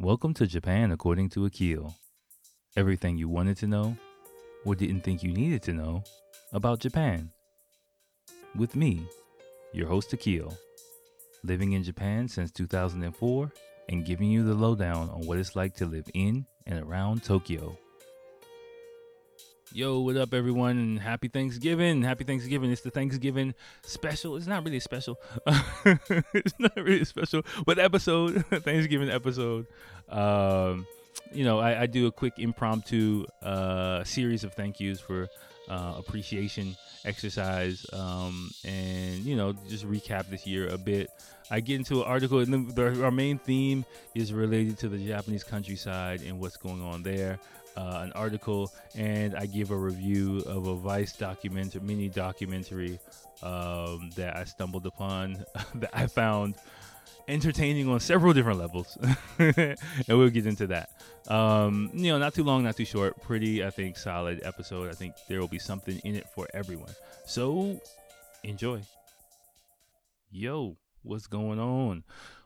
Welcome 0.00 0.32
to 0.34 0.46
Japan 0.46 0.92
according 0.92 1.30
to 1.30 1.46
Akil. 1.46 1.92
Everything 2.76 3.18
you 3.18 3.28
wanted 3.28 3.56
to 3.56 3.66
know 3.66 3.96
or 4.64 4.76
didn't 4.76 5.00
think 5.00 5.24
you 5.24 5.32
needed 5.32 5.60
to 5.64 5.72
know 5.72 6.04
about 6.52 6.78
Japan. 6.78 7.32
With 8.54 8.76
me, 8.76 9.04
your 9.72 9.88
host 9.88 10.12
Akil, 10.12 10.56
living 11.42 11.72
in 11.72 11.82
Japan 11.82 12.28
since 12.28 12.52
2004 12.52 13.52
and 13.88 14.06
giving 14.06 14.30
you 14.30 14.44
the 14.44 14.54
lowdown 14.54 15.10
on 15.10 15.26
what 15.26 15.36
it's 15.36 15.56
like 15.56 15.74
to 15.74 15.86
live 15.86 16.08
in 16.14 16.46
and 16.64 16.78
around 16.78 17.24
Tokyo. 17.24 17.76
Yo, 19.72 20.00
what 20.00 20.16
up, 20.16 20.32
everyone? 20.32 20.78
And 20.78 20.98
happy 20.98 21.28
Thanksgiving! 21.28 22.02
Happy 22.02 22.24
Thanksgiving! 22.24 22.70
It's 22.70 22.80
the 22.80 22.90
Thanksgiving 22.90 23.54
special. 23.82 24.36
It's 24.36 24.46
not 24.46 24.64
really 24.64 24.80
special. 24.80 25.18
it's 25.46 26.54
not 26.58 26.74
really 26.76 27.04
special, 27.04 27.42
but 27.66 27.78
episode 27.78 28.46
Thanksgiving 28.50 29.10
episode. 29.10 29.66
Um, 30.08 30.86
you 31.32 31.44
know, 31.44 31.58
I, 31.58 31.82
I, 31.82 31.86
do 31.86 32.06
a 32.06 32.12
quick 32.12 32.38
impromptu 32.38 33.26
uh, 33.42 34.04
series 34.04 34.42
of 34.42 34.54
thank 34.54 34.80
yous 34.80 35.00
for 35.00 35.28
uh, 35.68 35.94
appreciation 35.98 36.74
exercise, 37.08 37.86
um, 37.92 38.50
and 38.64 39.24
you 39.24 39.36
know, 39.36 39.54
just 39.68 39.88
recap 39.88 40.28
this 40.30 40.46
year 40.46 40.68
a 40.68 40.78
bit. 40.78 41.10
I 41.50 41.60
get 41.60 41.76
into 41.76 42.02
an 42.02 42.06
article, 42.06 42.40
and 42.40 42.74
the, 42.74 43.02
our 43.02 43.10
main 43.10 43.38
theme 43.38 43.84
is 44.14 44.32
related 44.32 44.78
to 44.78 44.88
the 44.88 44.98
Japanese 44.98 45.42
countryside 45.42 46.20
and 46.22 46.38
what's 46.38 46.58
going 46.58 46.82
on 46.82 47.02
there 47.02 47.40
uh, 47.78 48.00
an 48.02 48.12
article 48.12 48.72
and 48.96 49.36
I 49.36 49.46
give 49.46 49.70
a 49.70 49.76
review 49.76 50.40
of 50.46 50.66
a 50.66 50.74
Vice 50.74 51.12
documentary, 51.12 51.80
mini 51.80 52.08
documentary 52.08 52.98
um, 53.42 54.10
that 54.16 54.36
I 54.36 54.44
stumbled 54.44 54.86
upon 54.86 55.44
that 55.76 55.90
I 55.92 56.06
found 56.08 56.56
entertaining 57.28 57.88
on 57.88 58.00
several 58.00 58.32
different 58.32 58.58
levels, 58.58 58.96
and 59.38 59.76
we'll 60.08 60.30
get 60.30 60.46
into 60.46 60.66
that. 60.68 60.90
Um, 61.28 61.90
you 61.92 62.10
know, 62.10 62.18
not 62.18 62.34
too 62.34 62.42
long, 62.42 62.64
not 62.64 62.76
too 62.76 62.84
short, 62.84 63.20
pretty, 63.22 63.64
I 63.64 63.70
think, 63.70 63.96
solid 63.96 64.40
episode. 64.42 64.88
I 64.90 64.94
think 64.94 65.14
there 65.28 65.40
will 65.40 65.48
be 65.48 65.58
something 65.58 66.00
in 66.04 66.14
it 66.14 66.26
for 66.34 66.48
everyone. 66.54 66.92
So 67.26 67.80
enjoy. 68.42 68.80
Yo, 70.30 70.76
what's 71.02 71.26
going 71.26 71.58
on? 71.60 72.04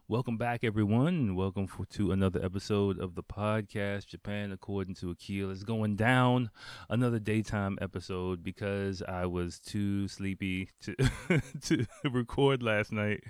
Welcome 0.08 0.36
back, 0.36 0.64
everyone. 0.64 1.36
Welcome 1.36 1.68
for, 1.68 1.86
to 1.86 2.10
another 2.10 2.44
episode 2.44 2.98
of 2.98 3.14
the 3.14 3.22
podcast 3.22 4.06
Japan 4.06 4.50
According 4.50 4.96
to 4.96 5.10
Akil. 5.12 5.50
It's 5.50 5.62
going 5.62 5.94
down 5.94 6.50
another 6.90 7.20
daytime 7.20 7.78
episode 7.80 8.42
because 8.42 9.00
I 9.02 9.26
was 9.26 9.60
too 9.60 10.08
sleepy 10.08 10.70
to 10.82 10.96
to 11.62 11.86
record 12.10 12.64
last 12.64 12.90
night. 12.90 13.22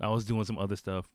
I 0.00 0.08
was 0.08 0.24
doing 0.24 0.44
some 0.44 0.58
other 0.58 0.76
stuff, 0.76 1.08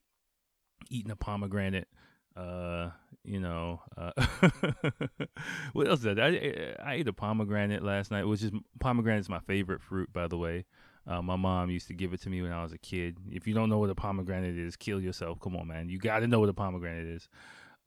eating 0.89 1.11
a 1.11 1.16
pomegranate. 1.16 1.88
Uh, 2.36 2.89
you 3.23 3.39
know, 3.39 3.81
uh, 3.98 4.11
what 5.73 5.88
else 5.88 6.02
did 6.02 6.20
I, 6.20 6.28
I? 6.28 6.76
I 6.92 6.94
ate 6.95 7.08
a 7.08 7.14
pomegranate 7.14 7.81
last 7.81 8.11
night, 8.11 8.26
which 8.26 8.44
is 8.44 8.52
pomegranate 8.81 9.22
is 9.22 9.30
my 9.30 9.39
favorite 9.39 9.81
fruit, 9.81 10.11
by 10.11 10.28
the 10.28 10.38
way. 10.38 10.66
Uh, 11.07 11.21
my 11.21 11.35
mom 11.35 11.69
used 11.69 11.88
to 11.88 11.94
give 11.94 12.13
it 12.13 12.21
to 12.21 12.30
me 12.30 12.41
when 12.41 12.52
I 12.52 12.61
was 12.63 12.73
a 12.73 12.77
kid. 12.77 13.17
If 13.30 13.47
you 13.47 13.53
don't 13.53 13.69
know 13.69 13.80
what 13.80 13.89
a 13.89 13.95
pomegranate 13.95 14.57
is, 14.57 14.75
kill 14.75 15.02
yourself. 15.02 15.39
Come 15.39 15.55
on, 15.55 15.67
man. 15.67 15.89
You 15.89 15.97
got 15.97 16.19
to 16.19 16.27
know 16.27 16.39
what 16.39 16.49
a 16.49 16.53
pomegranate 16.53 17.08
is. 17.08 17.27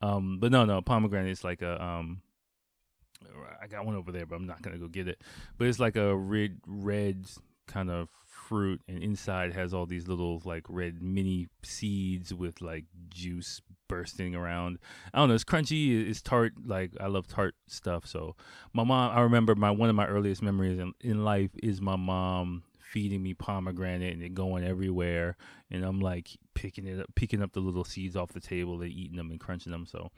Um, 0.01 0.39
but 0.41 0.51
no, 0.51 0.65
no, 0.65 0.83
pomegranate 0.83 1.31
is 1.31 1.45
like 1.45 1.63
a 1.63 1.83
um. 1.83 2.21
I 3.63 3.69
got 3.69 3.87
one 3.87 3.95
over 3.95 4.13
there, 4.13 4.27
but 4.27 4.37
I'm 4.37 4.47
not 4.47 4.61
gonna 4.61 4.79
go 4.79 4.89
get 4.89 5.09
it. 5.09 5.23
But 5.57 5.69
it's 5.69 5.79
like 5.79 5.97
a 5.97 6.15
red, 6.15 6.59
red 6.67 7.27
kind 7.67 7.91
of 7.91 8.09
fruit, 8.27 8.83
and 8.87 9.03
inside 9.03 9.55
has 9.55 9.73
all 9.73 9.87
these 9.87 10.09
little 10.09 10.43
like 10.45 10.65
red 10.69 11.01
mini 11.01 11.49
seeds 11.63 12.35
with 12.35 12.61
like 12.61 12.85
juice 13.09 13.63
bursting 13.89 14.35
around. 14.35 14.79
I 15.15 15.19
don't 15.19 15.29
know. 15.29 15.35
It's 15.35 15.45
crunchy. 15.45 16.07
It's 16.09 16.21
tart. 16.21 16.53
Like 16.67 16.91
I 17.01 17.07
love 17.07 17.27
tart 17.27 17.55
stuff. 17.67 18.07
So 18.07 18.37
my 18.75 18.85
mom. 18.85 19.17
I 19.17 19.21
remember 19.21 19.55
my 19.55 19.71
one 19.71 19.89
of 19.89 19.95
my 19.95 20.07
earliest 20.07 20.43
memories 20.43 20.79
in, 20.79 20.93
in 21.01 21.25
life 21.25 21.51
is 21.63 21.81
my 21.81 21.97
mom 21.97 22.65
feeding 22.95 23.25
me 23.25 23.35
pomegranate 23.35 24.13
and 24.13 24.23
it 24.23 24.35
going 24.35 24.63
everywhere 24.63 25.37
and 25.69 25.85
I'm 25.85 25.99
like 25.99 26.29
picking 26.55 26.87
it 26.87 27.01
up 27.01 27.07
picking 27.17 27.43
up 27.43 27.51
the 27.53 27.59
little 27.59 27.83
seeds 27.83 28.15
off 28.15 28.33
the 28.33 28.39
table 28.39 28.81
and 28.81 28.93
eating 28.93 29.17
them 29.17 29.33
and 29.33 29.41
crunching 29.41 29.73
them 29.73 29.85
so 29.85 30.13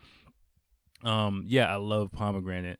um 1.03 1.44
yeah 1.47 1.72
I 1.72 1.76
love 1.76 2.12
pomegranate 2.12 2.78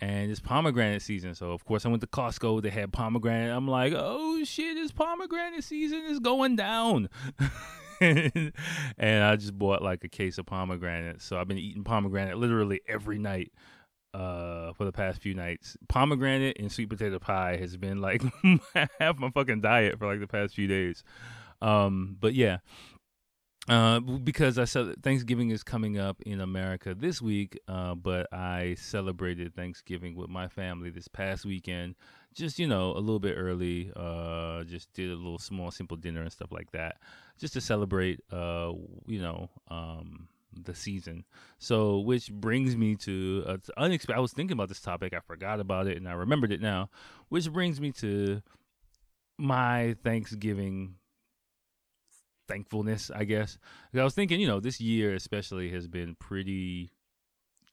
and 0.00 0.30
it's 0.30 0.40
pomegranate 0.40 1.02
season 1.02 1.34
so 1.34 1.50
of 1.52 1.62
course 1.66 1.84
I 1.84 1.90
went 1.90 2.00
to 2.00 2.06
Costco 2.06 2.62
they 2.62 2.70
had 2.70 2.90
pomegranate 2.90 3.54
I'm 3.54 3.68
like 3.68 3.92
oh 3.94 4.42
shit 4.44 4.78
it's 4.78 4.92
pomegranate 4.92 5.62
season 5.62 6.04
is 6.08 6.20
going 6.20 6.56
down. 6.56 7.10
And 8.00 8.52
I 9.24 9.36
just 9.36 9.56
bought 9.56 9.80
like 9.80 10.02
a 10.04 10.08
case 10.08 10.36
of 10.36 10.46
pomegranate 10.46 11.22
so 11.22 11.38
I've 11.38 11.48
been 11.48 11.58
eating 11.58 11.84
pomegranate 11.84 12.36
literally 12.36 12.80
every 12.88 13.18
night 13.18 13.52
uh 14.14 14.72
for 14.74 14.84
the 14.84 14.92
past 14.92 15.20
few 15.20 15.34
nights. 15.34 15.76
Pomegranate 15.88 16.58
and 16.58 16.70
sweet 16.70 16.88
potato 16.88 17.18
pie 17.18 17.56
has 17.56 17.76
been 17.76 18.00
like 18.00 18.22
half 19.00 19.18
my 19.18 19.30
fucking 19.30 19.60
diet 19.60 19.98
for 19.98 20.06
like 20.06 20.20
the 20.20 20.28
past 20.28 20.54
few 20.54 20.66
days. 20.66 21.04
Um, 21.60 22.16
but 22.20 22.34
yeah. 22.34 22.58
Uh, 23.66 23.98
because 23.98 24.58
I 24.58 24.66
said 24.66 25.02
Thanksgiving 25.02 25.48
is 25.48 25.62
coming 25.62 25.98
up 25.98 26.20
in 26.26 26.42
America 26.42 26.94
this 26.94 27.22
week, 27.22 27.58
uh, 27.66 27.94
but 27.94 28.30
I 28.30 28.76
celebrated 28.78 29.54
Thanksgiving 29.54 30.14
with 30.14 30.28
my 30.28 30.48
family 30.48 30.90
this 30.90 31.08
past 31.08 31.46
weekend. 31.46 31.94
Just 32.34 32.58
you 32.58 32.66
know, 32.66 32.90
a 32.90 33.00
little 33.00 33.20
bit 33.20 33.36
early. 33.38 33.90
Uh, 33.96 34.64
just 34.64 34.92
did 34.92 35.10
a 35.10 35.14
little 35.14 35.38
small, 35.38 35.70
simple 35.70 35.96
dinner 35.96 36.20
and 36.20 36.30
stuff 36.30 36.52
like 36.52 36.72
that, 36.72 36.96
just 37.38 37.54
to 37.54 37.60
celebrate. 37.62 38.20
Uh, 38.30 38.72
you 39.06 39.22
know, 39.22 39.48
um, 39.68 40.28
the 40.62 40.74
season. 40.74 41.24
So, 41.58 41.98
which 41.98 42.30
brings 42.32 42.76
me 42.76 42.96
to 42.96 43.44
uh, 43.46 43.56
unexpected. 43.76 44.18
I 44.18 44.20
was 44.20 44.32
thinking 44.32 44.54
about 44.54 44.68
this 44.68 44.80
topic, 44.80 45.14
I 45.14 45.20
forgot 45.20 45.60
about 45.60 45.86
it, 45.86 45.96
and 45.96 46.08
I 46.08 46.12
remembered 46.12 46.52
it 46.52 46.60
now. 46.60 46.90
Which 47.28 47.50
brings 47.52 47.80
me 47.80 47.92
to 47.92 48.42
my 49.38 49.96
Thanksgiving 50.02 50.96
thankfulness, 52.46 53.10
I 53.14 53.24
guess. 53.24 53.58
I 53.94 54.04
was 54.04 54.14
thinking, 54.14 54.40
you 54.40 54.46
know, 54.46 54.60
this 54.60 54.80
year 54.80 55.14
especially 55.14 55.70
has 55.70 55.86
been 55.88 56.16
pretty 56.16 56.90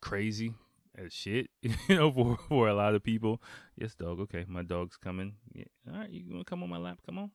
crazy 0.02 0.54
as 0.96 1.14
shit, 1.14 1.50
you 1.62 1.76
know, 1.90 2.12
for 2.12 2.38
for 2.48 2.68
a 2.68 2.74
lot 2.74 2.96
of 2.96 3.04
people. 3.04 3.42
Yes, 3.76 3.96
dog. 3.96 4.20
Okay, 4.22 4.46
my 4.48 4.64
dog's 4.64 4.98
coming. 4.98 5.36
Yeah. 5.54 5.66
All 5.92 6.00
right, 6.00 6.10
you 6.10 6.24
gonna 6.24 6.44
come 6.44 6.64
on 6.64 6.70
my 6.70 6.78
lap? 6.78 7.00
Come 7.06 7.18
on, 7.18 7.32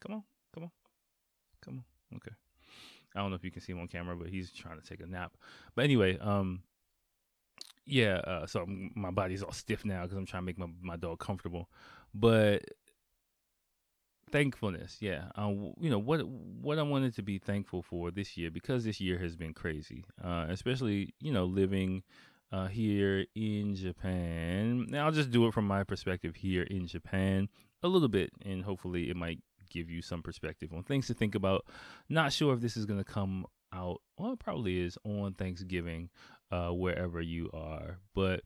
come 0.00 0.14
on, 0.14 0.22
come 0.54 0.64
on, 0.64 0.70
come 1.62 1.74
on. 1.74 2.16
Okay. 2.16 2.32
I 3.14 3.20
don't 3.20 3.30
know 3.30 3.36
if 3.36 3.44
you 3.44 3.50
can 3.50 3.62
see 3.62 3.72
him 3.72 3.80
on 3.80 3.88
camera, 3.88 4.16
but 4.16 4.28
he's 4.28 4.52
trying 4.52 4.80
to 4.80 4.86
take 4.86 5.00
a 5.00 5.06
nap. 5.06 5.36
But 5.74 5.84
anyway, 5.84 6.18
um, 6.18 6.62
yeah. 7.86 8.18
Uh, 8.18 8.46
so 8.46 8.64
my 8.66 9.10
body's 9.10 9.42
all 9.42 9.52
stiff 9.52 9.84
now 9.84 10.02
because 10.02 10.16
I'm 10.16 10.26
trying 10.26 10.42
to 10.42 10.46
make 10.46 10.58
my 10.58 10.68
my 10.80 10.96
dog 10.96 11.18
comfortable. 11.18 11.68
But 12.14 12.64
thankfulness, 14.30 14.98
yeah. 15.00 15.24
Um, 15.34 15.74
you 15.80 15.90
know 15.90 15.98
what 15.98 16.26
what 16.26 16.78
I 16.78 16.82
wanted 16.82 17.14
to 17.16 17.22
be 17.22 17.38
thankful 17.38 17.82
for 17.82 18.10
this 18.10 18.36
year 18.36 18.50
because 18.50 18.84
this 18.84 19.00
year 19.00 19.18
has 19.18 19.36
been 19.36 19.54
crazy, 19.54 20.04
uh, 20.22 20.46
especially 20.48 21.14
you 21.20 21.32
know 21.32 21.44
living. 21.44 22.02
Uh, 22.52 22.66
here 22.66 23.24
in 23.36 23.76
Japan. 23.76 24.84
Now, 24.88 25.06
I'll 25.06 25.12
just 25.12 25.30
do 25.30 25.46
it 25.46 25.54
from 25.54 25.68
my 25.68 25.84
perspective 25.84 26.34
here 26.34 26.64
in 26.64 26.88
Japan 26.88 27.48
a 27.84 27.86
little 27.86 28.08
bit, 28.08 28.30
and 28.44 28.64
hopefully, 28.64 29.08
it 29.08 29.14
might 29.14 29.38
give 29.70 29.90
you 29.90 30.02
some 30.02 30.22
perspective 30.22 30.72
on 30.72 30.82
things 30.82 31.06
to 31.06 31.14
think 31.14 31.34
about. 31.34 31.64
Not 32.08 32.32
sure 32.32 32.52
if 32.54 32.60
this 32.60 32.76
is 32.76 32.86
going 32.86 33.02
to 33.02 33.04
come 33.04 33.46
out, 33.72 34.00
well, 34.18 34.36
probably 34.36 34.80
is 34.80 34.98
on 35.04 35.34
Thanksgiving, 35.34 36.10
uh, 36.50 36.70
wherever 36.70 37.20
you 37.20 37.50
are. 37.52 37.98
But 38.14 38.42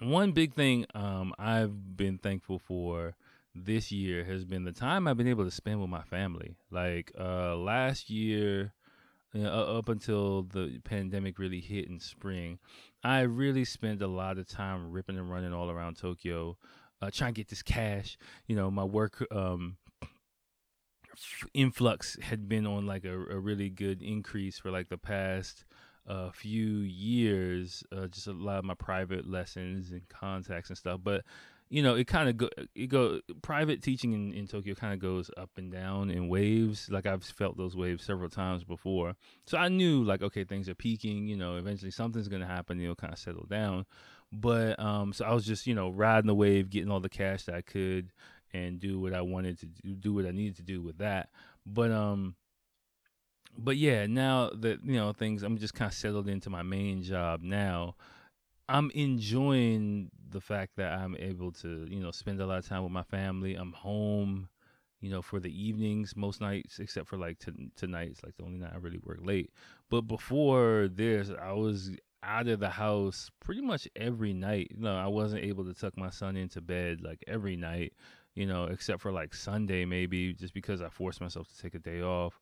one 0.00 0.32
big 0.32 0.54
thing 0.54 0.86
um, 0.94 1.34
I've 1.38 1.96
been 1.96 2.18
thankful 2.18 2.58
for 2.58 3.14
this 3.54 3.92
year 3.92 4.24
has 4.24 4.44
been 4.44 4.64
the 4.64 4.72
time 4.72 5.06
I've 5.06 5.16
been 5.16 5.28
able 5.28 5.44
to 5.44 5.50
spend 5.50 5.80
with 5.80 5.90
my 5.90 6.02
family. 6.02 6.56
Like 6.70 7.12
uh, 7.18 7.56
last 7.56 8.08
year, 8.08 8.72
you 9.34 9.42
know, 9.42 9.50
up 9.50 9.88
until 9.88 10.42
the 10.42 10.78
pandemic 10.84 11.38
really 11.38 11.60
hit 11.60 11.88
in 11.88 11.98
spring, 11.98 12.58
I 13.02 13.20
really 13.20 13.64
spent 13.64 14.02
a 14.02 14.06
lot 14.06 14.38
of 14.38 14.48
time 14.48 14.90
ripping 14.90 15.18
and 15.18 15.30
running 15.30 15.52
all 15.52 15.70
around 15.70 15.96
Tokyo, 15.96 16.56
uh, 17.00 17.10
trying 17.12 17.34
to 17.34 17.40
get 17.40 17.48
this 17.48 17.62
cash. 17.62 18.16
You 18.46 18.56
know, 18.56 18.70
my 18.70 18.84
work 18.84 19.26
um, 19.30 19.76
influx 21.54 22.16
had 22.20 22.48
been 22.48 22.66
on 22.66 22.86
like 22.86 23.04
a, 23.04 23.12
a 23.12 23.38
really 23.38 23.68
good 23.68 24.02
increase 24.02 24.58
for 24.58 24.70
like 24.70 24.88
the 24.88 24.98
past 24.98 25.64
uh, 26.06 26.30
few 26.30 26.78
years. 26.78 27.84
Uh, 27.92 28.06
just 28.06 28.26
a 28.26 28.32
lot 28.32 28.58
of 28.58 28.64
my 28.64 28.74
private 28.74 29.28
lessons 29.28 29.90
and 29.90 30.08
contacts 30.08 30.68
and 30.68 30.78
stuff, 30.78 31.00
but 31.02 31.24
you 31.72 31.82
know, 31.82 31.94
it 31.94 32.06
kind 32.06 32.28
of 32.28 32.36
go 32.36 32.50
it 32.74 32.88
go 32.88 33.20
private 33.40 33.82
teaching 33.82 34.12
in, 34.12 34.34
in 34.34 34.46
Tokyo 34.46 34.74
kind 34.74 34.92
of 34.92 35.00
goes 35.00 35.30
up 35.38 35.48
and 35.56 35.72
down 35.72 36.10
in 36.10 36.28
waves. 36.28 36.90
Like 36.90 37.06
I've 37.06 37.24
felt 37.24 37.56
those 37.56 37.74
waves 37.74 38.04
several 38.04 38.28
times 38.28 38.62
before. 38.62 39.16
So 39.46 39.56
I 39.56 39.68
knew 39.68 40.04
like 40.04 40.20
okay, 40.20 40.44
things 40.44 40.68
are 40.68 40.74
peaking, 40.74 41.26
you 41.26 41.36
know, 41.36 41.56
eventually 41.56 41.90
something's 41.90 42.28
to 42.28 42.46
happen, 42.46 42.78
It'll 42.78 42.94
kind 42.94 43.14
of 43.14 43.18
settle 43.18 43.46
down. 43.48 43.86
But 44.30 44.78
um 44.78 45.14
so 45.14 45.24
I 45.24 45.32
was 45.32 45.46
just, 45.46 45.66
you 45.66 45.74
know, 45.74 45.88
riding 45.88 46.26
the 46.26 46.34
wave, 46.34 46.68
getting 46.68 46.90
all 46.90 47.00
the 47.00 47.08
cash 47.08 47.44
that 47.44 47.54
I 47.54 47.62
could 47.62 48.12
and 48.52 48.80
do 48.80 49.00
what 49.00 49.14
I 49.14 49.22
wanted 49.22 49.58
to 49.60 49.66
do, 49.66 49.94
do 49.94 50.14
what 50.14 50.26
I 50.26 50.30
needed 50.30 50.56
to 50.56 50.62
do 50.62 50.82
with 50.82 50.98
that. 50.98 51.30
But 51.66 51.90
um 51.90 52.36
but 53.56 53.76
yeah, 53.76 54.06
now 54.06 54.50
that 54.50 54.84
you 54.84 54.96
know 54.96 55.12
things, 55.12 55.42
I'm 55.42 55.58
just 55.58 55.74
kind 55.74 55.90
of 55.90 55.94
settled 55.94 56.28
into 56.28 56.50
my 56.50 56.62
main 56.62 57.02
job 57.02 57.42
now. 57.42 57.96
I'm 58.68 58.90
enjoying 58.94 60.10
the 60.30 60.40
fact 60.40 60.76
that 60.76 60.92
I'm 60.92 61.16
able 61.18 61.52
to, 61.52 61.86
you 61.90 62.00
know, 62.00 62.10
spend 62.10 62.40
a 62.40 62.46
lot 62.46 62.58
of 62.58 62.66
time 62.66 62.82
with 62.82 62.92
my 62.92 63.02
family. 63.02 63.54
I'm 63.54 63.72
home, 63.72 64.48
you 65.00 65.10
know, 65.10 65.20
for 65.20 65.40
the 65.40 65.50
evenings 65.50 66.16
most 66.16 66.40
nights, 66.40 66.78
except 66.78 67.08
for 67.08 67.18
like 67.18 67.38
t- 67.38 67.70
tonight's 67.76 68.22
like 68.22 68.36
the 68.36 68.44
only 68.44 68.58
night 68.58 68.72
I 68.72 68.78
really 68.78 69.00
work 69.04 69.18
late. 69.22 69.50
But 69.90 70.02
before 70.02 70.88
this, 70.90 71.30
I 71.40 71.52
was 71.52 71.90
out 72.22 72.46
of 72.46 72.60
the 72.60 72.70
house 72.70 73.30
pretty 73.40 73.60
much 73.60 73.88
every 73.96 74.32
night. 74.32 74.68
You 74.74 74.84
know, 74.84 74.96
I 74.96 75.08
wasn't 75.08 75.44
able 75.44 75.64
to 75.64 75.74
tuck 75.74 75.96
my 75.98 76.10
son 76.10 76.36
into 76.36 76.60
bed 76.60 77.00
like 77.02 77.22
every 77.26 77.56
night, 77.56 77.92
you 78.34 78.46
know, 78.46 78.64
except 78.64 79.00
for 79.00 79.12
like 79.12 79.34
Sunday 79.34 79.84
maybe, 79.84 80.32
just 80.32 80.54
because 80.54 80.80
I 80.82 80.88
forced 80.88 81.20
myself 81.20 81.48
to 81.48 81.62
take 81.62 81.74
a 81.74 81.78
day 81.78 82.02
off. 82.02 82.40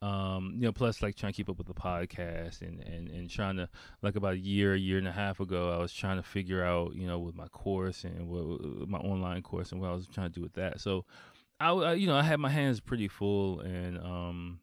Um, 0.00 0.54
you 0.56 0.62
know, 0.62 0.72
plus 0.72 1.00
like 1.00 1.14
trying 1.14 1.32
to 1.32 1.36
keep 1.36 1.48
up 1.48 1.58
with 1.58 1.68
the 1.68 1.74
podcast 1.74 2.62
and, 2.62 2.80
and, 2.80 3.08
and 3.08 3.30
trying 3.30 3.56
to 3.56 3.68
like 4.02 4.16
about 4.16 4.34
a 4.34 4.38
year, 4.38 4.74
a 4.74 4.78
year 4.78 4.98
and 4.98 5.06
a 5.06 5.12
half 5.12 5.38
ago, 5.38 5.70
I 5.70 5.78
was 5.78 5.92
trying 5.92 6.16
to 6.16 6.24
figure 6.24 6.64
out, 6.64 6.96
you 6.96 7.06
know, 7.06 7.20
with 7.20 7.36
my 7.36 7.46
course 7.48 8.02
and 8.02 8.28
what, 8.28 8.88
my 8.88 8.98
online 8.98 9.42
course 9.42 9.70
and 9.70 9.80
what 9.80 9.90
I 9.90 9.94
was 9.94 10.08
trying 10.08 10.30
to 10.30 10.34
do 10.34 10.42
with 10.42 10.54
that. 10.54 10.80
So 10.80 11.04
I, 11.60 11.92
you 11.92 12.08
know, 12.08 12.16
I 12.16 12.22
had 12.22 12.40
my 12.40 12.48
hands 12.48 12.80
pretty 12.80 13.06
full 13.06 13.60
and, 13.60 13.96
um, 13.98 14.58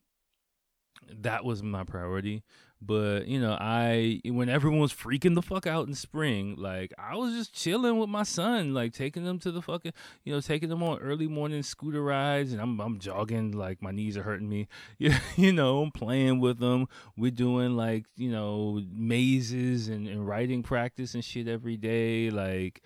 that 1.22 1.44
was 1.44 1.64
my 1.64 1.84
priority. 1.84 2.44
But 2.82 3.28
you 3.28 3.42
know, 3.42 3.58
I 3.60 4.22
when 4.24 4.48
everyone 4.48 4.80
was 4.80 4.94
freaking 4.94 5.36
the 5.36 5.42
fuck 5.42 5.68
out 5.68 5.88
in 5.88 5.94
spring, 5.94 6.56
like 6.58 6.94
I 6.98 7.18
was 7.18 7.34
just 7.34 7.54
chilling 7.54 8.00
with 8.00 8.08
my 8.08 8.24
son, 8.24 8.74
like 8.74 8.94
taking 8.94 9.26
them 9.26 9.38
to 9.40 9.52
the 9.52 9.62
fucking, 9.62 9.92
you 10.24 10.34
know, 10.34 10.40
taking 10.40 10.70
them 10.70 10.82
on 10.82 11.00
early 11.00 11.28
morning 11.28 11.62
scooter 11.62 12.02
rides, 12.02 12.54
and 12.54 12.62
I'm 12.62 12.80
I'm 12.80 13.00
jogging, 13.00 13.52
like 13.52 13.82
my 13.82 13.92
knees 13.92 14.16
are 14.16 14.24
hurting 14.24 14.48
me, 14.48 14.70
yeah, 14.98 15.20
you 15.36 15.52
know, 15.52 15.82
I'm 15.82 15.92
playing 15.92 16.40
with 16.40 16.60
them. 16.60 16.88
We're 17.18 17.32
doing 17.32 17.76
like 17.76 18.06
you 18.16 18.32
know 18.32 18.82
mazes 18.94 19.90
and, 19.90 20.08
and 20.08 20.26
writing 20.26 20.64
practice 20.64 21.16
and 21.16 21.24
shit 21.24 21.50
every 21.50 21.76
day, 21.76 22.30
like 22.30 22.82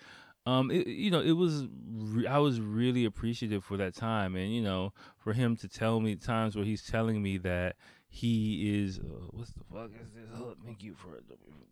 um 0.45 0.69
it, 0.71 0.87
you 0.87 1.09
know 1.09 1.21
it 1.21 1.31
was 1.31 1.67
re- 1.89 2.27
i 2.27 2.37
was 2.37 2.59
really 2.59 3.05
appreciative 3.05 3.63
for 3.63 3.77
that 3.77 3.95
time 3.95 4.35
and 4.35 4.53
you 4.53 4.61
know 4.61 4.91
for 5.17 5.33
him 5.33 5.55
to 5.55 5.67
tell 5.67 5.99
me 5.99 6.15
times 6.15 6.55
where 6.55 6.65
he's 6.65 6.85
telling 6.85 7.21
me 7.21 7.37
that 7.37 7.75
he 8.13 8.83
is 8.83 8.99
uh, 8.99 9.25
what's 9.31 9.51
the 9.53 9.63
fuck 9.73 9.89
is 9.99 10.11
this? 10.11 10.29
Oh, 10.37 10.53
thank 10.63 10.83
you 10.83 10.93
for 10.93 11.19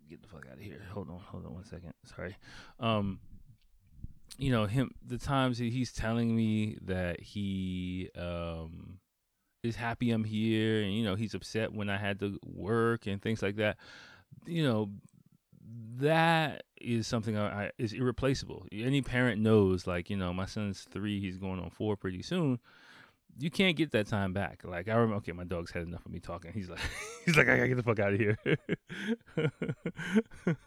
get 0.10 0.24
the 0.24 0.28
fuck 0.28 0.48
out 0.48 0.58
of 0.58 0.60
here. 0.60 0.82
Hold 0.92 1.10
on, 1.10 1.20
hold 1.20 1.46
on 1.46 1.54
one 1.54 1.66
second. 1.66 1.94
Sorry. 2.04 2.36
Um, 2.80 3.20
you 4.40 4.52
know 4.52 4.66
him. 4.66 4.90
The 5.06 5.20
times 5.20 5.60
he's 5.60 5.94
telling 5.94 6.36
me 6.36 6.78
that 6.82 7.22
he 7.22 8.10
um 8.18 8.98
is 9.64 9.76
happy 9.76 10.10
I'm 10.10 10.24
here, 10.24 10.82
and 10.82 10.92
you 10.92 11.04
know 11.04 11.14
he's 11.14 11.36
upset 11.36 11.74
when 11.74 11.92
I 11.92 11.98
had 11.98 12.20
to 12.22 12.40
work 12.44 13.06
and 13.06 13.22
things 13.22 13.44
like 13.44 13.58
that. 13.58 13.78
You 14.48 14.64
know 14.64 14.90
that 15.98 16.64
is 16.80 17.08
something 17.08 17.38
I, 17.38 17.66
I 17.66 17.72
is 17.78 17.94
irreplaceable. 17.94 18.66
Any 18.72 19.02
parent 19.02 19.42
knows, 19.42 19.88
like 19.88 20.10
you 20.10 20.18
know, 20.18 20.34
my 20.34 20.46
son's 20.46 20.82
three, 20.82 21.20
he's 21.20 21.38
going 21.38 21.60
on 21.60 21.70
four 21.70 21.96
pretty 21.96 22.22
soon 22.22 22.60
you 23.40 23.50
can't 23.50 23.76
get 23.76 23.92
that 23.92 24.08
time 24.08 24.34
back. 24.34 24.62
Like 24.64 24.88
I 24.88 24.94
remember, 24.94 25.16
okay, 25.16 25.32
my 25.32 25.44
dog's 25.44 25.72
had 25.72 25.84
enough 25.84 26.06
of 26.06 26.12
me 26.12 26.20
talking. 26.20 26.52
He's 26.54 26.70
like, 26.70 26.80
he's 27.26 27.38
like, 27.38 27.48
I 27.48 27.58
gotta 27.58 27.68
get 27.68 27.78
the 27.78 27.84
fuck 27.84 28.00
out 28.00 28.14
of 28.14 28.20
here. 28.20 28.38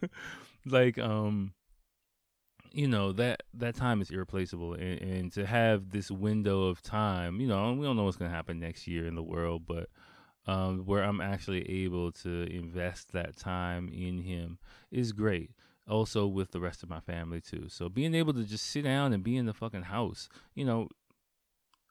like, 0.67 0.99
um, 0.99 1.53
you 2.73 2.89
know 2.89 3.13
that 3.13 3.45
that 3.55 3.77
time 3.77 4.01
is 4.01 4.11
irreplaceable, 4.11 4.75
and, 4.75 5.01
and, 5.01 5.33
to 5.33 5.47
have 5.47 5.91
this 5.91 6.11
window 6.11 6.65
of 6.65 6.83
time, 6.83 7.41
you 7.41 7.47
know, 7.47 7.73
we 7.73 7.87
don't 7.87 7.97
know 7.97 8.05
what's 8.05 8.17
gonna 8.17 8.31
happen 8.31 8.59
next 8.59 8.89
year 8.89 9.07
in 9.07 9.15
the 9.15 9.23
world, 9.23 9.63
but 9.67 9.89
um, 10.47 10.81
where 10.81 11.03
I'm 11.03 11.21
actually 11.21 11.69
able 11.85 12.13
to 12.13 12.45
invest 12.51 13.13
that 13.13 13.37
time 13.37 13.89
in 13.89 14.19
him 14.19 14.59
is 14.91 15.13
great. 15.13 15.51
Also 15.89 16.27
with 16.27 16.51
the 16.53 16.61
rest 16.61 16.83
of 16.83 16.89
my 16.89 17.01
family 17.01 17.41
too. 17.41 17.67
So 17.69 17.89
being 17.89 18.15
able 18.15 18.33
to 18.35 18.45
just 18.45 18.67
sit 18.67 18.85
down 18.85 19.13
and 19.13 19.23
be 19.23 19.37
in 19.37 19.47
the 19.47 19.53
fucking 19.53 19.83
house, 19.83 20.29
you 20.55 20.65
know, 20.65 20.89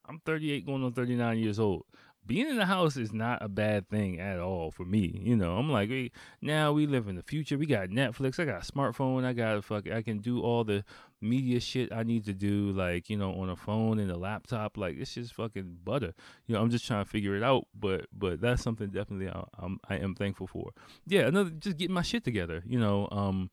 I'm 0.07 0.19
38 0.25 0.65
going 0.65 0.83
on 0.83 0.93
39 0.93 1.39
years 1.39 1.59
old. 1.59 1.85
Being 2.25 2.49
in 2.49 2.57
the 2.57 2.65
house 2.65 2.95
is 2.95 3.11
not 3.11 3.41
a 3.41 3.49
bad 3.49 3.89
thing 3.89 4.19
at 4.19 4.39
all 4.39 4.71
for 4.71 4.85
me. 4.85 5.19
You 5.23 5.35
know, 5.35 5.57
I'm 5.57 5.69
like, 5.69 5.89
hey, 5.89 6.11
now 6.41 6.71
we 6.71 6.87
live 6.87 7.07
in 7.07 7.15
the 7.15 7.23
future. 7.23 7.57
We 7.57 7.65
got 7.65 7.89
Netflix. 7.89 8.39
I 8.39 8.45
got 8.45 8.67
a 8.67 8.71
smartphone. 8.71 9.25
I 9.25 9.33
got 9.33 9.57
a 9.57 9.61
fuck. 9.61 9.89
I 9.89 10.01
can 10.01 10.19
do 10.19 10.41
all 10.41 10.63
the 10.63 10.85
media 11.19 11.59
shit 11.59 11.91
I 11.91 12.03
need 12.03 12.25
to 12.25 12.33
do, 12.33 12.71
like 12.71 13.09
you 13.09 13.17
know, 13.17 13.33
on 13.33 13.49
a 13.49 13.55
phone 13.55 13.99
and 13.99 14.11
a 14.11 14.17
laptop. 14.17 14.77
Like 14.77 14.97
it's 14.97 15.13
just 15.13 15.33
fucking 15.33 15.79
butter. 15.83 16.13
You 16.47 16.55
know, 16.55 16.61
I'm 16.61 16.69
just 16.69 16.85
trying 16.85 17.03
to 17.03 17.09
figure 17.09 17.35
it 17.35 17.43
out. 17.43 17.67
But 17.77 18.07
but 18.13 18.39
that's 18.39 18.63
something 18.63 18.89
definitely 18.89 19.29
I, 19.29 19.43
I'm 19.59 19.79
I 19.89 19.97
am 19.97 20.15
thankful 20.15 20.47
for. 20.47 20.71
Yeah, 21.05 21.21
another 21.21 21.49
just 21.49 21.77
getting 21.77 21.93
my 21.93 22.01
shit 22.01 22.23
together. 22.23 22.63
You 22.65 22.79
know, 22.79 23.07
um, 23.11 23.49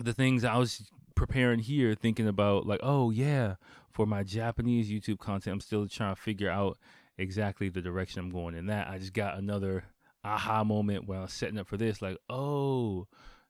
the 0.00 0.12
things 0.12 0.44
I 0.44 0.56
was 0.56 0.90
preparing 1.14 1.60
here, 1.60 1.94
thinking 1.94 2.28
about 2.28 2.66
like, 2.66 2.80
oh 2.82 3.10
yeah, 3.10 3.54
for 3.90 4.06
my 4.06 4.22
Japanese 4.22 4.90
YouTube 4.90 5.18
content, 5.18 5.54
I'm 5.54 5.60
still 5.60 5.88
trying 5.88 6.14
to 6.14 6.20
figure 6.20 6.50
out 6.50 6.78
exactly 7.18 7.68
the 7.68 7.80
direction 7.80 8.20
I'm 8.20 8.30
going 8.30 8.54
in 8.54 8.66
that. 8.66 8.88
I 8.88 8.98
just 8.98 9.12
got 9.12 9.38
another 9.38 9.84
aha 10.24 10.64
moment 10.64 11.06
was 11.06 11.32
setting 11.32 11.58
up 11.58 11.68
for 11.68 11.76
this, 11.76 12.02
like, 12.02 12.18
oh, 12.28 13.06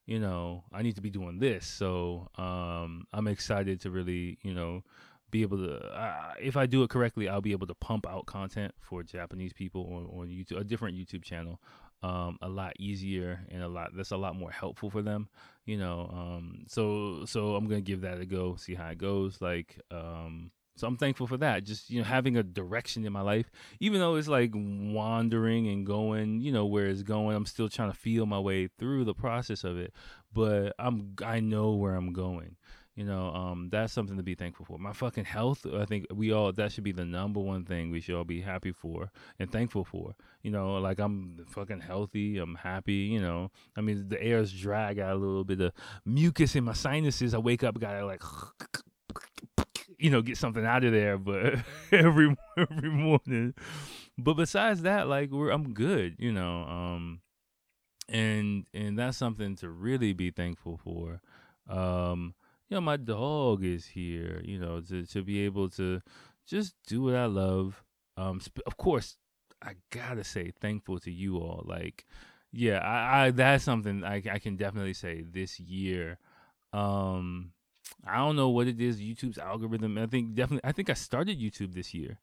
you 0.07 0.21
know, 0.21 0.65
I 0.73 0.83
need 0.83 0.97
to 0.97 1.03
be 1.03 1.11
doing 1.11 1.39
this. 1.39 1.67
So 1.67 2.29
um, 2.37 3.07
I'm 3.13 3.27
excited 3.27 3.81
to 3.83 3.91
really, 3.91 4.39
you 4.43 4.55
know, 4.55 4.83
be 5.31 5.43
able 5.43 5.59
to. 5.59 5.79
Uh, 5.79 6.35
if 6.41 6.57
I 6.57 6.67
do 6.67 6.83
it 6.83 6.91
correctly, 6.91 7.29
I'll 7.29 7.41
be 7.41 7.53
able 7.53 7.67
to 7.67 7.75
pump 7.75 8.07
out 8.07 8.27
content 8.27 8.73
for 8.81 9.03
Japanese 9.03 9.53
people 9.53 9.83
on, 9.93 10.21
on 10.21 10.29
YouTube, 10.29 10.61
a 10.61 10.65
different 10.65 10.97
YouTube 10.97 11.25
channel, 11.25 11.61
um, 12.03 12.39
a 12.43 12.49
lot 12.49 12.75
easier 12.79 13.41
and 13.51 13.63
a 13.63 13.69
lot 13.69 13.91
that's 13.97 14.11
a 14.11 14.17
lot 14.17 14.37
more 14.37 14.51
helpful 14.51 14.91
for 14.91 15.03
them 15.03 15.29
you 15.65 15.77
know 15.77 16.11
um, 16.13 16.65
so 16.69 17.25
so 17.25 17.57
i'm 17.57 17.67
gonna 17.67 17.81
give 17.81 18.03
that 18.03 18.21
a 18.21 18.27
go 18.27 18.57
see 18.57 18.75
how 18.75 18.89
it 18.89 18.99
goes 18.99 19.41
like 19.41 19.81
um, 19.91 20.51
so 20.77 20.87
i'm 20.87 20.97
thankful 20.97 21.27
for 21.27 21.39
that. 21.39 21.65
Just 21.65 21.91
you 21.91 21.99
know 21.99 22.05
having 22.05 22.37
a 22.37 22.43
direction 22.43 23.05
in 23.05 23.13
my 23.13 23.23
life 23.23 23.51
even 23.81 24.01
though 24.01 24.17
it's 24.17 24.29
like 24.29 24.53
wandering 24.55 25.67
and 25.69 25.87
going 25.87 26.41
you 26.41 26.53
know 26.53 26.67
where 26.67 26.87
it's 26.87 27.03
going 27.03 27.35
i'm 27.35 27.47
still 27.47 27.69
trying 27.69 27.91
to 27.91 27.99
feel 27.99 28.27
my 28.27 28.39
way 28.39 28.69
through 28.79 29.05
the 29.05 29.15
process 29.15 29.65
of 29.65 29.79
it. 29.79 29.93
But 30.33 30.75
i'm 30.79 31.15
i 31.25 31.41
know 31.41 31.75
where 31.75 31.95
i'm 31.95 32.13
going. 32.13 32.57
You 32.95 33.05
know 33.05 33.29
um, 33.29 33.69
that's 33.71 33.93
something 33.93 34.17
to 34.17 34.23
be 34.23 34.35
thankful 34.35 34.65
for. 34.65 34.79
My 34.79 34.93
fucking 34.93 35.27
health 35.27 35.67
i 35.75 35.85
think 35.85 36.07
we 36.15 36.33
all 36.33 36.53
that 36.53 36.73
should 36.73 36.85
be 36.85 36.93
the 36.93 37.05
number 37.05 37.41
one 37.41 37.65
thing 37.65 37.91
we 37.91 38.01
should 38.01 38.15
all 38.15 38.25
be 38.25 38.41
happy 38.41 38.73
for 38.73 39.11
and 39.39 39.51
thankful 39.51 39.85
for. 39.85 40.15
You 40.43 40.51
know 40.51 40.75
like 40.75 40.99
i'm 40.99 41.45
fucking 41.47 41.81
healthy 41.81 42.39
i'm 42.39 42.55
happy 42.55 43.11
you 43.15 43.21
know. 43.21 43.51
I 43.77 43.81
mean 43.81 44.09
the 44.09 44.23
air's 44.23 44.53
dry 44.53 44.89
I 44.89 44.95
got 44.95 45.13
a 45.13 45.17
little 45.17 45.45
bit 45.45 45.61
of 45.61 45.73
mucus 46.05 46.55
in 46.55 46.65
my 46.65 46.75
sinuses. 46.75 47.35
I 47.35 47.39
wake 47.39 47.65
up 47.65 47.79
gotta 47.79 48.05
like 48.05 48.23
you 49.99 50.11
know 50.11 50.23
get 50.23 50.37
something 50.37 50.65
out 50.65 50.85
of 50.85 50.93
there 50.93 51.19
but 51.19 51.55
every 51.93 52.35
every 52.57 52.91
morning 52.91 53.55
but 54.19 54.35
besides 54.35 54.83
that 54.83 55.09
like 55.09 55.31
we're 55.31 55.51
i'm 55.51 55.73
good 55.73 56.17
you 56.19 56.33
know 56.33 56.63
um 56.63 57.21
and 58.09 58.67
and 58.75 58.99
that's 58.99 59.17
something 59.17 59.57
to 59.57 59.69
really 59.69 60.13
be 60.13 60.31
thankful 60.31 60.79
for 60.83 61.21
um 61.69 62.35
you 62.69 62.77
know, 62.77 62.81
my 62.81 62.97
dog 62.97 63.65
is 63.65 63.87
here, 63.87 64.41
you 64.45 64.59
know, 64.59 64.81
to, 64.81 65.07
to 65.07 65.23
be 65.23 65.41
able 65.45 65.69
to 65.71 66.03
just 66.47 66.75
do 66.87 67.03
what 67.03 67.15
I 67.15 67.27
love. 67.27 67.85
Um, 68.17 68.41
of 68.67 68.77
course, 68.77 69.17
I 69.63 69.75
gotta 69.91 70.25
say, 70.25 70.53
thankful 70.61 70.99
to 71.01 71.13
you 71.13 71.37
all. 71.37 71.63
Like, 71.65 72.07
yeah, 72.53 72.79
I, 72.79 73.27
I 73.27 73.31
that's 73.31 73.65
something 73.65 74.05
I, 74.05 74.23
I 74.31 74.39
can 74.39 74.57
definitely 74.57 74.95
say 74.95 75.23
this 75.23 75.61
year. 75.61 76.19
Um, 76.73 77.53
I 78.07 78.17
don't 78.19 78.37
know 78.37 78.51
what 78.51 78.69
it 78.69 78.81
is, 78.81 79.01
YouTube's 79.01 79.39
algorithm. 79.39 79.99
I 79.99 80.07
think 80.07 80.35
definitely, 80.35 80.69
I 80.69 80.73
think 80.73 80.91
I 80.91 80.95
started 80.95 81.41
YouTube 81.41 81.75
this 81.75 81.95
year. 81.95 82.19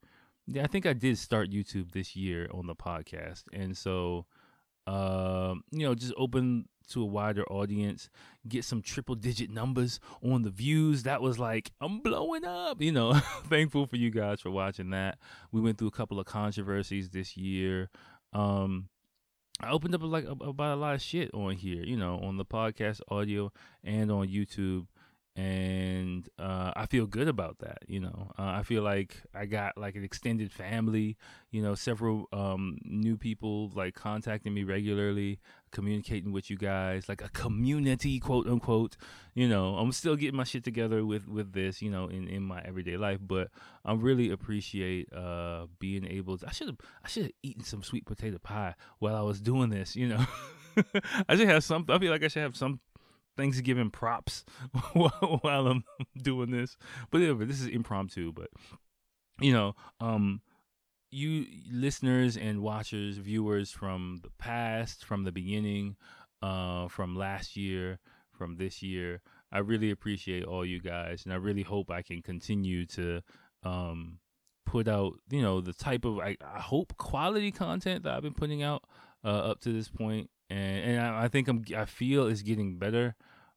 Yeah, 0.46 0.64
I 0.64 0.66
think 0.66 0.86
I 0.86 0.92
did 0.92 1.18
start 1.18 1.50
YouTube 1.50 1.92
this 1.92 2.14
year 2.14 2.48
on 2.52 2.66
the 2.66 2.74
podcast, 2.74 3.44
and 3.52 3.76
so, 3.76 4.26
um, 4.86 5.64
you 5.70 5.86
know, 5.86 5.94
just 5.94 6.12
open 6.16 6.68
to 6.88 7.02
a 7.02 7.06
wider 7.06 7.44
audience, 7.50 8.08
get 8.46 8.64
some 8.64 8.82
triple 8.82 9.14
digit 9.14 9.50
numbers 9.50 10.00
on 10.22 10.42
the 10.42 10.50
views. 10.50 11.04
That 11.04 11.22
was 11.22 11.38
like, 11.38 11.70
I'm 11.80 12.00
blowing 12.00 12.44
up, 12.44 12.80
you 12.80 12.92
know. 12.92 13.14
Thankful 13.48 13.86
for 13.86 13.96
you 13.96 14.10
guys 14.10 14.40
for 14.40 14.50
watching 14.50 14.90
that. 14.90 15.18
We 15.52 15.60
went 15.60 15.78
through 15.78 15.88
a 15.88 15.92
couple 15.92 16.20
of 16.20 16.26
controversies 16.26 17.10
this 17.10 17.36
year. 17.36 17.90
Um, 18.32 18.88
I 19.60 19.70
opened 19.70 19.94
up 19.94 20.02
like 20.02 20.24
about 20.24 20.74
a 20.74 20.80
lot 20.80 20.94
of 20.94 21.02
shit 21.02 21.32
on 21.32 21.52
here, 21.52 21.82
you 21.82 21.96
know, 21.96 22.18
on 22.18 22.36
the 22.36 22.44
podcast 22.44 23.00
audio 23.08 23.52
and 23.82 24.10
on 24.10 24.28
YouTube. 24.28 24.86
And 25.36 26.28
uh, 26.38 26.72
I 26.76 26.86
feel 26.86 27.06
good 27.06 27.26
about 27.26 27.58
that. 27.58 27.78
You 27.88 28.00
know, 28.00 28.32
uh, 28.38 28.42
I 28.42 28.62
feel 28.62 28.82
like 28.82 29.20
I 29.34 29.46
got 29.46 29.76
like 29.76 29.96
an 29.96 30.04
extended 30.04 30.52
family. 30.52 31.16
You 31.50 31.60
know, 31.60 31.74
several 31.74 32.28
um, 32.32 32.78
new 32.84 33.16
people 33.16 33.72
like 33.74 33.94
contacting 33.94 34.54
me 34.54 34.62
regularly, 34.62 35.40
communicating 35.72 36.30
with 36.30 36.50
you 36.50 36.56
guys, 36.56 37.08
like 37.08 37.20
a 37.20 37.28
community, 37.30 38.20
quote 38.20 38.46
unquote. 38.46 38.96
You 39.34 39.48
know, 39.48 39.76
I'm 39.76 39.90
still 39.90 40.14
getting 40.14 40.36
my 40.36 40.44
shit 40.44 40.62
together 40.62 41.04
with 41.04 41.26
with 41.26 41.52
this. 41.52 41.82
You 41.82 41.90
know, 41.90 42.06
in 42.06 42.28
in 42.28 42.44
my 42.44 42.60
everyday 42.62 42.96
life, 42.96 43.18
but 43.20 43.48
I 43.84 43.94
really 43.94 44.30
appreciate 44.30 45.12
uh, 45.12 45.66
being 45.80 46.06
able 46.06 46.38
to. 46.38 46.46
I 46.46 46.52
should 46.52 46.68
have 46.68 46.78
I 47.04 47.08
should 47.08 47.24
have 47.24 47.32
eaten 47.42 47.64
some 47.64 47.82
sweet 47.82 48.06
potato 48.06 48.38
pie 48.38 48.74
while 49.00 49.16
I 49.16 49.22
was 49.22 49.40
doing 49.40 49.70
this. 49.70 49.96
You 49.96 50.08
know. 50.08 50.24
I 51.28 51.36
should 51.36 51.48
have 51.48 51.62
some. 51.62 51.84
I 51.88 51.98
feel 51.98 52.10
like 52.10 52.24
I 52.24 52.28
should 52.28 52.42
have 52.42 52.56
some 52.56 52.80
Thanksgiving 53.36 53.90
props 53.90 54.44
while, 54.92 55.66
I'm 55.66 55.84
doing 56.22 56.50
this. 56.50 56.76
But 57.10 57.22
anyway, 57.22 57.44
this 57.44 57.60
is 57.60 57.66
impromptu. 57.66 58.32
But 58.32 58.50
you 59.40 59.52
know, 59.52 59.74
um, 60.00 60.40
you 61.10 61.46
listeners 61.70 62.36
and 62.36 62.62
watchers, 62.62 63.18
viewers 63.18 63.70
from 63.70 64.20
the 64.22 64.30
past, 64.38 65.04
from 65.04 65.24
the 65.24 65.32
beginning, 65.32 65.96
uh, 66.42 66.88
from 66.88 67.16
last 67.16 67.56
year, 67.56 67.98
from 68.30 68.56
this 68.56 68.82
year, 68.82 69.20
I 69.52 69.58
really 69.58 69.90
appreciate 69.90 70.44
all 70.44 70.64
you 70.64 70.80
guys, 70.80 71.24
and 71.24 71.32
I 71.32 71.36
really 71.36 71.62
hope 71.62 71.90
I 71.90 72.02
can 72.02 72.22
continue 72.22 72.86
to 72.86 73.22
um 73.62 74.18
put 74.66 74.88
out, 74.88 75.14
you 75.30 75.40
know, 75.40 75.60
the 75.60 75.72
type 75.72 76.04
of 76.04 76.18
I, 76.18 76.36
I 76.44 76.60
hope 76.60 76.96
quality 76.96 77.52
content 77.52 78.02
that 78.04 78.14
I've 78.14 78.22
been 78.22 78.34
putting 78.34 78.62
out 78.62 78.82
uh, 79.24 79.50
up 79.50 79.60
to 79.60 79.72
this 79.72 79.88
point 79.88 80.30
and 80.54 80.90
and 80.90 81.00
I, 81.00 81.24
I 81.24 81.28
think 81.28 81.48
I'm 81.48 81.64
I 81.76 81.84
feel 81.84 82.26
it's 82.28 82.42
getting 82.42 82.78
better. 82.78 83.16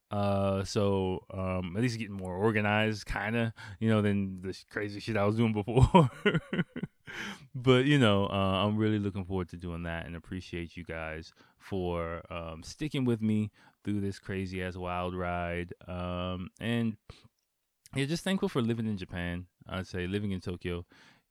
Uh, 0.09 0.63
so 0.63 1.25
um, 1.33 1.73
at 1.75 1.81
least 1.81 1.99
getting 1.99 2.15
more 2.15 2.33
organized, 2.33 3.05
kind 3.05 3.35
of, 3.35 3.51
you 3.81 3.89
know, 3.89 4.01
than 4.01 4.41
the 4.41 4.57
crazy 4.71 5.01
shit 5.01 5.17
I 5.17 5.25
was 5.25 5.35
doing 5.35 5.51
before. 5.51 6.09
but 7.55 7.85
you 7.85 7.99
know, 7.99 8.27
uh, 8.27 8.65
I'm 8.65 8.77
really 8.77 8.99
looking 8.99 9.25
forward 9.25 9.49
to 9.49 9.57
doing 9.57 9.83
that, 9.83 10.05
and 10.05 10.15
appreciate 10.15 10.77
you 10.77 10.83
guys 10.83 11.33
for 11.57 12.23
um, 12.31 12.63
sticking 12.63 13.03
with 13.03 13.21
me 13.21 13.51
through 13.83 14.01
this 14.01 14.17
crazy 14.17 14.63
ass 14.63 14.75
wild 14.75 15.13
ride. 15.13 15.73
Um, 15.87 16.49
and 16.59 16.95
yeah, 17.95 18.05
just 18.05 18.23
thankful 18.23 18.49
for 18.49 18.61
living 18.61 18.87
in 18.87 18.97
Japan. 18.97 19.45
I'd 19.67 19.87
say 19.87 20.07
living 20.07 20.31
in 20.31 20.39
Tokyo, 20.39 20.85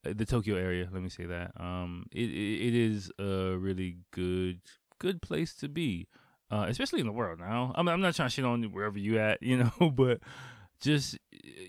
uh, 0.07 0.13
the 0.15 0.27
Tokyo 0.27 0.57
area. 0.57 0.87
Let 0.93 1.03
me 1.03 1.09
say 1.09 1.25
that. 1.25 1.53
Um, 1.59 2.05
it, 2.13 2.29
it, 2.29 2.69
it 2.69 2.75
is 2.75 3.11
a 3.19 3.57
really 3.57 3.97
good 4.13 4.61
good 4.99 5.23
place 5.23 5.55
to 5.57 5.69
be, 5.69 6.09
uh, 6.51 6.67
especially 6.69 7.01
in 7.01 7.07
the 7.07 7.13
world 7.13 7.41
now. 7.41 7.73
I'm, 7.75 7.89
I'm 7.89 8.01
not 8.01 8.15
trying 8.15 8.29
to 8.29 8.35
shit 8.35 8.45
on 8.45 8.63
wherever 8.65 8.99
you 8.99 9.19
at, 9.19 9.43
you 9.43 9.59
know, 9.59 9.91
but 9.91 10.21
just 10.81 11.19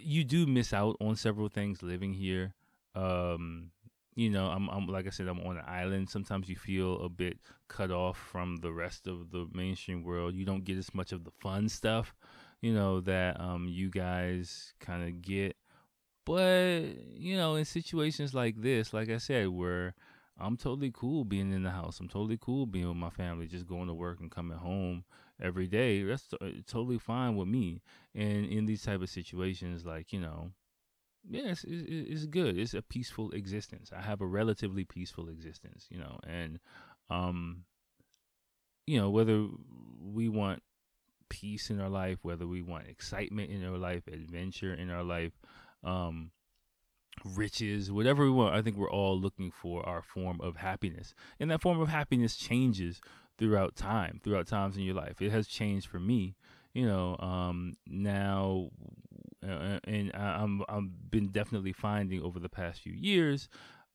you 0.02 0.24
do 0.24 0.46
miss 0.46 0.74
out 0.74 0.98
on 1.00 1.16
several 1.16 1.50
things 1.50 1.82
living 1.84 2.14
here. 2.14 2.54
Um, 2.96 3.72
you 4.16 4.32
know, 4.32 4.48
I'm, 4.48 4.68
I'm 4.70 4.88
like 4.88 5.06
I 5.06 5.12
said, 5.12 5.28
I'm 5.28 5.42
on 5.42 5.58
an 5.58 5.64
island. 5.68 6.10
Sometimes 6.10 6.50
you 6.50 6.56
feel 6.56 7.00
a 7.06 7.10
bit 7.10 7.38
cut 7.68 7.92
off 7.92 8.18
from 8.18 8.58
the 8.58 8.74
rest 8.74 9.06
of 9.06 9.30
the 9.32 9.48
mainstream 9.54 10.04
world. 10.04 10.34
You 10.34 10.44
don't 10.44 10.64
get 10.64 10.78
as 10.78 10.94
much 10.96 11.12
of 11.12 11.24
the 11.24 11.32
fun 11.40 11.70
stuff, 11.70 12.16
you 12.62 12.74
know, 12.74 13.00
that 13.02 13.40
um 13.40 13.68
you 13.70 13.90
guys 13.90 14.74
kind 14.80 15.08
of 15.08 15.22
get. 15.22 15.56
But 16.26 16.82
you 17.14 17.38
know, 17.38 17.56
in 17.56 17.66
situations 17.66 18.34
like 18.34 18.60
this, 18.60 18.92
like 18.92 19.10
I 19.10 19.18
said, 19.18 19.50
where 19.50 19.94
I'm 20.40 20.58
totally 20.58 20.92
cool 20.94 21.26
being 21.26 21.52
in 21.52 21.64
the 21.64 21.72
house. 21.72 22.00
I'm 22.00 22.08
totally 22.08 22.38
cool 22.40 22.66
being 22.66 22.88
with 22.88 22.98
my 22.98 23.10
family, 23.10 23.48
just 23.48 23.68
going 23.68 23.88
to 23.88 23.94
work 23.94 24.20
and 24.20 24.30
coming 24.30 24.58
home 24.58 25.04
every 25.42 25.68
day. 25.68 26.04
That's 26.04 26.28
t- 26.28 26.38
uh, 26.42 26.50
totally 26.68 27.00
fine 27.00 27.36
with 27.36 27.48
me. 27.48 27.82
And 28.14 28.46
in 28.46 28.66
these 28.66 28.84
type 28.84 29.02
of 29.02 29.10
situations, 29.10 29.86
like 29.86 30.14
you 30.14 30.20
know, 30.20 30.52
yes, 31.30 31.66
yeah, 31.68 31.78
it's, 31.80 32.12
it's, 32.12 32.26
good. 32.26 32.58
It's 32.58 32.74
a 32.74 32.82
peaceful 32.82 33.32
existence. 33.32 33.92
I 33.96 34.02
have 34.02 34.22
a 34.22 34.26
relatively 34.26 34.86
peaceful 34.86 35.30
existence, 35.30 35.88
you 35.90 36.00
know, 36.00 36.20
and 36.28 36.60
um, 37.10 37.64
you 38.86 39.00
know, 39.00 39.10
whether 39.10 39.48
we 40.00 40.30
want 40.30 40.62
peace 41.30 41.70
in 41.70 41.82
our 41.82 41.90
life, 41.90 42.20
whether 42.22 42.48
we 42.48 42.62
want 42.62 42.88
excitement 42.88 43.52
in 43.52 43.66
our 43.66 43.78
life, 43.78 44.08
adventure 44.08 44.74
in 44.74 44.90
our 44.90 45.04
life, 45.04 45.34
um, 45.84 46.32
riches, 47.24 47.92
whatever 47.92 48.24
we 48.24 48.32
want. 48.32 48.56
I 48.56 48.62
think 48.62 48.78
we're 48.78 48.92
all 48.92 49.20
looking 49.20 49.52
for 49.52 49.88
our 49.88 50.02
form 50.02 50.40
of 50.42 50.58
happiness. 50.58 51.14
And 51.40 51.52
that 51.52 51.62
form 51.62 51.80
of 51.80 51.90
happiness 51.90 52.36
changes 52.36 53.02
throughout 53.38 53.76
time, 53.76 54.20
throughout 54.24 54.48
times 54.48 54.78
in 54.78 54.84
your 54.84 54.96
life. 54.96 55.22
It 55.22 55.32
has 55.32 55.48
changed 55.48 55.88
for 55.88 56.00
me, 56.00 56.36
you 56.74 56.86
know, 56.86 57.18
um, 57.20 57.74
now 57.86 58.70
uh, 59.48 59.80
and 59.84 60.12
I'm 60.16 60.64
I've 60.68 61.12
been 61.12 61.28
definitely 61.28 61.72
finding 61.72 62.22
over 62.24 62.40
the 62.40 62.50
past 62.50 62.82
few 62.82 62.94
years 62.94 63.50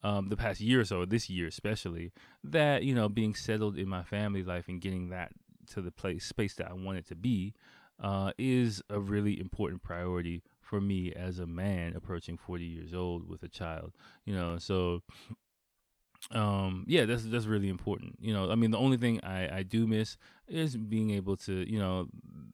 um, 0.05 0.29
the 0.29 0.37
past 0.37 0.61
year 0.61 0.81
or 0.81 0.85
so, 0.85 1.05
this 1.05 1.31
year 1.31 1.47
especially, 1.47 2.13
that 2.45 2.83
you 2.83 2.95
know 2.95 3.09
being 3.09 3.35
settled 3.35 3.77
in 3.77 3.89
my 3.89 4.03
family 4.03 4.43
life 4.43 4.69
and 4.69 4.81
getting 4.81 5.11
that 5.11 5.33
to 5.73 5.81
the 5.81 5.93
place 5.93 6.25
space 6.25 6.55
that 6.55 6.69
I 6.69 6.73
want 6.73 6.99
it 6.99 7.07
to 7.09 7.15
be 7.15 7.55
uh, 8.03 8.33
is 8.37 8.83
a 8.91 8.99
really 8.99 9.39
important 9.39 9.83
priority 9.83 10.43
for 10.73 10.81
me 10.81 11.13
as 11.13 11.39
a 11.39 11.47
man 11.47 11.95
approaching 11.95 12.39
40 12.39 12.65
years 12.65 12.95
old 12.95 13.29
with 13.29 13.43
a 13.43 13.49
child 13.49 13.93
you 14.25 14.35
know 14.35 14.57
so 14.57 15.03
um 16.31 16.87
yeah 16.89 17.05
that's 17.05 17.25
that's 17.25 17.45
really 17.45 17.69
important 17.69 18.17
you 18.23 18.33
know 18.33 18.51
i 18.51 18.55
mean 18.55 18.71
the 18.71 18.79
only 18.79 18.97
thing 18.97 19.21
i 19.23 19.59
i 19.59 19.63
do 19.63 19.87
miss 19.87 20.17
is 20.49 20.75
being 20.75 21.11
able 21.11 21.37
to 21.37 21.71
you 21.71 21.79
know 21.79 22.07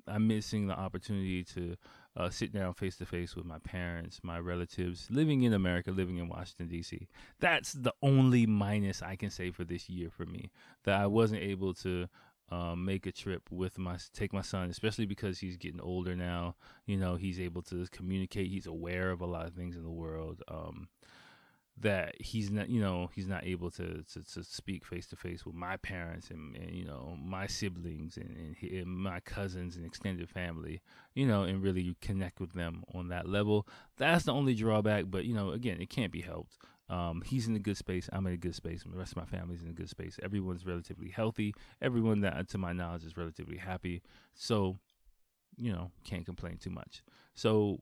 i'm 0.09 0.27
missing 0.27 0.67
the 0.67 0.77
opportunity 0.77 1.45
to 1.45 1.77
uh, 2.17 2.29
sit 2.29 2.53
down 2.53 2.75
face 2.75 2.97
to 2.97 3.07
face 3.07 3.37
with 3.37 3.45
my 3.45 3.59
parents, 3.61 4.19
my 4.25 4.41
relatives, 4.41 5.07
living 5.09 5.43
in 5.43 5.53
America, 5.53 5.93
living 5.93 6.19
in 6.19 6.29
Washington, 6.29 6.67
D.C. 6.67 7.07
That's 7.39 7.73
the 7.73 7.95
only 8.03 8.45
minus 8.45 9.03
I 9.03 9.15
can 9.15 9.31
say 9.31 9.53
for 9.53 9.63
this 9.63 9.89
year 9.89 10.11
for 10.11 10.27
me. 10.27 10.51
That 10.83 11.01
I 11.01 11.07
wasn't 11.07 11.43
able 11.43 11.75
to 11.75 12.09
um, 12.51 12.85
make 12.85 13.07
a 13.07 13.13
trip 13.13 13.43
with 13.51 13.79
my 13.79 13.99
take 14.15 14.33
my 14.33 14.43
son, 14.43 14.71
especially 14.71 15.07
because 15.07 15.39
he's 15.39 15.57
getting 15.57 15.81
older 15.81 16.17
now. 16.17 16.57
You 16.87 16.97
know, 16.97 17.17
he's 17.17 17.39
able 17.39 17.63
to 17.63 17.87
communicate. 17.91 18.49
He's 18.49 18.67
aware 18.67 19.11
of 19.11 19.21
a 19.21 19.27
lot 19.27 19.47
of 19.47 19.55
things 19.55 19.77
in 19.77 19.83
the 19.83 19.91
world. 19.91 20.43
Um, 20.49 20.89
that 21.81 22.21
he's 22.21 22.51
not, 22.51 22.69
you 22.69 22.81
know, 22.81 23.09
he's 23.15 23.29
not 23.29 23.45
able 23.45 23.71
to 23.73 24.03
to, 24.13 24.23
to 24.35 24.43
speak 24.43 24.85
face 24.85 25.07
to 25.09 25.17
face 25.17 25.45
with 25.45 25.55
my 25.55 25.77
parents 25.77 26.31
and, 26.31 26.57
and 26.57 26.71
you 26.75 26.85
know 26.85 27.17
my 27.23 27.47
siblings 27.47 28.17
and, 28.17 28.37
and, 28.37 28.73
and 28.73 28.87
my 28.87 29.21
cousins 29.21 29.77
and 29.77 29.85
extended 29.85 30.29
family. 30.29 30.81
You 31.15 31.27
know, 31.27 31.43
and 31.43 31.63
really 31.63 31.97
connect 32.01 32.41
with 32.41 32.55
them 32.55 32.85
on 32.95 33.09
that 33.09 33.29
level. 33.29 33.69
That's 33.99 34.25
the 34.25 34.33
only 34.33 34.55
drawback. 34.55 35.05
But 35.09 35.27
you 35.27 35.35
know, 35.35 35.51
again, 35.51 35.81
it 35.81 35.91
can't 35.91 36.13
be 36.13 36.23
helped. 36.23 36.57
Um, 36.91 37.23
he's 37.25 37.47
in 37.47 37.55
a 37.55 37.59
good 37.59 37.77
space. 37.77 38.09
I'm 38.13 38.27
in 38.27 38.33
a 38.33 38.39
good 38.39 38.55
space. 38.55 38.83
The 38.83 38.97
rest 38.97 39.13
of 39.13 39.19
my 39.19 39.25
family's 39.25 39.63
in 39.63 39.69
a 39.69 39.75
good 39.75 39.91
space. 39.91 40.19
Everyone's 40.23 40.65
relatively 40.65 41.09
healthy. 41.09 41.55
Everyone 41.83 42.21
that, 42.23 42.49
to 42.51 42.59
my 42.59 42.73
knowledge, 42.73 43.05
is 43.05 43.17
relatively 43.17 43.59
happy. 43.59 44.03
So, 44.35 44.79
you 45.57 45.73
know, 45.73 45.91
can't 46.05 46.25
complain 46.25 46.57
too 46.57 46.71
much. 46.71 47.03
So, 47.35 47.81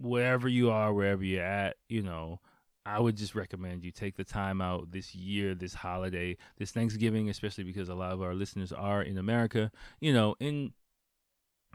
wherever 0.00 0.48
you 0.48 0.70
are, 0.70 0.92
wherever 0.92 1.24
you're 1.24 1.42
at, 1.42 1.76
you 1.88 2.02
know, 2.02 2.40
I 2.84 3.00
would 3.00 3.16
just 3.16 3.34
recommend 3.34 3.82
you 3.82 3.90
take 3.90 4.16
the 4.16 4.24
time 4.24 4.60
out 4.60 4.92
this 4.92 5.12
year, 5.12 5.56
this 5.56 5.74
holiday, 5.74 6.36
this 6.56 6.70
Thanksgiving, 6.70 7.28
especially 7.28 7.64
because 7.64 7.88
a 7.88 7.94
lot 7.94 8.12
of 8.12 8.22
our 8.22 8.34
listeners 8.34 8.70
are 8.70 9.02
in 9.02 9.18
America, 9.18 9.72
you 10.00 10.12
know, 10.12 10.36
and 10.40 10.72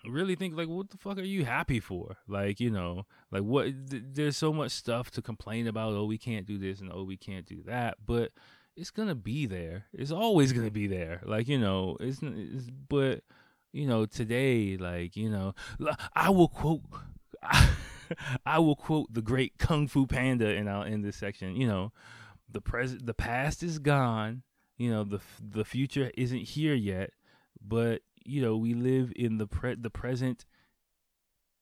really 0.08 0.36
think 0.36 0.56
like 0.56 0.68
what 0.68 0.90
the 0.90 0.98
fuck 0.98 1.18
are 1.18 1.24
you 1.24 1.46
happy 1.46 1.80
for? 1.80 2.18
Like 2.28 2.60
you 2.60 2.70
know 2.70 3.06
like 3.32 3.44
what 3.44 3.90
th- 3.90 4.04
there's 4.14 4.38
so 4.38 4.52
much 4.54 4.72
stuff 4.72 5.12
to 5.12 5.22
complain 5.22 5.68
about 5.68 5.94
oh 5.94 6.06
we 6.06 6.18
can't 6.18 6.46
do 6.46 6.58
this 6.58 6.80
and 6.80 6.92
oh 6.94 7.04
we 7.04 7.18
can't 7.18 7.46
do 7.46 7.64
that 7.66 7.98
but 8.06 8.32
it's 8.76 8.92
gonna 8.92 9.16
be 9.16 9.46
there. 9.46 9.86
It's 9.94 10.12
always 10.12 10.54
gonna 10.54 10.72
be 10.72 10.88
there. 10.88 11.22
Like 11.26 11.48
you 11.48 11.60
know 11.60 11.98
it's, 12.00 12.20
it's 12.22 12.70
but 12.70 13.24
you 13.74 13.88
know 13.88 14.06
today 14.06 14.78
like 14.78 15.16
you 15.16 15.30
know 15.30 15.54
i 16.16 16.30
will 16.30 16.48
quote 16.48 16.82
I 18.46 18.60
will 18.60 18.76
quote 18.76 19.08
the 19.14 19.22
great 19.22 19.58
kung 19.58 19.88
fu 19.88 20.06
panda 20.06 20.48
and 20.48 20.70
i'll 20.70 20.84
end 20.84 21.06
this 21.06 21.16
section 21.16 21.56
you 21.56 21.68
know 21.68 21.94
the 22.50 22.62
present 22.62 23.06
the 23.06 23.14
past 23.14 23.64
is 23.64 23.80
gone 23.80 24.44
you 24.78 24.92
know 24.92 25.04
the 25.04 25.22
the 25.40 25.64
future 25.64 26.12
isn't 26.18 26.42
here 26.42 26.74
yet 26.74 27.12
but 27.66 28.02
you 28.26 28.42
know 28.42 28.58
we 28.58 28.74
live 28.74 29.12
in 29.16 29.38
the 29.38 29.48
pre- 29.48 29.76
the 29.76 29.90
present 29.90 30.46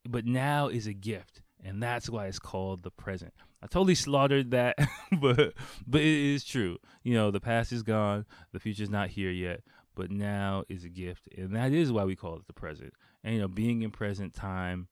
but 0.08 0.26
now 0.26 0.68
is 0.68 0.88
a 0.88 0.94
gift 0.94 1.42
and 1.64 1.84
that's 1.84 2.10
why 2.10 2.28
it's 2.28 2.40
called 2.40 2.84
the 2.84 2.92
present. 2.92 3.34
I 3.62 3.68
totally 3.68 3.96
slaughtered 3.96 4.52
that 4.52 4.78
but 5.22 5.54
but 5.86 6.02
it 6.02 6.34
is 6.34 6.46
true. 6.46 6.78
You 7.04 7.14
know 7.14 7.32
the 7.32 7.42
past 7.42 7.72
is 7.72 7.84
gone 7.84 8.26
the 8.52 8.60
future's 8.60 8.90
not 8.90 9.10
here 9.10 9.32
yet 9.32 9.62
but 9.96 10.12
now 10.12 10.64
is 10.70 10.86
a 10.86 10.90
gift 10.90 11.28
and 11.38 11.56
that 11.56 11.74
is 11.74 11.92
why 11.92 12.06
we 12.06 12.16
call 12.16 12.38
it 12.38 12.48
the 12.48 12.54
present. 12.54 12.94
And 13.24 13.36
you 13.36 13.42
know 13.42 13.48
being 13.48 13.82
in 13.82 13.92
present 13.92 14.34
time 14.34 14.88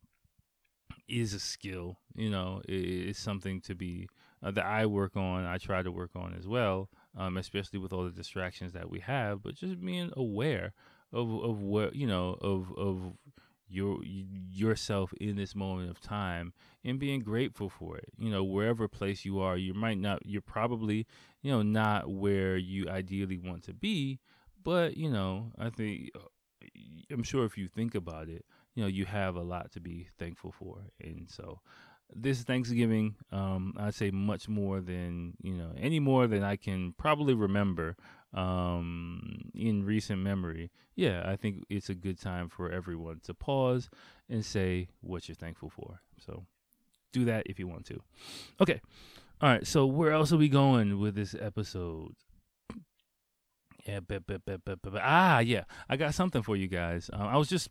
is 1.08 1.34
a 1.34 1.40
skill 1.40 1.98
you 2.16 2.30
know 2.30 2.62
it's 2.68 3.20
something 3.20 3.62
to 3.62 3.74
be 3.74 4.08
uh, 4.44 4.52
that 4.52 4.66
i 4.66 4.86
work 4.86 5.16
on 5.16 5.46
i 5.46 5.58
try 5.58 5.82
to 5.82 5.92
work 5.92 6.12
on 6.16 6.34
as 6.34 6.48
well 6.48 6.90
um, 7.18 7.38
especially 7.38 7.80
with 7.80 7.94
all 7.94 8.04
the 8.04 8.12
distractions 8.12 8.74
that 8.74 8.90
we 8.90 9.00
have 9.00 9.42
but 9.42 9.56
just 9.56 9.80
being 9.80 10.12
aware 10.18 10.74
of 11.14 11.34
of 11.44 11.62
what 11.62 11.96
you 11.96 12.08
know 12.08 12.38
of 12.42 12.72
of 12.78 13.14
your 13.70 14.00
yourself 14.04 15.14
in 15.20 15.36
this 15.36 15.56
moment 15.56 15.90
of 15.90 16.00
time 16.00 16.54
and 16.84 17.00
being 17.00 17.20
grateful 17.20 17.70
for 17.70 17.98
it. 17.98 18.10
You 18.18 18.30
know, 18.30 18.44
wherever 18.44 18.88
place 18.88 19.26
you 19.26 19.40
are, 19.40 19.58
you 19.58 19.74
might 19.74 19.98
not 19.98 20.26
you're 20.26 20.42
probably, 20.42 21.06
you 21.42 21.52
know, 21.52 21.62
not 21.62 22.10
where 22.10 22.58
you 22.58 22.90
ideally 22.90 23.38
want 23.38 23.64
to 23.64 23.74
be, 23.74 24.20
but 24.64 24.96
you 24.96 25.10
know, 25.10 25.52
I 25.60 25.70
think 25.70 26.12
I'm 27.12 27.24
sure 27.24 27.46
if 27.46 27.58
you 27.58 27.68
think 27.68 27.96
about 27.96 28.30
it, 28.30 28.46
you 28.76 28.84
know, 28.84 28.88
you 28.88 29.06
have 29.06 29.36
a 29.36 29.42
lot 29.42 29.72
to 29.74 29.80
be 29.80 30.08
thankful 30.18 30.52
for. 30.52 30.84
And 31.02 31.30
so 31.30 31.60
this 32.14 32.44
Thanksgiving, 32.44 33.16
um, 33.32 33.74
I'd 33.78 33.96
say 33.96 34.12
much 34.12 34.48
more 34.48 34.80
than, 34.80 35.34
you 35.42 35.54
know, 35.54 35.72
any 35.78 36.00
more 36.00 36.28
than 36.28 36.44
I 36.44 36.56
can 36.56 36.94
probably 36.98 37.34
remember 37.34 37.96
um, 38.34 39.52
in 39.54 39.84
recent 39.84 40.22
memory. 40.22 40.72
Yeah, 40.96 41.24
I 41.26 41.36
think 41.36 41.64
it's 41.70 41.90
a 41.90 41.96
good 41.96 42.20
time 42.20 42.50
for 42.50 42.72
everyone 42.72 43.20
to 43.24 43.34
pause 43.34 43.90
and 44.30 44.46
say 44.46 44.90
what 45.02 45.28
you're 45.28 45.36
thankful 45.36 45.70
for. 45.70 46.02
So 46.18 46.46
do 47.14 47.26
that 47.26 47.44
if 47.48 47.60
you 47.60 47.68
want 47.68 47.86
to. 47.88 48.00
Okay. 48.60 48.82
All 49.42 49.50
right. 49.50 49.66
So 49.66 49.86
where 49.86 50.12
else 50.12 50.32
are 50.34 50.38
we 50.38 50.50
going 50.50 51.00
with 51.00 51.16
this 51.16 51.36
episode? 51.40 52.16
Yeah, 53.86 54.00
ah, 55.02 55.40
yeah. 55.40 55.64
I 55.88 55.96
got 55.96 56.14
something 56.14 56.42
for 56.42 56.56
you 56.56 56.68
guys. 56.68 57.10
Uh, 57.14 57.18
I 57.24 57.38
was 57.38 57.48
just 57.48 57.70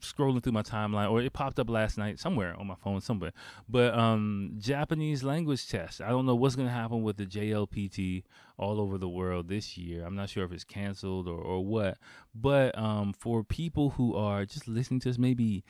scrolling 0.00 0.42
through 0.42 0.52
my 0.52 0.62
timeline, 0.62 1.10
or 1.10 1.20
it 1.20 1.32
popped 1.32 1.58
up 1.58 1.70
last 1.70 1.98
night 1.98 2.18
somewhere 2.18 2.54
on 2.58 2.66
my 2.66 2.74
phone 2.74 3.00
somewhere. 3.00 3.32
But 3.68 3.94
um, 3.94 4.54
Japanese 4.58 5.22
language 5.22 5.68
test. 5.68 6.00
I 6.00 6.08
don't 6.10 6.26
know 6.26 6.34
what's 6.34 6.56
gonna 6.56 6.70
happen 6.70 7.02
with 7.02 7.16
the 7.16 7.26
JLPT 7.26 8.24
all 8.56 8.80
over 8.80 8.98
the 8.98 9.08
world 9.08 9.48
this 9.48 9.76
year. 9.76 10.04
I'm 10.04 10.16
not 10.16 10.28
sure 10.28 10.44
if 10.44 10.52
it's 10.52 10.64
canceled 10.64 11.28
or 11.28 11.40
or 11.40 11.64
what. 11.64 11.98
But 12.34 12.76
um, 12.78 13.12
for 13.12 13.44
people 13.44 13.90
who 13.90 14.14
are 14.14 14.44
just 14.44 14.68
listening 14.68 15.00
to 15.00 15.10
us, 15.10 15.18
maybe 15.18 15.64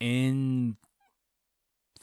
N 0.00 0.76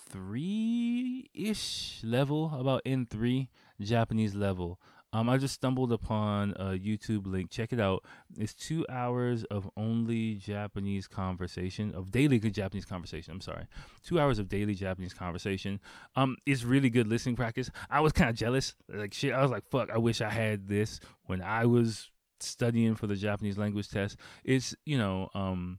three 0.10 1.30
ish 1.34 2.02
level, 2.04 2.54
about 2.60 2.82
N 2.86 3.06
three 3.10 3.50
Japanese 3.82 4.36
level. 4.36 4.80
Um, 5.13 5.29
I 5.29 5.38
just 5.38 5.53
stumbled 5.53 5.93
upon 5.93 6.51
a 6.53 6.72
YouTube 6.72 7.27
link. 7.27 7.51
Check 7.51 7.72
it 7.72 7.79
out. 7.79 8.03
It's 8.36 8.55
two 8.55 8.84
hours 8.89 9.43
of 9.46 9.70
only 9.77 10.36
Japanese 10.36 11.08
conversation, 11.08 11.93
of 11.93 12.12
daily 12.12 12.39
good 12.39 12.55
Japanese 12.55 12.84
conversation. 12.84 13.32
I'm 13.32 13.41
sorry, 13.41 13.67
two 14.03 14.20
hours 14.20 14.39
of 14.39 14.50
daily 14.50 14.74
Japanese 14.74 15.13
conversation. 15.13 15.79
Um, 16.15 16.36
it's 16.48 16.63
really 16.63 16.89
good 16.89 17.08
listening 17.08 17.36
practice. 17.36 17.70
I 17.91 18.00
was 18.00 18.12
kind 18.12 18.32
of 18.32 18.36
jealous, 18.36 18.74
like 18.89 19.13
shit. 19.13 19.34
I 19.34 19.41
was 19.43 19.51
like, 19.51 19.70
fuck, 19.70 19.91
I 19.91 20.00
wish 20.00 20.20
I 20.20 20.32
had 20.32 20.67
this 20.67 21.00
when 21.25 21.43
I 21.43 21.67
was 21.67 22.10
studying 22.39 22.96
for 22.96 23.05
the 23.05 23.15
Japanese 23.15 23.58
language 23.58 23.89
test. 23.89 24.17
It's 24.43 24.75
you 24.84 24.98
know, 24.98 25.29
um, 25.36 25.77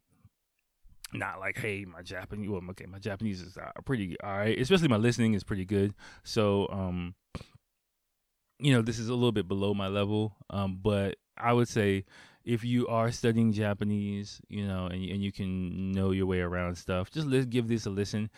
not 1.12 1.38
like 1.38 1.56
hey 1.56 1.84
my 1.84 2.02
japanese 2.02 2.48
well 2.48 2.60
okay 2.70 2.86
my 2.86 2.98
japanese 2.98 3.40
is 3.40 3.56
uh, 3.56 3.70
pretty 3.84 4.16
all 4.24 4.36
right 4.36 4.58
especially 4.58 4.88
my 4.88 4.96
listening 4.96 5.34
is 5.34 5.44
pretty 5.44 5.64
good 5.64 5.94
so 6.24 6.66
um 6.72 7.14
you 8.58 8.72
know, 8.72 8.82
this 8.82 8.98
is 8.98 9.08
a 9.08 9.14
little 9.14 9.32
bit 9.32 9.48
below 9.48 9.74
my 9.74 9.88
level, 9.88 10.36
um, 10.50 10.78
but 10.82 11.16
I 11.36 11.52
would 11.52 11.68
say 11.68 12.04
if 12.44 12.64
you 12.64 12.86
are 12.88 13.10
studying 13.10 13.52
Japanese, 13.52 14.40
you 14.48 14.66
know, 14.66 14.86
and, 14.86 15.02
and 15.04 15.22
you 15.22 15.32
can 15.32 15.92
know 15.92 16.10
your 16.10 16.26
way 16.26 16.40
around 16.40 16.76
stuff, 16.76 17.10
just 17.10 17.26
let's 17.26 17.46
give 17.46 17.68
this 17.68 17.86
a 17.86 17.90
listen. 17.90 18.30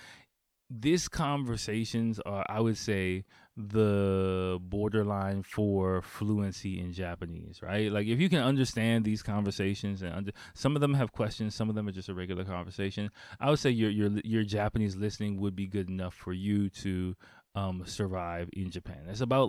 These 0.71 1.09
conversations 1.09 2.19
are, 2.21 2.45
I 2.49 2.61
would 2.61 2.77
say, 2.77 3.25
the 3.57 4.59
borderline 4.61 5.43
for 5.43 6.03
fluency 6.03 6.79
in 6.79 6.93
Japanese, 6.93 7.63
right? 7.63 7.91
Like 7.91 8.07
if 8.07 8.21
you 8.21 8.29
can 8.29 8.43
understand 8.43 9.05
these 9.05 9.23
conversations 9.23 10.03
and 10.03 10.13
under, 10.13 10.33
some 10.55 10.75
of 10.77 10.81
them 10.83 10.93
have 10.95 11.13
questions, 11.13 11.55
some 11.55 11.71
of 11.71 11.75
them 11.75 11.89
are 11.89 11.93
just 11.93 12.11
a 12.11 12.15
regular 12.15 12.45
conversation. 12.45 13.11
I 13.41 13.49
would 13.49 13.59
say 13.59 13.71
your 13.71 13.91
your 13.91 14.11
your 14.25 14.45
Japanese 14.45 14.95
listening 14.97 15.41
would 15.41 15.57
be 15.57 15.67
good 15.67 15.89
enough 15.89 16.15
for 16.15 16.35
you 16.35 16.69
to 16.71 17.17
um, 17.57 17.83
survive 17.87 18.49
in 18.53 18.71
Japan. 18.71 19.03
It's 19.09 19.21
about 19.21 19.49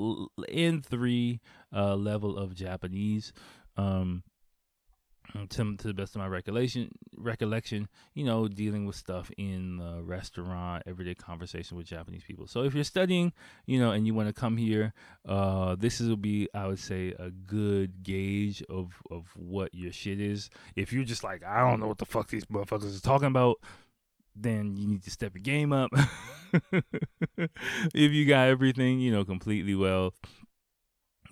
N 0.49 0.81
three 0.81 1.41
uh, 1.71 1.95
level 1.95 2.37
of 2.37 2.55
Japanese. 2.55 3.33
Um, 3.75 4.23
to, 5.49 5.75
to 5.75 5.87
the 5.87 5.93
best 5.93 6.15
of 6.15 6.21
my 6.21 6.27
recollection, 6.27 6.89
recollection, 7.17 7.89
you 8.13 8.23
know, 8.23 8.47
dealing 8.47 8.85
with 8.85 8.95
stuff 8.95 9.29
in 9.37 9.77
the 9.77 10.01
restaurant, 10.01 10.83
everyday 10.87 11.15
conversation 11.15 11.75
with 11.75 11.85
Japanese 11.85 12.23
people. 12.23 12.47
So 12.47 12.63
if 12.63 12.73
you're 12.73 12.85
studying, 12.85 13.33
you 13.65 13.77
know, 13.77 13.91
and 13.91 14.07
you 14.07 14.13
want 14.13 14.29
to 14.29 14.33
come 14.33 14.55
here, 14.55 14.93
uh, 15.27 15.75
this 15.77 15.99
will 15.99 16.15
be, 16.15 16.47
I 16.53 16.67
would 16.67 16.79
say, 16.79 17.13
a 17.19 17.29
good 17.29 18.03
gauge 18.03 18.63
of 18.69 18.93
of 19.11 19.25
what 19.35 19.75
your 19.75 19.91
shit 19.91 20.21
is. 20.21 20.49
If 20.77 20.93
you're 20.93 21.03
just 21.03 21.25
like, 21.25 21.43
I 21.43 21.59
don't 21.59 21.81
know 21.81 21.87
what 21.87 21.97
the 21.97 22.05
fuck 22.05 22.29
these 22.29 22.45
motherfuckers 22.45 22.97
are 22.97 23.01
talking 23.01 23.27
about, 23.27 23.57
then 24.39 24.75
you 24.75 24.87
need 24.87 25.03
to 25.03 25.11
step 25.11 25.35
your 25.35 25.43
game 25.43 25.73
up. 25.73 25.91
if 27.37 28.11
you 28.11 28.25
got 28.25 28.47
everything, 28.47 28.99
you 28.99 29.11
know, 29.11 29.25
completely 29.25 29.75
well, 29.75 30.13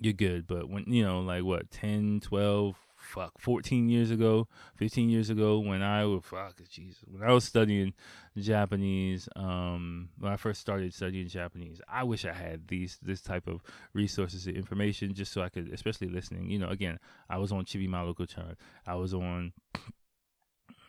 you're 0.00 0.12
good. 0.12 0.46
But 0.46 0.68
when, 0.68 0.84
you 0.86 1.04
know, 1.04 1.20
like 1.20 1.44
what, 1.44 1.70
10, 1.70 2.20
12, 2.20 2.76
fuck, 2.96 3.32
14 3.38 3.88
years 3.88 4.10
ago, 4.10 4.48
15 4.76 5.08
years 5.08 5.30
ago, 5.30 5.58
when 5.58 5.82
I 5.82 6.04
was, 6.04 6.22
fuck, 6.24 6.56
Jesus, 6.68 7.02
when 7.06 7.22
I 7.22 7.32
was 7.32 7.44
studying 7.44 7.94
Japanese, 8.36 9.28
um, 9.36 10.10
when 10.18 10.32
I 10.32 10.36
first 10.36 10.60
started 10.60 10.92
studying 10.92 11.28
Japanese, 11.28 11.80
I 11.88 12.02
wish 12.04 12.24
I 12.24 12.32
had 12.32 12.68
these, 12.68 12.98
this 13.00 13.20
type 13.20 13.46
of 13.46 13.62
resources 13.94 14.46
and 14.46 14.56
information 14.56 15.14
just 15.14 15.32
so 15.32 15.42
I 15.42 15.48
could, 15.48 15.72
especially 15.72 16.08
listening, 16.08 16.50
you 16.50 16.58
know, 16.58 16.68
again, 16.68 16.98
I 17.30 17.38
was 17.38 17.52
on 17.52 17.64
Chibi 17.64 17.88
Maruko-chan, 17.88 18.56
I 18.86 18.96
was 18.96 19.14
on 19.14 19.52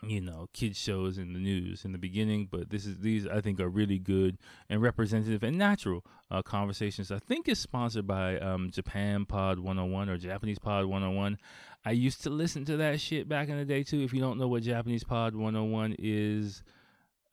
you 0.03 0.21
know 0.21 0.47
kids 0.53 0.77
shows 0.77 1.17
in 1.17 1.33
the 1.33 1.39
news 1.39 1.83
in 1.83 1.91
the 1.91 1.97
beginning 1.97 2.47
but 2.51 2.69
this 2.69 2.85
is 2.85 2.99
these 2.99 3.25
i 3.27 3.41
think 3.41 3.59
are 3.59 3.67
really 3.69 3.97
good 3.97 4.37
and 4.69 4.81
representative 4.81 5.41
and 5.43 5.57
natural 5.57 6.05
uh, 6.29 6.41
conversations. 6.41 7.09
I 7.09 7.19
think 7.19 7.47
is 7.47 7.57
sponsored 7.57 8.05
by 8.05 8.37
um, 8.39 8.69
japan 8.69 9.25
pod 9.25 9.59
101 9.59 10.09
or 10.09 10.17
japanese 10.17 10.59
pod 10.59 10.85
101 10.85 11.37
i 11.85 11.91
used 11.91 12.23
to 12.23 12.29
listen 12.29 12.65
to 12.65 12.77
that 12.77 12.99
shit 12.99 13.27
back 13.27 13.49
in 13.49 13.57
the 13.57 13.65
day 13.65 13.83
too. 13.83 14.01
If 14.01 14.13
you 14.13 14.21
don't 14.21 14.37
know 14.37 14.47
what 14.47 14.63
japanese 14.63 15.03
pod 15.03 15.35
101 15.35 15.95
is 15.97 16.63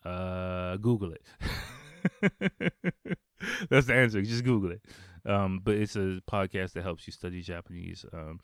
uh, 0.04 0.76
google 0.76 1.12
it. 1.12 1.22
That's 3.70 3.86
the 3.86 3.94
answer. 3.94 4.22
Just 4.22 4.44
google 4.44 4.72
it. 4.72 4.82
Um, 5.26 5.60
but 5.64 5.74
it's 5.76 5.96
a 5.96 6.20
podcast 6.30 6.72
that 6.74 6.82
helps 6.82 7.06
you 7.06 7.12
study 7.12 7.40
japanese 7.40 8.04
um, 8.12 8.40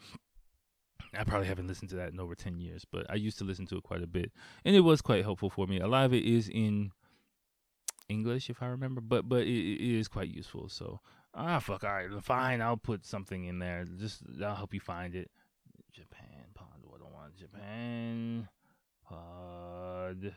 I 1.16 1.24
probably 1.24 1.48
haven't 1.48 1.66
listened 1.66 1.90
to 1.90 1.96
that 1.96 2.12
in 2.12 2.20
over 2.20 2.34
10 2.34 2.60
years, 2.60 2.84
but 2.90 3.06
I 3.10 3.14
used 3.16 3.38
to 3.38 3.44
listen 3.44 3.66
to 3.66 3.76
it 3.76 3.82
quite 3.82 4.02
a 4.02 4.06
bit. 4.06 4.30
And 4.64 4.76
it 4.76 4.80
was 4.80 5.02
quite 5.02 5.24
helpful 5.24 5.50
for 5.50 5.66
me. 5.66 5.80
A 5.80 5.88
lot 5.88 6.04
of 6.04 6.14
it 6.14 6.24
is 6.24 6.48
in 6.48 6.92
English, 8.08 8.48
if 8.50 8.62
I 8.62 8.66
remember, 8.66 9.00
but 9.00 9.28
but 9.28 9.42
it, 9.42 9.48
it 9.48 9.98
is 9.98 10.08
quite 10.08 10.28
useful. 10.28 10.68
So, 10.68 11.00
ah, 11.34 11.58
fuck, 11.58 11.84
all 11.84 11.90
right, 11.90 12.08
fine. 12.22 12.60
I'll 12.60 12.76
put 12.76 13.04
something 13.06 13.44
in 13.44 13.58
there. 13.58 13.84
Just, 13.98 14.22
I'll 14.42 14.54
help 14.54 14.74
you 14.74 14.80
find 14.80 15.14
it. 15.14 15.30
Japan 15.92 16.46
Pod 16.54 16.82
101. 16.82 17.32
Japan 17.36 18.48
Pod 19.04 20.34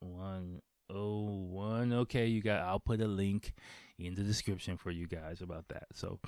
101. 0.00 1.92
Okay, 1.92 2.26
you 2.26 2.42
got, 2.42 2.60
I'll 2.62 2.80
put 2.80 3.00
a 3.00 3.06
link 3.06 3.54
in 3.98 4.14
the 4.14 4.22
description 4.22 4.76
for 4.76 4.90
you 4.90 5.06
guys 5.06 5.40
about 5.40 5.68
that. 5.68 5.86
So, 5.94 6.20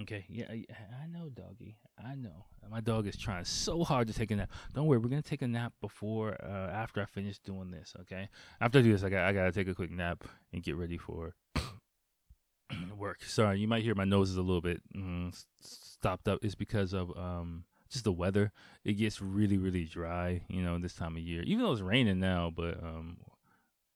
Okay, 0.00 0.24
yeah, 0.28 0.46
I 0.48 1.06
know, 1.06 1.28
doggy. 1.28 1.76
I 2.02 2.14
know. 2.14 2.46
My 2.70 2.80
dog 2.80 3.06
is 3.06 3.16
trying 3.16 3.44
so 3.44 3.84
hard 3.84 4.08
to 4.08 4.14
take 4.14 4.30
a 4.30 4.36
nap. 4.36 4.50
Don't 4.72 4.86
worry, 4.86 4.98
we're 4.98 5.10
gonna 5.10 5.20
take 5.20 5.42
a 5.42 5.48
nap 5.48 5.74
before, 5.82 6.34
uh, 6.42 6.70
after 6.72 7.02
I 7.02 7.04
finish 7.04 7.38
doing 7.38 7.70
this. 7.70 7.94
Okay, 8.00 8.28
after 8.60 8.78
I 8.78 8.82
do 8.82 8.92
this, 8.92 9.04
I 9.04 9.10
got, 9.10 9.26
I 9.26 9.32
gotta 9.32 9.52
take 9.52 9.68
a 9.68 9.74
quick 9.74 9.90
nap 9.90 10.24
and 10.52 10.62
get 10.62 10.76
ready 10.76 10.96
for 10.96 11.34
work. 12.96 13.22
Sorry, 13.22 13.58
you 13.58 13.68
might 13.68 13.82
hear 13.82 13.94
my 13.94 14.06
nose 14.06 14.30
is 14.30 14.36
a 14.36 14.42
little 14.42 14.62
bit 14.62 14.80
mm, 14.96 15.34
stopped 15.60 16.26
up. 16.26 16.38
It's 16.42 16.54
because 16.54 16.94
of 16.94 17.16
um 17.16 17.64
just 17.90 18.04
the 18.04 18.12
weather. 18.12 18.50
It 18.84 18.94
gets 18.94 19.20
really, 19.20 19.58
really 19.58 19.84
dry, 19.84 20.40
you 20.48 20.62
know, 20.62 20.78
this 20.78 20.94
time 20.94 21.16
of 21.16 21.22
year. 21.22 21.42
Even 21.42 21.64
though 21.64 21.72
it's 21.72 21.82
raining 21.82 22.18
now, 22.18 22.50
but 22.54 22.82
um, 22.82 23.18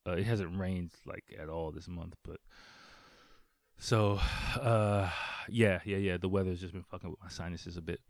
uh, 0.06 0.12
it 0.12 0.24
hasn't 0.24 0.58
rained 0.58 0.90
like 1.06 1.24
at 1.40 1.48
all 1.48 1.72
this 1.72 1.88
month, 1.88 2.16
but. 2.22 2.36
So, 3.78 4.18
uh, 4.60 5.10
yeah, 5.48 5.80
yeah, 5.84 5.98
yeah. 5.98 6.16
The 6.16 6.28
weather's 6.28 6.60
just 6.60 6.72
been 6.72 6.82
fucking 6.82 7.10
with 7.10 7.20
my 7.20 7.28
sinuses 7.28 7.76
a 7.76 7.82
bit. 7.82 8.00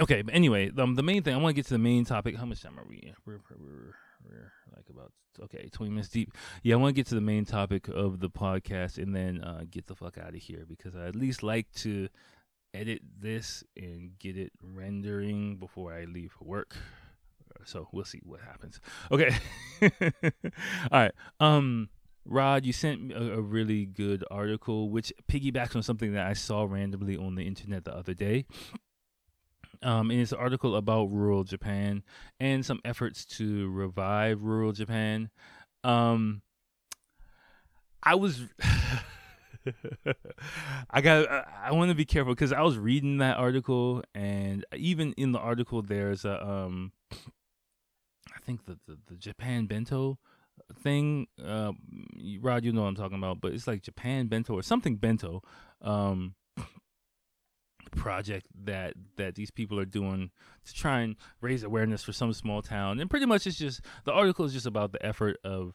Okay, 0.00 0.22
but 0.22 0.34
anyway, 0.34 0.70
um, 0.76 0.94
the 0.94 1.02
main 1.02 1.22
thing 1.22 1.34
I 1.34 1.38
want 1.38 1.54
to 1.54 1.56
get 1.56 1.66
to 1.66 1.74
the 1.74 1.78
main 1.78 2.04
topic. 2.04 2.36
How 2.36 2.44
much 2.44 2.62
time 2.62 2.78
are 2.78 2.86
we? 2.88 3.14
We're, 3.24 3.40
we're, 3.50 3.94
we're 4.24 4.52
like 4.74 4.86
about 4.90 5.12
okay, 5.44 5.68
twenty 5.72 5.90
minutes 5.90 6.08
deep. 6.08 6.32
Yeah, 6.62 6.74
I 6.74 6.78
want 6.78 6.94
to 6.94 7.00
get 7.00 7.06
to 7.08 7.14
the 7.14 7.20
main 7.20 7.44
topic 7.44 7.88
of 7.88 8.20
the 8.20 8.28
podcast 8.28 8.98
and 8.98 9.14
then 9.14 9.42
uh, 9.42 9.64
get 9.70 9.86
the 9.86 9.94
fuck 9.94 10.18
out 10.18 10.34
of 10.34 10.34
here 10.34 10.64
because 10.68 10.94
I 10.94 11.06
at 11.06 11.16
least 11.16 11.42
like 11.42 11.72
to 11.76 12.08
edit 12.74 13.00
this 13.18 13.64
and 13.76 14.18
get 14.18 14.36
it 14.36 14.52
rendering 14.60 15.56
before 15.56 15.94
I 15.94 16.04
leave 16.04 16.32
for 16.32 16.44
work. 16.44 16.76
So 17.64 17.88
we'll 17.92 18.04
see 18.04 18.20
what 18.22 18.40
happens. 18.40 18.80
Okay, 19.10 19.34
all 19.82 19.90
right. 20.92 21.12
Um 21.40 21.88
Rod, 22.28 22.66
you 22.66 22.72
sent 22.72 23.12
a, 23.12 23.34
a, 23.34 23.40
really 23.40 23.86
good 23.86 24.24
article, 24.30 24.90
which 24.90 25.12
piggybacks 25.28 25.76
on 25.76 25.82
something 25.82 26.12
that 26.14 26.26
I 26.26 26.32
saw 26.32 26.64
randomly 26.64 27.16
on 27.16 27.36
the 27.36 27.46
internet 27.46 27.84
the 27.84 27.94
other 27.94 28.14
day. 28.14 28.46
Um, 29.82 30.10
and 30.10 30.20
it's 30.20 30.32
an 30.32 30.38
article 30.38 30.74
about 30.74 31.12
rural 31.12 31.44
Japan 31.44 32.02
and 32.40 32.64
some 32.66 32.80
efforts 32.84 33.24
to 33.36 33.68
revive 33.70 34.42
rural 34.42 34.72
Japan. 34.72 35.30
Um, 35.84 36.42
I 38.02 38.14
was. 38.16 38.42
I 40.90 41.00
got. 41.00 41.28
I 41.62 41.72
want 41.72 41.90
to 41.90 41.94
be 41.94 42.04
careful 42.04 42.34
because 42.34 42.52
I 42.52 42.62
was 42.62 42.78
reading 42.78 43.18
that 43.18 43.36
article, 43.36 44.02
and 44.14 44.64
even 44.74 45.12
in 45.12 45.32
the 45.32 45.38
article, 45.38 45.82
there's 45.82 46.24
a. 46.24 46.44
Um, 46.44 46.92
I 47.12 48.40
think 48.44 48.64
the 48.64 48.78
the, 48.86 48.98
the 49.08 49.16
Japan 49.16 49.66
bento 49.66 50.18
thing. 50.82 51.26
Uh, 51.42 51.72
Rod, 52.40 52.64
you 52.64 52.72
know 52.72 52.82
what 52.82 52.88
I'm 52.88 52.96
talking 52.96 53.18
about, 53.18 53.40
but 53.40 53.52
it's 53.52 53.66
like 53.66 53.82
Japan 53.82 54.26
bento 54.26 54.54
or 54.54 54.62
something 54.62 54.96
bento. 54.96 55.42
Um, 55.82 56.34
project 57.92 58.46
that 58.64 58.94
that 59.16 59.34
these 59.34 59.50
people 59.50 59.78
are 59.78 59.84
doing 59.84 60.30
to 60.64 60.74
try 60.74 61.00
and 61.00 61.16
raise 61.40 61.62
awareness 61.62 62.02
for 62.02 62.12
some 62.12 62.32
small 62.32 62.62
town 62.62 63.00
and 63.00 63.08
pretty 63.08 63.26
much 63.26 63.46
it's 63.46 63.56
just 63.56 63.80
the 64.04 64.12
article 64.12 64.44
is 64.44 64.52
just 64.52 64.66
about 64.66 64.92
the 64.92 65.04
effort 65.04 65.38
of 65.44 65.72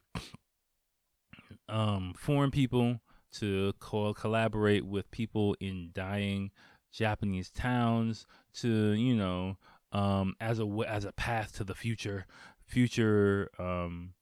um 1.70 2.14
foreign 2.16 2.52
people 2.52 3.00
to 3.32 3.74
co- 3.80 4.14
collaborate 4.14 4.86
with 4.86 5.10
people 5.12 5.56
in 5.60 5.90
dying 5.94 6.52
Japanese 6.92 7.50
towns 7.50 8.26
to 8.54 8.92
you 8.92 9.16
know 9.16 9.58
um 9.92 10.36
as 10.40 10.60
a 10.60 10.68
as 10.88 11.06
a 11.06 11.12
path 11.14 11.56
to 11.56 11.64
the 11.64 11.76
future 11.76 12.26
future 12.66 13.50
um 13.58 14.14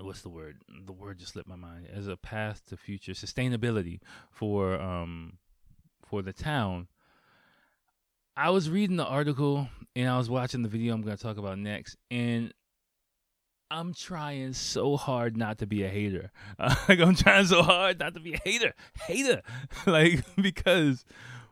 what's 0.00 0.22
the 0.22 0.28
word 0.28 0.58
the 0.86 0.92
word 0.92 1.18
just 1.18 1.32
slipped 1.32 1.48
my 1.48 1.56
mind 1.56 1.88
as 1.92 2.06
a 2.06 2.16
path 2.16 2.62
to 2.66 2.76
future 2.76 3.12
sustainability 3.12 4.00
for 4.30 4.80
um 4.80 5.38
for 6.08 6.22
the 6.22 6.32
town. 6.32 6.88
I 8.36 8.50
was 8.50 8.70
reading 8.70 8.96
the 8.96 9.04
article 9.04 9.68
and 9.94 10.08
I 10.08 10.16
was 10.16 10.30
watching 10.30 10.62
the 10.62 10.68
video 10.68 10.94
I'm 10.94 11.02
going 11.02 11.16
to 11.16 11.22
talk 11.22 11.38
about 11.38 11.58
next, 11.58 11.96
and 12.10 12.54
I'm 13.70 13.92
trying 13.92 14.52
so 14.54 14.96
hard 14.96 15.36
not 15.36 15.58
to 15.58 15.66
be 15.66 15.82
a 15.82 15.88
hater. 15.88 16.30
Like 16.88 17.00
I'm 17.00 17.14
trying 17.14 17.46
so 17.46 17.62
hard 17.62 17.98
not 17.98 18.14
to 18.14 18.20
be 18.20 18.34
a 18.34 18.40
hater, 18.44 18.74
hater, 19.06 19.42
like 19.86 20.24
because 20.40 21.04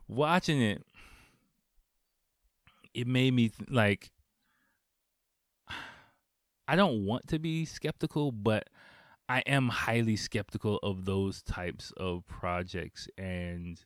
watching 0.09 0.63
it, 0.63 0.83
it 2.95 3.07
made 3.07 3.35
me 3.35 3.51
like 3.69 4.11
I 6.68 6.76
don't 6.76 7.05
want 7.05 7.29
to 7.29 7.38
be 7.38 7.64
skeptical, 7.64 8.33
but 8.33 8.68
I 9.29 9.40
am 9.40 9.68
highly 9.68 10.16
skeptical 10.16 10.79
of 10.83 11.05
those 11.05 11.42
types 11.42 11.92
of 11.96 12.26
projects 12.26 13.09
and 13.18 13.83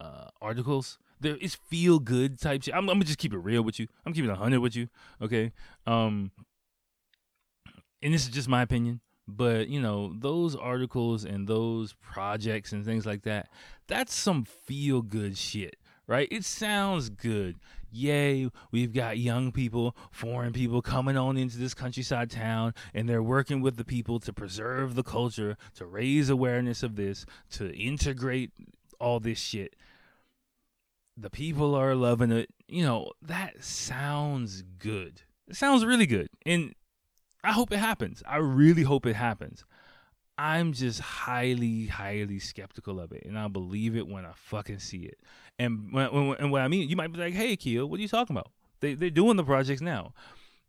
uh, 0.00 0.28
articles. 0.40 0.98
There 1.20 1.36
is 1.36 1.54
feel 1.54 1.98
good 1.98 2.40
type 2.40 2.62
shit. 2.62 2.74
I'm, 2.74 2.88
I'm, 2.90 2.96
gonna 2.96 3.04
just 3.04 3.18
keep 3.18 3.32
it 3.32 3.38
real 3.38 3.62
with 3.62 3.78
you. 3.78 3.88
I'm 4.04 4.12
keeping 4.12 4.30
a 4.30 4.34
hundred 4.34 4.60
with 4.60 4.76
you. 4.76 4.88
Okay. 5.22 5.52
Um, 5.86 6.30
and 8.02 8.12
this 8.12 8.24
is 8.24 8.30
just 8.30 8.48
my 8.48 8.62
opinion, 8.62 9.00
but 9.26 9.68
you 9.68 9.80
know 9.80 10.14
those 10.18 10.54
articles 10.54 11.24
and 11.24 11.48
those 11.48 11.94
projects 11.94 12.72
and 12.72 12.84
things 12.84 13.06
like 13.06 13.22
that. 13.22 13.48
That's 13.86 14.14
some 14.14 14.44
feel 14.44 15.02
good 15.02 15.38
shit, 15.38 15.76
right? 16.06 16.28
It 16.30 16.44
sounds 16.44 17.08
good. 17.08 17.56
Yay, 17.90 18.50
we've 18.72 18.92
got 18.92 19.18
young 19.18 19.52
people, 19.52 19.96
foreign 20.10 20.52
people 20.52 20.82
coming 20.82 21.16
on 21.16 21.36
into 21.36 21.58
this 21.58 21.74
countryside 21.74 22.30
town, 22.30 22.74
and 22.92 23.08
they're 23.08 23.22
working 23.22 23.60
with 23.60 23.76
the 23.76 23.84
people 23.84 24.18
to 24.20 24.32
preserve 24.32 24.94
the 24.94 25.04
culture, 25.04 25.56
to 25.76 25.86
raise 25.86 26.28
awareness 26.28 26.82
of 26.82 26.96
this, 26.96 27.24
to 27.52 27.72
integrate 27.76 28.50
all 28.98 29.20
this 29.20 29.38
shit. 29.38 29.76
The 31.16 31.30
people 31.30 31.74
are 31.76 31.94
loving 31.94 32.32
it. 32.32 32.50
You 32.66 32.82
know, 32.82 33.12
that 33.22 33.62
sounds 33.62 34.62
good. 34.62 35.22
It 35.46 35.54
sounds 35.54 35.84
really 35.84 36.06
good. 36.06 36.28
And 36.44 36.74
I 37.44 37.52
hope 37.52 37.70
it 37.72 37.78
happens. 37.78 38.22
I 38.26 38.38
really 38.38 38.82
hope 38.82 39.06
it 39.06 39.14
happens. 39.14 39.64
I'm 40.36 40.72
just 40.72 41.00
highly, 41.00 41.86
highly 41.86 42.38
skeptical 42.40 42.98
of 42.98 43.12
it, 43.12 43.24
and 43.24 43.38
I 43.38 43.48
believe 43.48 43.96
it 43.96 44.08
when 44.08 44.24
I 44.24 44.32
fucking 44.34 44.80
see 44.80 45.04
it. 45.04 45.18
And 45.58 45.92
when, 45.92 46.12
when, 46.12 46.36
and 46.38 46.50
what 46.50 46.62
I 46.62 46.68
mean, 46.68 46.88
you 46.88 46.96
might 46.96 47.12
be 47.12 47.18
like, 47.18 47.34
"Hey, 47.34 47.56
Keel, 47.56 47.86
what 47.86 47.98
are 47.98 48.02
you 48.02 48.08
talking 48.08 48.34
about? 48.34 48.50
They 48.80 48.94
they're 48.94 49.10
doing 49.10 49.36
the 49.36 49.44
projects 49.44 49.80
now." 49.80 50.12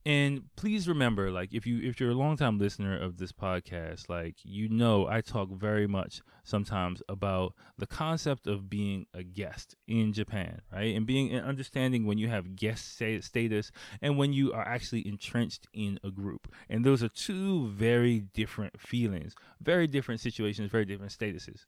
And 0.06 0.44
please 0.56 0.88
remember 0.88 1.32
like 1.32 1.54
if 1.54 1.66
you 1.66 1.80
if 1.82 2.00
you're 2.00 2.12
a 2.12 2.16
long 2.16 2.38
time 2.38 2.58
listener 2.60 2.98
of 2.98 3.18
this 3.18 3.32
podcast 3.32 4.08
like 4.10 4.36
you 4.44 4.70
know 4.70 5.08
i 5.08 5.22
talk 5.22 5.50
very 5.50 5.88
much 5.88 6.22
sometimes 6.44 7.02
about 7.10 7.54
the 7.78 7.88
concept 7.88 8.46
of 8.46 8.70
being 8.70 9.06
a 9.14 9.24
guest 9.24 9.76
in 9.88 10.14
japan 10.14 10.62
right? 10.76 10.96
And 10.96 11.06
being 11.06 11.34
and 11.34 11.46
understanding 11.46 12.06
when 12.06 12.18
you 12.18 12.28
have 12.28 12.56
guest 12.56 12.96
status 12.96 13.72
and 14.02 14.18
when 14.18 14.34
you 14.34 14.54
are 14.54 14.68
actually 14.68 15.08
entrenched 15.08 15.68
in 15.74 16.00
a 16.04 16.12
group. 16.12 16.52
And 16.70 16.86
those 16.86 17.04
are 17.04 17.10
two 17.10 17.70
very 17.70 18.20
different 18.34 18.80
feelings 18.80 19.36
very 19.62 19.88
different 19.88 20.22
situations 20.22 20.72
very 20.72 20.86
different 20.86 21.12
statuses. 21.12 21.66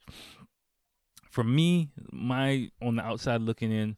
For 1.30 1.44
me 1.44 1.92
my 2.12 2.70
on 2.82 2.96
the 2.98 3.04
outside 3.04 3.42
looking 3.42 3.72
in 3.72 3.98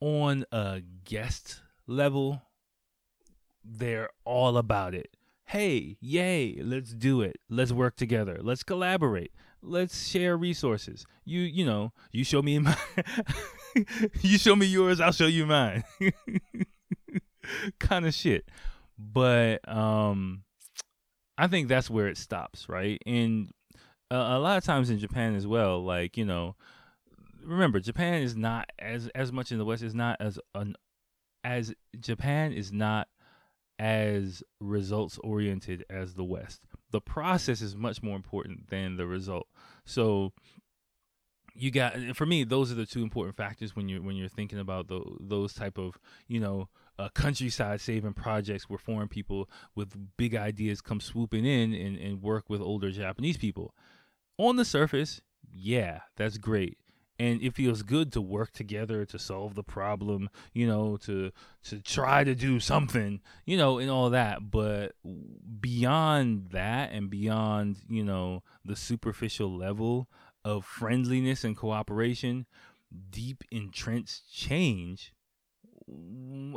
on 0.00 0.44
a 0.52 0.82
guest 1.04 1.62
level 1.86 2.42
they're 3.64 4.10
all 4.24 4.56
about 4.56 4.94
it. 4.94 5.16
Hey, 5.46 5.96
yay, 6.00 6.60
let's 6.62 6.94
do 6.94 7.20
it. 7.20 7.36
Let's 7.50 7.72
work 7.72 7.96
together. 7.96 8.38
Let's 8.40 8.62
collaborate. 8.62 9.32
Let's 9.62 10.08
share 10.08 10.36
resources. 10.36 11.04
You, 11.24 11.40
you 11.40 11.64
know, 11.64 11.92
you 12.10 12.24
show 12.24 12.42
me 12.42 12.58
my 12.58 12.76
you 14.20 14.38
show 14.38 14.56
me 14.56 14.66
yours, 14.66 15.00
I'll 15.00 15.12
show 15.12 15.26
you 15.26 15.46
mine. 15.46 15.84
kind 17.78 18.06
of 18.06 18.14
shit. 18.14 18.48
But 18.98 19.66
um 19.68 20.44
I 21.38 21.46
think 21.48 21.68
that's 21.68 21.90
where 21.90 22.08
it 22.08 22.18
stops, 22.18 22.68
right? 22.68 23.00
And 23.06 23.50
uh, 24.10 24.36
a 24.36 24.38
lot 24.38 24.58
of 24.58 24.64
times 24.64 24.90
in 24.90 24.98
Japan 24.98 25.34
as 25.34 25.46
well, 25.46 25.82
like, 25.82 26.16
you 26.16 26.24
know, 26.24 26.54
remember 27.42 27.80
Japan 27.80 28.22
is 28.22 28.36
not 28.36 28.70
as 28.78 29.08
as 29.14 29.32
much 29.32 29.52
in 29.52 29.58
the 29.58 29.64
West 29.64 29.82
is 29.82 29.94
not 29.94 30.16
as 30.20 30.38
an 30.54 30.76
as 31.44 31.74
Japan 31.98 32.52
is 32.52 32.72
not 32.72 33.08
as 33.78 34.42
results 34.60 35.18
oriented 35.24 35.84
as 35.90 36.14
the 36.14 36.24
West. 36.24 36.62
The 36.90 37.00
process 37.00 37.62
is 37.62 37.74
much 37.74 38.02
more 38.02 38.16
important 38.16 38.68
than 38.68 38.96
the 38.96 39.06
result. 39.06 39.48
So 39.84 40.32
you 41.54 41.70
got 41.70 41.94
for 42.14 42.24
me 42.24 42.44
those 42.44 42.72
are 42.72 42.76
the 42.76 42.86
two 42.86 43.02
important 43.02 43.36
factors 43.36 43.76
when 43.76 43.88
you're 43.88 44.00
when 44.00 44.16
you're 44.16 44.28
thinking 44.28 44.58
about 44.58 44.88
the, 44.88 45.02
those 45.20 45.52
type 45.52 45.76
of 45.78 45.98
you 46.26 46.40
know 46.40 46.68
uh, 46.98 47.08
countryside 47.14 47.80
saving 47.80 48.14
projects 48.14 48.70
where 48.70 48.78
foreign 48.78 49.08
people 49.08 49.50
with 49.74 49.96
big 50.16 50.34
ideas 50.34 50.80
come 50.80 51.00
swooping 51.00 51.44
in 51.44 51.74
and, 51.74 51.98
and 51.98 52.22
work 52.22 52.48
with 52.48 52.60
older 52.60 52.90
Japanese 52.90 53.36
people. 53.36 53.74
On 54.38 54.56
the 54.56 54.64
surface, 54.64 55.20
yeah, 55.50 56.00
that's 56.16 56.38
great 56.38 56.78
and 57.22 57.40
it 57.40 57.54
feels 57.54 57.82
good 57.82 58.12
to 58.12 58.20
work 58.20 58.52
together 58.52 59.04
to 59.04 59.16
solve 59.16 59.54
the 59.54 59.62
problem 59.62 60.28
you 60.52 60.66
know 60.66 60.96
to 60.96 61.30
to 61.62 61.80
try 61.80 62.24
to 62.24 62.34
do 62.34 62.58
something 62.58 63.20
you 63.46 63.56
know 63.56 63.78
and 63.78 63.88
all 63.88 64.10
that. 64.10 64.50
But 64.50 64.96
beyond 65.60 66.50
that 66.50 66.92
and 66.92 67.08
beyond 67.08 67.76
you 67.88 68.02
know 68.02 68.42
the 68.64 68.74
superficial 68.74 69.56
level 69.56 70.08
of 70.44 70.64
friendliness 70.64 71.44
and 71.44 71.56
cooperation 71.56 72.46
deep 73.10 73.44
entrenched 73.52 74.30
change 74.30 75.14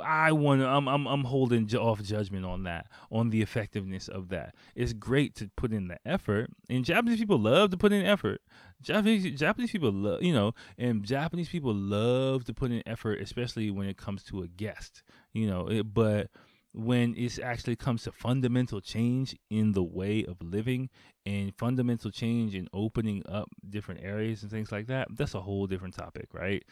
I 0.04 0.32
want 0.32 0.62
to. 0.62 0.68
I'm, 0.68 0.88
I'm 0.88 1.08
I'm 1.08 1.24
holding 1.24 1.74
off 1.76 2.02
judgment 2.02 2.46
on 2.46 2.64
that, 2.64 2.88
on 3.12 3.30
the 3.30 3.42
effectiveness 3.42 4.08
of 4.08 4.30
that. 4.30 4.56
It's 4.76 4.94
great 4.94 5.36
to 5.36 5.50
put 5.56 5.72
in 5.72 5.88
the 5.88 5.98
effort, 6.06 6.50
and 6.70 6.84
Japanese 6.84 7.20
people 7.20 7.40
love 7.40 7.72
to 7.72 7.78
put 7.78 7.94
in 7.94 8.06
effort. 8.06 8.42
Japanese 8.82 9.40
Japanese 9.40 9.72
people 9.72 9.92
love, 9.92 10.22
you 10.22 10.34
know, 10.34 10.54
and 10.78 11.04
Japanese 11.04 11.50
people 11.50 11.74
love 11.74 12.46
to 12.46 12.54
put 12.54 12.72
in 12.72 12.84
effort, 12.86 13.22
especially 13.22 13.72
when 13.72 13.88
it 13.88 13.98
comes 13.98 14.24
to 14.24 14.42
a 14.42 14.48
guest, 14.48 15.04
you 15.34 15.48
know. 15.48 15.68
It, 15.68 15.94
but 15.94 16.30
when 16.74 17.16
it 17.16 17.40
actually 17.40 17.78
comes 17.78 18.04
to 18.04 18.12
fundamental 18.12 18.82
change 18.82 19.36
in 19.50 19.72
the 19.72 19.84
way 19.84 20.26
of 20.26 20.36
living 20.42 20.90
and 21.26 21.56
fundamental 21.56 22.12
change 22.12 22.54
in 22.54 22.68
opening 22.74 23.24
up 23.30 23.48
different 23.70 24.04
areas 24.04 24.42
and 24.42 24.52
things 24.52 24.74
like 24.74 24.88
that, 24.88 25.08
that's 25.12 25.36
a 25.36 25.42
whole 25.42 25.68
different 25.68 25.94
topic, 25.94 26.28
right? 26.34 26.64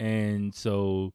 And 0.00 0.52
so 0.52 1.12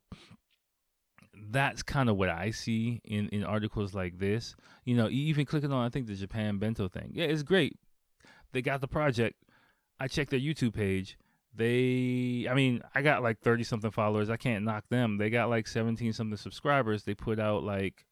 that's 1.50 1.84
kind 1.84 2.10
of 2.10 2.18
what 2.18 2.30
I 2.30 2.52
see 2.52 3.02
in, 3.04 3.30
in 3.30 3.44
articles 3.44 3.94
like 3.94 4.20
this. 4.20 4.56
You 4.86 4.96
know, 4.96 5.10
even 5.10 5.46
clicking 5.46 5.72
on 5.72 5.86
I 5.86 5.90
think 5.90 6.08
the 6.08 6.16
Japan 6.16 6.58
bento 6.58 6.88
thing. 6.88 7.12
Yeah, 7.14 7.26
it's 7.26 7.44
great. 7.44 7.78
They 8.54 8.62
got 8.62 8.82
the 8.82 8.88
project. 8.88 9.36
I 10.00 10.08
checked 10.08 10.32
their 10.32 10.40
YouTube 10.40 10.74
page. 10.74 11.18
They 11.54 12.48
I 12.50 12.54
mean, 12.54 12.82
I 12.94 13.02
got 13.02 13.24
like 13.24 13.40
30 13.40 13.64
something 13.64 13.92
followers. 13.92 14.30
I 14.30 14.38
can't 14.38 14.64
knock 14.64 14.86
them. 14.90 15.18
They 15.18 15.30
got 15.30 15.50
like 15.50 15.68
17 15.68 16.14
something 16.14 16.38
subscribers. 16.38 17.04
They 17.04 17.16
put 17.16 17.40
out 17.40 17.64
like 17.64 18.06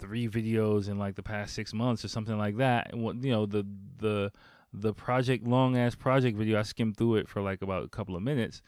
three 0.00 0.28
videos 0.28 0.88
in 0.88 0.98
like 0.98 1.14
the 1.14 1.22
past 1.22 1.54
6 1.54 1.72
months 1.72 2.04
or 2.04 2.08
something 2.08 2.38
like 2.38 2.56
that. 2.56 2.92
And 2.92 3.02
what 3.02 3.22
you 3.22 3.30
know, 3.30 3.46
the 3.46 3.66
the 3.98 4.32
the 4.72 4.92
project 4.92 5.46
long 5.46 5.76
ass 5.76 5.94
project 5.94 6.36
video, 6.36 6.58
I 6.58 6.62
skimmed 6.62 6.96
through 6.96 7.16
it 7.16 7.28
for 7.28 7.42
like 7.42 7.62
about 7.62 7.84
a 7.84 7.88
couple 7.88 8.16
of 8.16 8.22
minutes 8.22 8.62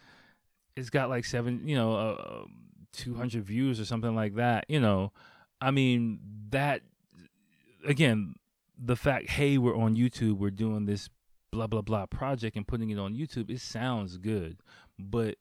it's 0.75 0.89
got 0.89 1.09
like 1.09 1.25
seven, 1.25 1.67
you 1.67 1.75
know, 1.75 1.95
uh, 1.95 2.43
200 2.95 3.43
views 3.43 3.79
or 3.79 3.85
something 3.85 4.15
like 4.15 4.35
that. 4.35 4.65
You 4.67 4.79
know, 4.79 5.11
I 5.61 5.71
mean, 5.71 6.19
that 6.49 6.81
again, 7.85 8.35
the 8.77 8.95
fact, 8.95 9.29
hey, 9.29 9.57
we're 9.57 9.77
on 9.77 9.95
YouTube, 9.95 10.37
we're 10.37 10.49
doing 10.51 10.85
this 10.85 11.09
blah 11.51 11.67
blah 11.67 11.81
blah 11.81 12.05
project 12.05 12.57
and 12.57 12.67
putting 12.67 12.89
it 12.89 12.99
on 12.99 13.13
YouTube, 13.15 13.49
it 13.49 13.61
sounds 13.61 14.17
good, 14.17 14.57
but 14.99 15.35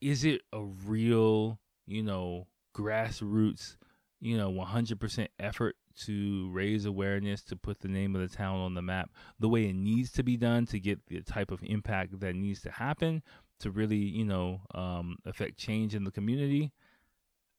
is 0.00 0.24
it 0.24 0.40
a 0.52 0.62
real, 0.62 1.58
you 1.86 2.02
know, 2.02 2.46
grassroots, 2.74 3.76
you 4.20 4.36
know, 4.36 4.50
100% 4.50 5.28
effort 5.38 5.76
to 6.04 6.50
raise 6.50 6.84
awareness 6.84 7.42
to 7.42 7.56
put 7.56 7.80
the 7.80 7.88
name 7.88 8.14
of 8.14 8.20
the 8.20 8.34
town 8.34 8.58
on 8.58 8.74
the 8.74 8.82
map 8.82 9.10
the 9.40 9.48
way 9.48 9.68
it 9.68 9.74
needs 9.74 10.12
to 10.12 10.22
be 10.22 10.36
done 10.36 10.66
to 10.66 10.78
get 10.78 10.98
the 11.06 11.22
type 11.22 11.50
of 11.50 11.62
impact 11.62 12.20
that 12.20 12.34
needs 12.34 12.60
to 12.60 12.70
happen 12.70 13.22
to 13.60 13.70
really, 13.70 13.96
you 13.96 14.24
know, 14.24 14.60
um, 14.74 15.18
affect 15.24 15.58
change 15.58 15.94
in 15.94 16.04
the 16.04 16.10
community? 16.10 16.72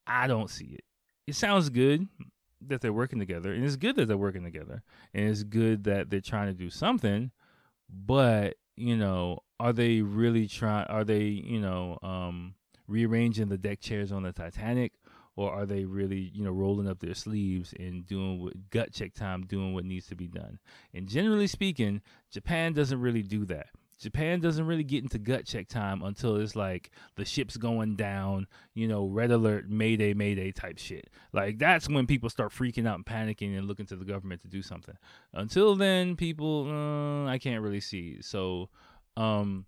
I 0.06 0.26
don't 0.26 0.50
see 0.50 0.66
it. 0.66 0.84
It 1.26 1.34
sounds 1.34 1.68
good 1.68 2.08
that 2.66 2.80
they're 2.80 2.92
working 2.92 3.18
together, 3.18 3.52
and 3.52 3.64
it's 3.64 3.76
good 3.76 3.96
that 3.96 4.06
they're 4.06 4.16
working 4.16 4.44
together, 4.44 4.82
and 5.14 5.28
it's 5.28 5.42
good 5.42 5.84
that 5.84 6.10
they're 6.10 6.20
trying 6.20 6.48
to 6.48 6.54
do 6.58 6.70
something. 6.70 7.30
But 7.88 8.56
you 8.76 8.96
know, 8.96 9.40
are 9.60 9.72
they 9.72 10.00
really 10.00 10.46
trying? 10.46 10.86
Are 10.86 11.04
they, 11.04 11.24
you 11.24 11.60
know, 11.60 11.98
um, 12.02 12.54
rearranging 12.86 13.48
the 13.48 13.58
deck 13.58 13.80
chairs 13.80 14.12
on 14.12 14.22
the 14.22 14.32
Titanic, 14.32 14.92
or 15.36 15.52
are 15.52 15.66
they 15.66 15.84
really, 15.84 16.30
you 16.34 16.42
know, 16.44 16.50
rolling 16.50 16.88
up 16.88 17.00
their 17.00 17.14
sleeves 17.14 17.74
and 17.78 18.06
doing 18.06 18.40
what 18.42 18.70
gut 18.70 18.92
check 18.92 19.14
time, 19.14 19.46
doing 19.46 19.74
what 19.74 19.84
needs 19.84 20.06
to 20.06 20.16
be 20.16 20.28
done? 20.28 20.58
And 20.94 21.08
generally 21.08 21.46
speaking, 21.46 22.02
Japan 22.30 22.72
doesn't 22.72 23.00
really 23.00 23.22
do 23.22 23.44
that. 23.46 23.66
Japan 23.98 24.40
doesn't 24.40 24.66
really 24.66 24.84
get 24.84 25.02
into 25.02 25.18
gut 25.18 25.44
check 25.44 25.68
time 25.68 26.02
until 26.02 26.36
it's 26.36 26.54
like 26.54 26.90
the 27.16 27.24
ship's 27.24 27.56
going 27.56 27.96
down, 27.96 28.46
you 28.74 28.86
know, 28.86 29.06
red 29.06 29.30
alert, 29.30 29.68
mayday, 29.68 30.14
mayday 30.14 30.52
type 30.52 30.78
shit. 30.78 31.10
Like 31.32 31.58
that's 31.58 31.88
when 31.88 32.06
people 32.06 32.30
start 32.30 32.52
freaking 32.52 32.86
out 32.86 32.96
and 32.96 33.04
panicking 33.04 33.58
and 33.58 33.66
looking 33.66 33.86
to 33.86 33.96
the 33.96 34.04
government 34.04 34.42
to 34.42 34.48
do 34.48 34.62
something. 34.62 34.96
Until 35.32 35.74
then, 35.74 36.14
people, 36.14 36.68
uh, 36.70 37.28
I 37.28 37.38
can't 37.38 37.62
really 37.62 37.80
see. 37.80 38.22
So, 38.22 38.68
um, 39.16 39.66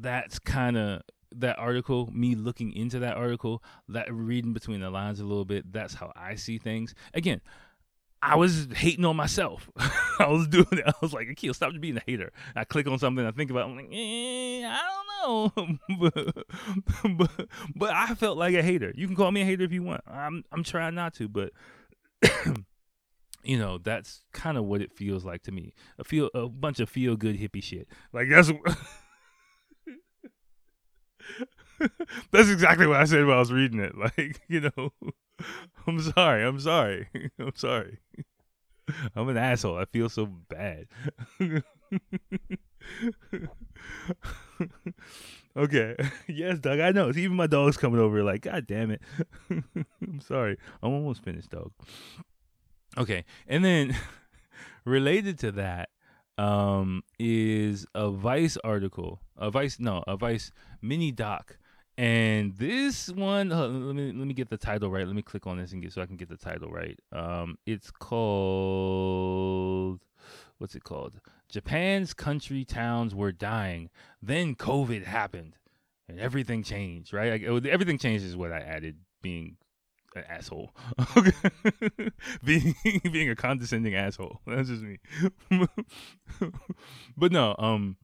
that's 0.00 0.38
kind 0.38 0.76
of 0.76 1.02
that 1.32 1.58
article, 1.58 2.10
me 2.12 2.34
looking 2.34 2.72
into 2.72 2.98
that 3.00 3.16
article, 3.16 3.62
that 3.88 4.12
reading 4.12 4.52
between 4.52 4.80
the 4.80 4.90
lines 4.90 5.20
a 5.20 5.24
little 5.24 5.44
bit, 5.44 5.70
that's 5.72 5.94
how 5.94 6.12
I 6.16 6.36
see 6.36 6.58
things. 6.58 6.94
Again, 7.12 7.40
I 8.22 8.36
was 8.36 8.68
hating 8.74 9.04
on 9.04 9.16
myself. 9.16 9.70
I 10.24 10.28
was 10.28 10.48
doing 10.48 10.66
it. 10.72 10.84
I 10.86 10.92
was 11.00 11.12
like, 11.12 11.28
Akil, 11.28 11.54
stop 11.54 11.72
being 11.80 11.96
a 11.96 12.02
hater. 12.06 12.32
I 12.56 12.64
click 12.64 12.86
on 12.86 12.98
something, 12.98 13.24
I 13.24 13.30
think 13.30 13.50
about, 13.50 13.68
it, 13.68 13.70
I'm 13.70 13.76
like, 13.76 13.88
eh, 13.92 14.66
I 14.66 14.80
don't 14.88 15.06
know, 15.58 15.78
but, 16.00 16.34
but 17.16 17.48
but 17.74 17.90
I 17.90 18.14
felt 18.14 18.38
like 18.38 18.54
a 18.54 18.62
hater. 18.62 18.92
You 18.96 19.06
can 19.06 19.16
call 19.16 19.30
me 19.30 19.42
a 19.42 19.44
hater 19.44 19.64
if 19.64 19.72
you 19.72 19.82
want. 19.82 20.02
I'm 20.06 20.44
I'm 20.52 20.64
trying 20.64 20.94
not 20.94 21.14
to, 21.14 21.28
but 21.28 21.52
you 23.42 23.58
know 23.58 23.78
that's 23.78 24.22
kind 24.32 24.56
of 24.58 24.64
what 24.64 24.80
it 24.80 24.92
feels 24.92 25.24
like 25.24 25.42
to 25.44 25.52
me. 25.52 25.74
A 25.98 26.04
feel 26.04 26.30
a 26.34 26.48
bunch 26.48 26.80
of 26.80 26.88
feel 26.88 27.16
good 27.16 27.38
hippie 27.38 27.62
shit. 27.62 27.88
Like 28.12 28.28
that's. 28.28 28.50
that's 32.32 32.48
exactly 32.48 32.86
what 32.86 32.96
I 32.96 33.04
said 33.04 33.24
while 33.26 33.36
I 33.36 33.40
was 33.40 33.52
reading 33.52 33.80
it. 33.80 33.94
Like, 33.96 34.40
you 34.48 34.60
know, 34.60 34.92
I'm 35.86 36.00
sorry. 36.00 36.44
I'm 36.44 36.60
sorry. 36.60 37.08
I'm 37.38 37.54
sorry. 37.54 37.98
I'm 39.14 39.28
an 39.28 39.36
asshole. 39.36 39.78
I 39.78 39.84
feel 39.84 40.08
so 40.08 40.26
bad. 40.26 40.86
okay. 45.56 45.96
Yes, 46.28 46.58
Doug. 46.58 46.80
I 46.80 46.92
know. 46.92 47.10
Even 47.10 47.36
my 47.36 47.46
dog's 47.46 47.76
coming 47.76 48.00
over. 48.00 48.22
Like, 48.22 48.42
God 48.42 48.66
damn 48.66 48.90
it. 48.90 49.02
I'm 49.50 50.20
sorry. 50.20 50.58
I'm 50.82 50.92
almost 50.92 51.22
finished, 51.24 51.50
dog. 51.50 51.72
Okay. 52.96 53.24
And 53.46 53.64
then 53.64 53.96
related 54.84 55.38
to 55.40 55.52
that 55.52 55.88
um, 56.36 57.02
is 57.18 57.86
a 57.94 58.10
Vice 58.10 58.56
article. 58.62 59.20
A 59.36 59.50
Vice, 59.50 59.80
no, 59.80 60.04
a 60.06 60.16
Vice 60.16 60.52
mini 60.82 61.10
doc 61.10 61.58
and 61.98 62.56
this 62.56 63.10
one, 63.10 63.50
uh, 63.50 63.66
let 63.66 63.96
me 63.96 64.12
let 64.12 64.28
me 64.28 64.32
get 64.32 64.48
the 64.48 64.56
title 64.56 64.88
right. 64.88 65.04
Let 65.04 65.16
me 65.16 65.22
click 65.22 65.48
on 65.48 65.58
this 65.58 65.72
and 65.72 65.82
get 65.82 65.92
so 65.92 66.00
I 66.00 66.06
can 66.06 66.16
get 66.16 66.28
the 66.28 66.36
title 66.36 66.70
right. 66.70 66.96
Um, 67.12 67.58
it's 67.66 67.90
called 67.90 69.18
what's 70.58 70.76
it 70.76 70.84
called? 70.84 71.20
Japan's 71.48 72.14
country 72.14 72.64
towns 72.64 73.16
were 73.16 73.32
dying. 73.32 73.90
Then 74.22 74.54
COVID 74.54 75.06
happened, 75.06 75.56
and 76.08 76.20
everything 76.20 76.62
changed. 76.62 77.12
Right? 77.12 77.32
Like, 77.32 77.42
everything 77.66 77.98
changed 77.98 78.24
is 78.24 78.36
what 78.36 78.52
I 78.52 78.60
added. 78.60 78.98
Being 79.20 79.56
an 80.14 80.22
asshole, 80.28 80.70
being 82.44 82.76
being 83.10 83.28
a 83.28 83.34
condescending 83.34 83.96
asshole. 83.96 84.40
That's 84.46 84.68
just 84.68 84.82
me. 84.82 84.98
but 87.16 87.32
no, 87.32 87.56
um, 87.58 87.96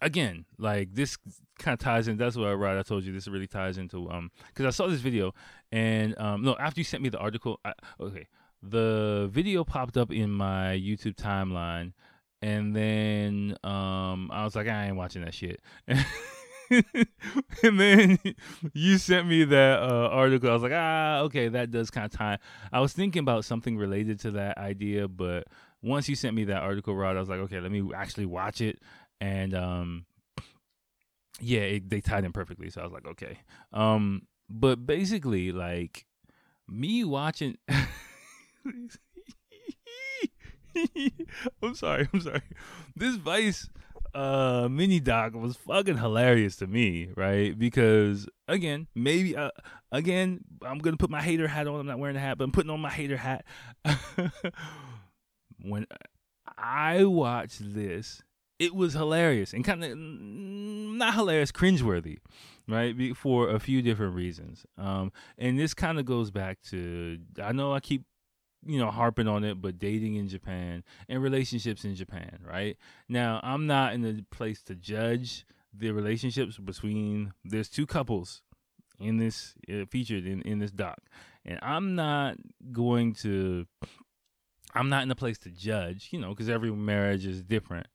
again, 0.00 0.44
like 0.58 0.94
this 0.94 1.16
kind 1.58 1.74
of 1.74 1.78
ties 1.78 2.08
in. 2.08 2.16
That's 2.16 2.36
what 2.36 2.48
I 2.48 2.52
right. 2.52 2.78
I 2.78 2.82
told 2.82 3.04
you 3.04 3.12
this 3.12 3.28
really 3.28 3.46
ties 3.46 3.78
into 3.78 4.10
um 4.10 4.30
because 4.48 4.66
I 4.66 4.70
saw 4.70 4.86
this 4.86 5.00
video 5.00 5.34
and 5.72 6.18
um 6.18 6.42
no 6.42 6.56
after 6.58 6.80
you 6.80 6.84
sent 6.84 7.02
me 7.02 7.08
the 7.08 7.18
article. 7.18 7.60
I, 7.64 7.72
okay, 8.00 8.26
the 8.62 9.28
video 9.32 9.64
popped 9.64 9.96
up 9.96 10.12
in 10.12 10.30
my 10.30 10.76
YouTube 10.76 11.16
timeline, 11.16 11.92
and 12.42 12.74
then 12.74 13.56
um 13.64 14.30
I 14.32 14.44
was 14.44 14.56
like 14.56 14.68
I 14.68 14.86
ain't 14.86 14.96
watching 14.96 15.24
that 15.24 15.34
shit. 15.34 15.60
and 17.62 17.78
then 17.80 18.18
you 18.72 18.98
sent 18.98 19.28
me 19.28 19.44
that 19.44 19.82
uh, 19.82 20.08
article. 20.10 20.50
I 20.50 20.52
was 20.52 20.62
like, 20.62 20.72
ah, 20.74 21.20
okay, 21.20 21.48
that 21.48 21.70
does 21.70 21.90
kind 21.90 22.06
of 22.06 22.10
tie. 22.12 22.38
I 22.72 22.80
was 22.80 22.92
thinking 22.92 23.20
about 23.20 23.44
something 23.44 23.76
related 23.76 24.20
to 24.20 24.32
that 24.32 24.58
idea, 24.58 25.06
but 25.06 25.46
once 25.82 26.08
you 26.08 26.16
sent 26.16 26.34
me 26.34 26.44
that 26.44 26.62
article, 26.62 26.96
Rod, 26.96 27.16
I 27.16 27.20
was 27.20 27.28
like, 27.28 27.40
okay, 27.40 27.60
let 27.60 27.70
me 27.70 27.88
actually 27.94 28.26
watch 28.26 28.60
it 28.60 28.80
and 29.20 29.54
um, 29.54 30.06
yeah, 31.40 31.60
it, 31.60 31.90
they 31.90 32.00
tied 32.00 32.24
in 32.24 32.32
perfectly. 32.32 32.70
So 32.70 32.80
I 32.80 32.84
was 32.84 32.92
like, 32.92 33.06
okay. 33.06 33.38
Um, 33.72 34.22
but 34.48 34.86
basically, 34.86 35.52
like 35.52 36.06
me 36.68 37.04
watching. 37.04 37.56
I'm 41.62 41.74
sorry. 41.74 42.08
I'm 42.12 42.20
sorry. 42.20 42.42
This 42.94 43.16
Vice 43.16 43.68
uh 44.14 44.66
mini 44.70 44.98
doc 44.98 45.34
was 45.34 45.56
fucking 45.56 45.98
hilarious 45.98 46.56
to 46.56 46.66
me, 46.66 47.10
right? 47.16 47.58
Because 47.58 48.26
again, 48.48 48.86
maybe 48.94 49.36
uh, 49.36 49.50
again, 49.92 50.40
I'm 50.62 50.78
gonna 50.78 50.96
put 50.96 51.10
my 51.10 51.22
hater 51.22 51.48
hat 51.48 51.66
on. 51.66 51.80
I'm 51.80 51.86
not 51.86 51.98
wearing 51.98 52.16
a 52.16 52.20
hat, 52.20 52.38
but 52.38 52.44
I'm 52.44 52.52
putting 52.52 52.70
on 52.70 52.80
my 52.80 52.90
hater 52.90 53.16
hat. 53.16 53.44
when 55.62 55.86
I 56.56 57.04
watched 57.04 57.74
this, 57.74 58.22
it 58.58 58.74
was 58.74 58.94
hilarious 58.94 59.52
and 59.52 59.64
kind 59.64 59.84
of 59.84 59.96
not 59.96 61.14
hilarious, 61.14 61.52
cringeworthy, 61.52 62.18
right? 62.66 63.16
For 63.16 63.50
a 63.50 63.60
few 63.60 63.82
different 63.82 64.14
reasons. 64.14 64.64
Um, 64.78 65.12
and 65.38 65.58
this 65.58 65.74
kind 65.74 65.98
of 65.98 66.04
goes 66.04 66.30
back 66.30 66.62
to 66.70 67.18
I 67.42 67.52
know 67.52 67.72
I 67.72 67.80
keep 67.80 68.04
you 68.64 68.78
know 68.78 68.90
harping 68.90 69.28
on 69.28 69.44
it, 69.44 69.60
but 69.60 69.78
dating 69.78 70.16
in 70.16 70.28
Japan 70.28 70.84
and 71.08 71.22
relationships 71.22 71.84
in 71.84 71.94
Japan, 71.94 72.38
right? 72.44 72.76
Now 73.08 73.40
I'm 73.42 73.66
not 73.66 73.92
in 73.92 74.02
the 74.02 74.24
place 74.30 74.62
to 74.64 74.74
judge 74.74 75.44
the 75.72 75.90
relationships 75.90 76.56
between 76.56 77.32
there's 77.44 77.68
two 77.68 77.86
couples 77.86 78.42
in 78.98 79.18
this 79.18 79.54
uh, 79.70 79.84
featured 79.90 80.26
in 80.26 80.42
in 80.42 80.58
this 80.58 80.70
doc, 80.70 80.98
and 81.44 81.58
I'm 81.62 81.94
not 81.94 82.36
going 82.72 83.14
to. 83.16 83.66
I'm 84.74 84.90
not 84.90 85.04
in 85.04 85.10
a 85.10 85.14
place 85.14 85.38
to 85.38 85.50
judge, 85.50 86.08
you 86.10 86.20
know, 86.20 86.30
because 86.30 86.50
every 86.50 86.70
marriage 86.70 87.24
is 87.24 87.42
different. 87.42 87.86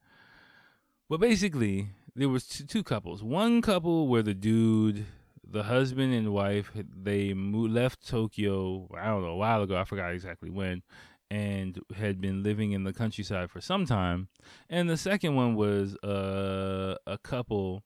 But 1.11 1.19
basically, 1.19 1.89
there 2.15 2.29
was 2.29 2.47
two, 2.47 2.63
two 2.63 2.83
couples. 2.83 3.21
One 3.21 3.61
couple 3.61 4.07
where 4.07 4.23
the 4.23 4.33
dude, 4.33 5.07
the 5.45 5.63
husband 5.63 6.13
and 6.13 6.31
wife, 6.31 6.71
they 6.73 7.33
moved, 7.33 7.73
left 7.73 8.07
Tokyo. 8.07 8.87
I 8.97 9.07
don't 9.07 9.21
know 9.21 9.31
a 9.31 9.35
while 9.35 9.61
ago. 9.61 9.75
I 9.75 9.83
forgot 9.83 10.13
exactly 10.13 10.49
when, 10.49 10.83
and 11.29 11.77
had 11.97 12.21
been 12.21 12.43
living 12.43 12.71
in 12.71 12.85
the 12.85 12.93
countryside 12.93 13.51
for 13.51 13.59
some 13.59 13.85
time. 13.85 14.29
And 14.69 14.89
the 14.89 14.95
second 14.95 15.35
one 15.35 15.55
was 15.55 15.97
uh, 15.97 16.95
a 17.05 17.17
couple 17.17 17.83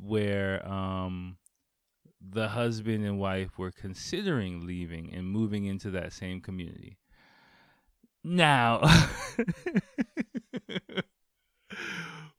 where 0.00 0.66
um, 0.66 1.36
the 2.18 2.48
husband 2.48 3.04
and 3.04 3.18
wife 3.18 3.58
were 3.58 3.72
considering 3.72 4.66
leaving 4.66 5.12
and 5.12 5.28
moving 5.28 5.66
into 5.66 5.90
that 5.90 6.14
same 6.14 6.40
community. 6.40 6.96
Now. 8.24 8.90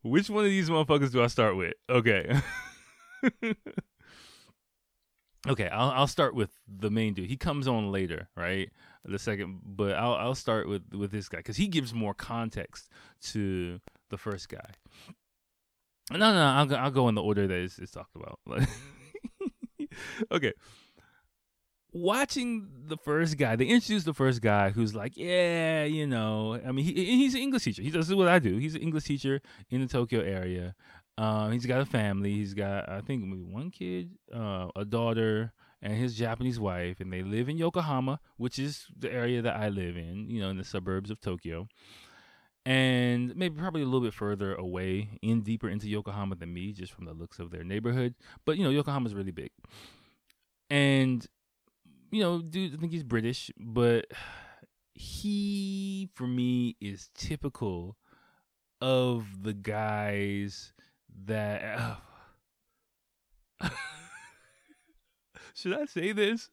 Which 0.06 0.30
one 0.30 0.44
of 0.44 0.50
these 0.50 0.70
motherfuckers 0.70 1.12
do 1.12 1.22
I 1.22 1.26
start 1.26 1.56
with? 1.56 1.74
Okay. 1.88 2.40
okay, 5.48 5.68
I'll 5.68 5.90
I'll 5.90 6.06
start 6.06 6.34
with 6.34 6.50
the 6.66 6.90
main 6.90 7.14
dude. 7.14 7.28
He 7.28 7.36
comes 7.36 7.66
on 7.66 7.90
later, 7.90 8.28
right? 8.36 8.70
The 9.04 9.18
second, 9.18 9.60
but 9.64 9.94
I'll 9.94 10.14
I'll 10.14 10.34
start 10.34 10.68
with 10.68 10.82
with 10.92 11.10
this 11.12 11.28
guy 11.28 11.38
because 11.38 11.56
he 11.56 11.68
gives 11.68 11.92
more 11.92 12.14
context 12.14 12.88
to 13.32 13.80
the 14.10 14.18
first 14.18 14.48
guy. 14.48 14.70
No, 16.10 16.18
no, 16.18 16.44
I'll 16.44 16.66
go, 16.66 16.76
I'll 16.76 16.90
go 16.90 17.08
in 17.08 17.16
the 17.16 17.22
order 17.22 17.46
that 17.48 17.58
it's, 17.58 17.78
it's 17.78 17.90
talked 17.90 18.14
about. 18.14 18.38
okay. 20.32 20.52
Watching 21.98 22.68
the 22.88 22.98
first 22.98 23.38
guy, 23.38 23.56
they 23.56 23.64
introduced 23.64 24.04
the 24.04 24.12
first 24.12 24.42
guy 24.42 24.68
who's 24.68 24.94
like, 24.94 25.16
yeah, 25.16 25.84
you 25.84 26.06
know, 26.06 26.60
I 26.62 26.70
mean, 26.70 26.84
he, 26.84 26.92
he's 26.92 27.34
an 27.34 27.40
English 27.40 27.64
teacher. 27.64 27.80
He 27.80 27.90
does 27.90 28.14
what 28.14 28.28
I 28.28 28.38
do. 28.38 28.58
He's 28.58 28.74
an 28.74 28.82
English 28.82 29.04
teacher 29.04 29.40
in 29.70 29.80
the 29.80 29.86
Tokyo 29.86 30.20
area. 30.20 30.74
Um, 31.16 31.52
he's 31.52 31.64
got 31.64 31.80
a 31.80 31.86
family. 31.86 32.34
He's 32.34 32.52
got, 32.52 32.86
I 32.86 33.00
think, 33.00 33.24
maybe 33.24 33.42
one 33.42 33.70
kid, 33.70 34.10
uh, 34.30 34.68
a 34.76 34.84
daughter, 34.84 35.54
and 35.80 35.94
his 35.94 36.14
Japanese 36.14 36.60
wife, 36.60 37.00
and 37.00 37.10
they 37.10 37.22
live 37.22 37.48
in 37.48 37.56
Yokohama, 37.56 38.20
which 38.36 38.58
is 38.58 38.88
the 38.94 39.10
area 39.10 39.40
that 39.40 39.56
I 39.56 39.70
live 39.70 39.96
in, 39.96 40.28
you 40.28 40.42
know, 40.42 40.50
in 40.50 40.58
the 40.58 40.64
suburbs 40.64 41.10
of 41.10 41.18
Tokyo. 41.22 41.66
And 42.66 43.34
maybe 43.36 43.58
probably 43.58 43.80
a 43.80 43.86
little 43.86 44.02
bit 44.02 44.12
further 44.12 44.54
away, 44.54 45.18
in 45.22 45.40
deeper 45.40 45.70
into 45.70 45.88
Yokohama 45.88 46.34
than 46.34 46.52
me, 46.52 46.72
just 46.72 46.92
from 46.92 47.06
the 47.06 47.14
looks 47.14 47.38
of 47.38 47.50
their 47.50 47.64
neighborhood. 47.64 48.14
But 48.44 48.58
you 48.58 48.64
know, 48.64 48.70
Yokohama's 48.70 49.14
really 49.14 49.30
big. 49.30 49.50
And 50.68 51.26
you 52.10 52.22
know, 52.22 52.40
dude, 52.40 52.74
I 52.74 52.76
think 52.78 52.92
he's 52.92 53.02
British, 53.02 53.50
but 53.58 54.06
he 54.94 56.08
for 56.14 56.26
me 56.26 56.76
is 56.80 57.10
typical 57.14 57.96
of 58.80 59.42
the 59.42 59.52
guys 59.52 60.72
that 61.24 61.98
uh, 63.60 63.68
should 65.54 65.74
I 65.74 65.84
say 65.86 66.12
this? 66.12 66.50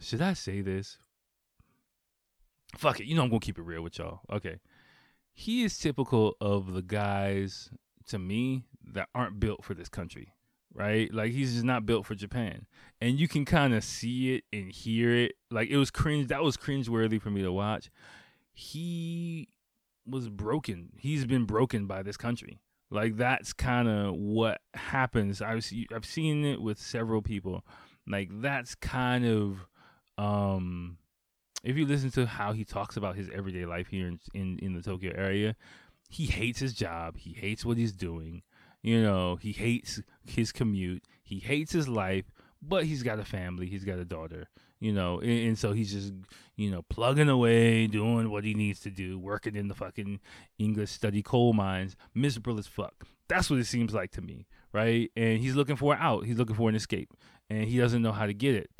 Should 0.00 0.22
I 0.22 0.34
say 0.34 0.60
this? 0.60 0.98
Fuck 2.76 3.00
it. 3.00 3.06
You 3.06 3.14
know 3.14 3.22
I'm 3.22 3.28
gonna 3.28 3.40
keep 3.40 3.58
it 3.58 3.62
real 3.62 3.82
with 3.82 3.98
y'all. 3.98 4.20
Okay. 4.30 4.60
He 5.32 5.64
is 5.64 5.78
typical 5.78 6.36
of 6.40 6.72
the 6.72 6.82
guys 6.82 7.70
to 8.08 8.18
me 8.18 8.64
that 8.92 9.08
aren't 9.14 9.40
built 9.40 9.64
for 9.64 9.74
this 9.74 9.88
country. 9.88 10.32
Right? 10.76 11.12
Like 11.12 11.32
he's 11.32 11.54
just 11.54 11.64
not 11.64 11.86
built 11.86 12.04
for 12.04 12.14
Japan. 12.14 12.66
And 13.00 13.18
you 13.18 13.28
can 13.28 13.46
kind 13.46 13.72
of 13.74 13.82
see 13.82 14.34
it 14.34 14.44
and 14.52 14.70
hear 14.70 15.14
it. 15.14 15.32
Like 15.50 15.70
it 15.70 15.78
was 15.78 15.90
cringe 15.90 16.28
that 16.28 16.42
was 16.42 16.56
cringeworthy 16.58 17.20
for 17.20 17.30
me 17.30 17.42
to 17.42 17.52
watch. 17.52 17.90
He 18.52 19.48
was 20.06 20.28
broken. 20.28 20.90
He's 20.98 21.24
been 21.24 21.44
broken 21.46 21.86
by 21.86 22.02
this 22.02 22.18
country. 22.18 22.60
Like 22.90 23.16
that's 23.16 23.52
kind 23.52 23.88
of 23.88 24.14
what 24.16 24.60
happens. 24.74 25.40
I've 25.40 25.66
I've 25.94 26.04
seen 26.04 26.44
it 26.44 26.60
with 26.60 26.78
several 26.78 27.22
people. 27.22 27.64
Like 28.06 28.28
that's 28.40 28.74
kind 28.74 29.26
of 29.26 29.66
um 30.18 30.98
if 31.64 31.76
you 31.76 31.86
listen 31.86 32.10
to 32.12 32.26
how 32.26 32.52
he 32.52 32.64
talks 32.64 32.96
about 32.96 33.16
his 33.16 33.28
everyday 33.34 33.64
life 33.64 33.88
here 33.88 34.08
in 34.08 34.20
in, 34.34 34.58
in 34.60 34.74
the 34.74 34.82
Tokyo 34.82 35.12
area, 35.16 35.56
he 36.08 36.26
hates 36.26 36.60
his 36.60 36.74
job. 36.74 37.16
He 37.16 37.32
hates 37.32 37.64
what 37.64 37.76
he's 37.76 37.92
doing. 37.92 38.42
You 38.86 39.02
know, 39.02 39.34
he 39.34 39.50
hates 39.50 40.00
his 40.24 40.52
commute. 40.52 41.04
He 41.24 41.40
hates 41.40 41.72
his 41.72 41.88
life, 41.88 42.30
but 42.62 42.84
he's 42.84 43.02
got 43.02 43.18
a 43.18 43.24
family. 43.24 43.66
He's 43.66 43.84
got 43.84 43.98
a 43.98 44.04
daughter 44.04 44.48
you 44.78 44.92
know, 44.92 45.20
and, 45.20 45.30
and, 45.30 45.58
so 45.58 45.72
he's 45.72 45.92
just, 45.92 46.12
you 46.56 46.70
know, 46.70 46.82
plugging 46.82 47.28
away, 47.28 47.86
doing 47.86 48.30
what 48.30 48.44
he 48.44 48.54
needs 48.54 48.80
to 48.80 48.90
do, 48.90 49.18
working 49.18 49.56
in 49.56 49.68
the 49.68 49.74
fucking 49.74 50.20
English 50.58 50.90
study 50.90 51.22
coal 51.22 51.52
mines, 51.52 51.96
miserable 52.14 52.58
as 52.58 52.66
fuck. 52.66 53.06
That's 53.28 53.48
what 53.48 53.58
it 53.58 53.66
seems 53.66 53.94
like 53.94 54.10
to 54.12 54.20
me, 54.20 54.46
right? 54.72 55.10
And 55.16 55.40
he's 55.40 55.54
looking 55.54 55.76
for 55.76 55.94
an 55.94 56.00
out. 56.02 56.26
He's 56.26 56.36
looking 56.36 56.56
for 56.56 56.68
an 56.68 56.74
escape, 56.74 57.10
and 57.48 57.64
he 57.64 57.78
doesn't 57.78 58.02
know 58.02 58.12
how 58.12 58.26
to 58.26 58.34
get 58.34 58.54
it. 58.54 58.70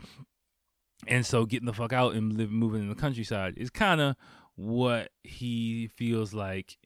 And 1.07 1.25
so 1.25 1.47
getting 1.47 1.67
the 1.67 1.73
fuck 1.73 1.93
out 1.93 2.15
and 2.15 2.37
living, 2.37 2.57
moving 2.57 2.83
in 2.83 2.89
the 2.89 2.95
countryside 2.95 3.55
is 3.57 3.71
kind 3.71 4.01
of 4.01 4.17
what 4.55 5.11
he 5.25 5.89
feels 5.89 6.35
like 6.35 6.79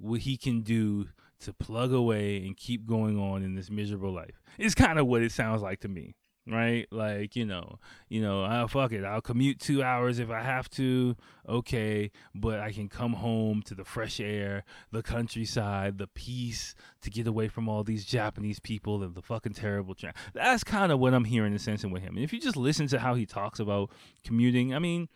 what 0.00 0.20
he 0.20 0.36
can 0.36 0.60
do 0.62 1.06
to 1.40 1.52
plug 1.52 1.92
away 1.92 2.38
and 2.38 2.56
keep 2.56 2.86
going 2.86 3.18
on 3.18 3.42
in 3.42 3.54
this 3.54 3.70
miserable 3.70 4.12
life. 4.12 4.42
It's 4.58 4.74
kind 4.74 4.98
of 4.98 5.06
what 5.06 5.22
it 5.22 5.32
sounds 5.32 5.62
like 5.62 5.80
to 5.80 5.88
me 5.88 6.14
right? 6.50 6.86
Like, 6.90 7.36
you 7.36 7.44
know, 7.44 7.78
you 8.08 8.20
know, 8.20 8.44
I'll 8.44 8.68
fuck 8.68 8.92
it. 8.92 9.04
I'll 9.04 9.20
commute 9.20 9.60
two 9.60 9.82
hours 9.82 10.18
if 10.18 10.30
I 10.30 10.42
have 10.42 10.68
to. 10.70 11.16
Okay. 11.48 12.10
But 12.34 12.60
I 12.60 12.72
can 12.72 12.88
come 12.88 13.14
home 13.14 13.62
to 13.62 13.74
the 13.74 13.84
fresh 13.84 14.20
air, 14.20 14.64
the 14.90 15.02
countryside, 15.02 15.98
the 15.98 16.08
peace 16.08 16.74
to 17.02 17.10
get 17.10 17.26
away 17.26 17.48
from 17.48 17.68
all 17.68 17.84
these 17.84 18.04
Japanese 18.04 18.58
people 18.60 19.02
and 19.02 19.14
the 19.14 19.22
fucking 19.22 19.54
terrible 19.54 19.94
tra- 19.94 20.14
That's 20.34 20.64
kind 20.64 20.92
of 20.92 20.98
what 20.98 21.14
I'm 21.14 21.24
hearing 21.24 21.52
and 21.52 21.60
sensing 21.60 21.90
with 21.90 22.02
him. 22.02 22.16
And 22.16 22.24
if 22.24 22.32
you 22.32 22.40
just 22.40 22.56
listen 22.56 22.86
to 22.88 22.98
how 22.98 23.14
he 23.14 23.26
talks 23.26 23.60
about 23.60 23.90
commuting, 24.24 24.74
I 24.74 24.78
mean, 24.78 25.08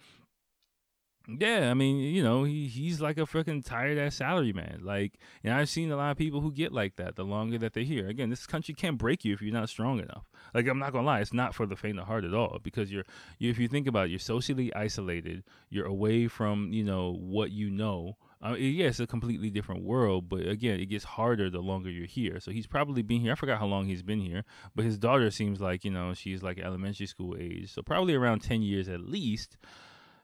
yeah, 1.27 1.71
I 1.71 1.75
mean, 1.75 1.99
you 1.99 2.23
know, 2.23 2.45
he 2.45 2.67
he's 2.67 3.01
like 3.01 3.17
a 3.17 3.23
freaking 3.23 3.65
tired 3.65 3.97
ass 3.97 4.17
salary 4.17 4.53
man. 4.53 4.81
Like, 4.83 5.19
and 5.43 5.55
I've 5.55 5.71
seen 5.71 5.91
a 5.91 5.97
lot 5.97 6.11
of 6.11 6.19
people 6.19 6.41
who 6.41 6.53
get 6.53 6.73
like 6.73 6.97
that 6.97 7.17
the 7.17 7.25
longer 7.25 7.57
that 7.59 7.73
they're 7.73 7.83
here. 7.83 8.09
Again, 8.09 8.29
this 8.29 8.47
country 8.47 8.75
can't 8.75 8.99
break 8.99 9.25
you 9.25 9.33
if 9.33 9.41
you're 9.41 9.53
not 9.53 9.71
strong 9.71 10.01
enough. 10.01 10.25
Like, 10.53 10.67
I'm 10.67 10.79
not 10.79 10.93
gonna 10.93 11.07
lie, 11.07 11.21
it's 11.21 11.33
not 11.33 11.55
for 11.55 11.67
the 11.67 11.77
faint 11.77 11.99
of 11.99 12.07
heart 12.07 12.25
at 12.25 12.35
all. 12.35 12.59
Because 12.63 12.93
you're, 12.93 13.05
you, 13.39 13.51
if 13.51 13.59
you 13.59 13.69
think 13.69 13.87
about 13.87 14.07
it, 14.07 14.11
you're 14.11 14.19
socially 14.19 14.75
isolated. 14.75 15.45
You're 15.71 15.87
away 15.87 16.29
from, 16.29 16.73
you 16.73 16.85
know, 16.85 17.17
what 17.19 17.51
you 17.51 17.71
know. 17.71 18.17
Uh, 18.45 18.57
yeah, 18.57 18.89
it's 18.89 19.01
a 19.01 19.07
completely 19.07 19.49
different 19.49 19.83
world, 19.83 20.29
but 20.29 20.47
again, 20.47 20.79
it 20.79 20.87
gets 20.87 21.05
harder 21.05 21.49
the 21.49 21.61
longer 21.61 21.89
you're 21.89 22.07
here. 22.07 22.39
So 22.41 22.51
he's 22.51 22.67
probably 22.67 23.01
been 23.01 23.23
here. 23.23 23.33
I 23.33 23.37
forgot 23.37 23.59
how 23.59 23.65
long 23.65 23.87
he's 23.87 24.03
been 24.03 24.21
here, 24.21 24.45
but 24.75 24.85
his 24.85 24.99
daughter 24.99 25.31
seems 25.31 25.63
like 25.63 25.83
you 25.83 25.91
know 25.91 26.13
she's 26.13 26.43
like 26.43 26.59
elementary 26.59 27.07
school 27.07 27.37
age, 27.41 27.73
so 27.73 27.81
probably 27.81 28.15
around 28.15 28.41
ten 28.41 28.61
years 28.61 28.87
at 28.87 29.01
least 29.01 29.57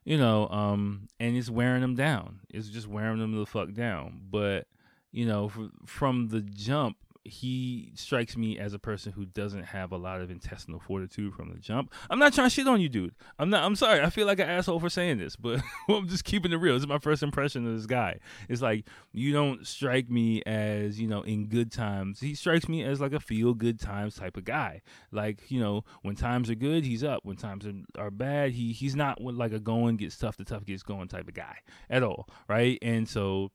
you 0.04 0.16
know, 0.16 0.48
um, 0.48 1.08
and 1.18 1.36
it's 1.36 1.50
wearing 1.50 1.82
them 1.82 1.94
down. 1.94 2.40
It's 2.48 2.68
just 2.68 2.88
wearing 2.88 3.18
them 3.18 3.36
the 3.38 3.46
fuck 3.46 3.72
down. 3.72 4.22
But 4.30 4.66
you 5.12 5.26
know, 5.26 5.50
from 5.86 6.28
the 6.28 6.40
jump, 6.40 6.96
he 7.24 7.92
strikes 7.94 8.36
me 8.36 8.58
as 8.58 8.72
a 8.72 8.78
person 8.78 9.12
who 9.12 9.26
doesn't 9.26 9.64
have 9.64 9.92
a 9.92 9.96
lot 9.96 10.20
of 10.20 10.30
intestinal 10.30 10.80
fortitude 10.80 11.34
from 11.34 11.52
the 11.52 11.58
jump. 11.58 11.92
I'm 12.08 12.18
not 12.18 12.32
trying 12.32 12.46
to 12.46 12.50
shit 12.50 12.66
on 12.66 12.80
you, 12.80 12.88
dude. 12.88 13.14
I'm 13.38 13.50
not. 13.50 13.62
I'm 13.64 13.76
sorry. 13.76 14.00
I 14.00 14.08
feel 14.10 14.26
like 14.26 14.38
an 14.38 14.48
asshole 14.48 14.80
for 14.80 14.88
saying 14.88 15.18
this, 15.18 15.36
but 15.36 15.60
I'm 15.88 16.08
just 16.08 16.24
keeping 16.24 16.52
it 16.52 16.56
real. 16.56 16.74
This 16.74 16.82
is 16.82 16.88
my 16.88 16.98
first 16.98 17.22
impression 17.22 17.66
of 17.66 17.74
this 17.74 17.86
guy. 17.86 18.20
It's 18.48 18.62
like 18.62 18.86
you 19.12 19.32
don't 19.32 19.66
strike 19.66 20.08
me 20.08 20.42
as 20.44 20.98
you 20.98 21.08
know 21.08 21.22
in 21.22 21.48
good 21.48 21.70
times. 21.70 22.20
He 22.20 22.34
strikes 22.34 22.68
me 22.68 22.82
as 22.84 23.00
like 23.00 23.12
a 23.12 23.20
feel 23.20 23.52
good 23.52 23.78
times 23.78 24.14
type 24.14 24.36
of 24.36 24.44
guy. 24.44 24.80
Like 25.12 25.50
you 25.50 25.60
know 25.60 25.84
when 26.02 26.16
times 26.16 26.48
are 26.48 26.54
good, 26.54 26.84
he's 26.84 27.04
up. 27.04 27.24
When 27.24 27.36
times 27.36 27.66
are, 27.96 28.10
bad, 28.10 28.52
he 28.52 28.72
he's 28.72 28.96
not 28.96 29.20
like 29.20 29.52
a 29.52 29.60
going 29.60 29.96
gets 29.96 30.16
tough, 30.16 30.36
the 30.36 30.44
tough 30.44 30.64
gets 30.64 30.82
going 30.82 31.08
type 31.08 31.28
of 31.28 31.34
guy 31.34 31.58
at 31.90 32.02
all, 32.02 32.28
right? 32.48 32.78
And 32.82 33.08
so 33.08 33.50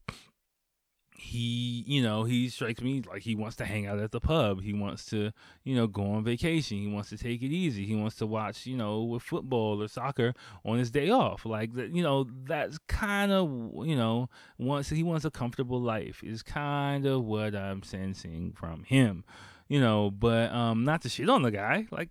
he, 1.17 1.84
you 1.88 2.01
know, 2.01 2.23
he 2.23 2.49
strikes 2.49 2.82
me 2.82 3.01
like 3.01 3.21
he 3.21 3.36
wants 3.36 3.56
to 3.58 3.65
hang 3.65 3.88
out 3.88 3.99
at 3.99 4.12
the 4.12 4.19
pub. 4.19 4.62
He 4.62 4.73
wants 4.73 5.06
to, 5.08 5.32
you 5.63 5.75
know, 5.75 5.88
go 5.88 6.04
on 6.12 6.23
vacation. 6.23 6.78
He 6.78 6.88
wants 6.88 7.10
to 7.10 7.17
take 7.17 7.41
it 7.41 7.51
easy. 7.51 7.86
He 7.86 7.95
wants 7.95 8.17
to 8.17 8.25
watch, 8.25 8.65
you 8.65 8.75
know, 8.75 9.04
with 9.04 9.23
football 9.23 9.82
or 9.82 9.88
soccer 9.88 10.34
on 10.65 10.78
his 10.78 10.91
day 10.91 11.10
off. 11.10 11.45
Like 11.45 11.73
that, 11.75 11.95
you 11.95 12.04
know, 12.04 12.28
that's 12.43 12.78
kind 12.88 13.32
of, 13.32 13.49
you 13.86 13.95
know, 13.95 14.30
wants 14.58 14.89
he 14.89 15.04
wants 15.04 15.25
a 15.25 15.32
comfortable 15.32 15.82
life. 15.82 16.21
Is 16.23 16.43
kind 16.43 17.06
of 17.06 17.23
what 17.23 17.56
I'm 17.56 17.82
sensing 17.82 18.51
from 18.51 18.84
him, 18.84 19.23
you 19.67 19.80
know. 19.80 20.12
But 20.12 20.51
um, 20.51 20.84
not 20.84 21.01
to 21.04 21.10
shit 21.10 21.30
on 21.30 21.43
the 21.43 21.51
guy. 21.51 21.88
Like, 21.91 22.10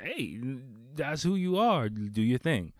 hey, 0.00 0.40
that's 0.94 1.22
who 1.22 1.34
you 1.34 1.58
are. 1.58 1.88
Do 1.88 2.22
your 2.22 2.38
thing 2.38 2.72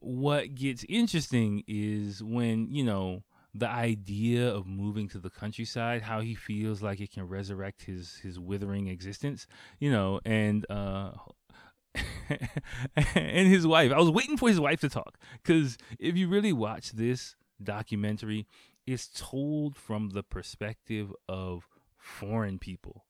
what 0.00 0.54
gets 0.54 0.84
interesting 0.88 1.64
is 1.66 2.22
when, 2.22 2.70
you 2.70 2.84
know, 2.84 3.22
the 3.54 3.68
idea 3.68 4.48
of 4.48 4.66
moving 4.66 5.08
to 5.08 5.18
the 5.18 5.30
countryside, 5.30 6.02
how 6.02 6.20
he 6.20 6.34
feels 6.34 6.82
like 6.82 7.00
it 7.00 7.12
can 7.12 7.26
resurrect 7.26 7.82
his 7.82 8.16
his 8.22 8.38
withering 8.38 8.88
existence, 8.88 9.46
you 9.78 9.90
know, 9.90 10.20
and 10.24 10.66
uh 10.70 11.12
and 13.14 13.48
his 13.48 13.66
wife. 13.66 13.90
I 13.90 13.98
was 13.98 14.10
waiting 14.10 14.36
for 14.36 14.48
his 14.48 14.60
wife 14.60 14.80
to 14.80 14.88
talk 14.88 15.18
cuz 15.44 15.78
if 15.98 16.16
you 16.16 16.28
really 16.28 16.52
watch 16.52 16.92
this 16.92 17.36
documentary, 17.62 18.46
it's 18.86 19.08
told 19.08 19.76
from 19.76 20.10
the 20.10 20.22
perspective 20.22 21.12
of 21.28 21.68
foreign 21.96 22.58
people, 22.58 23.04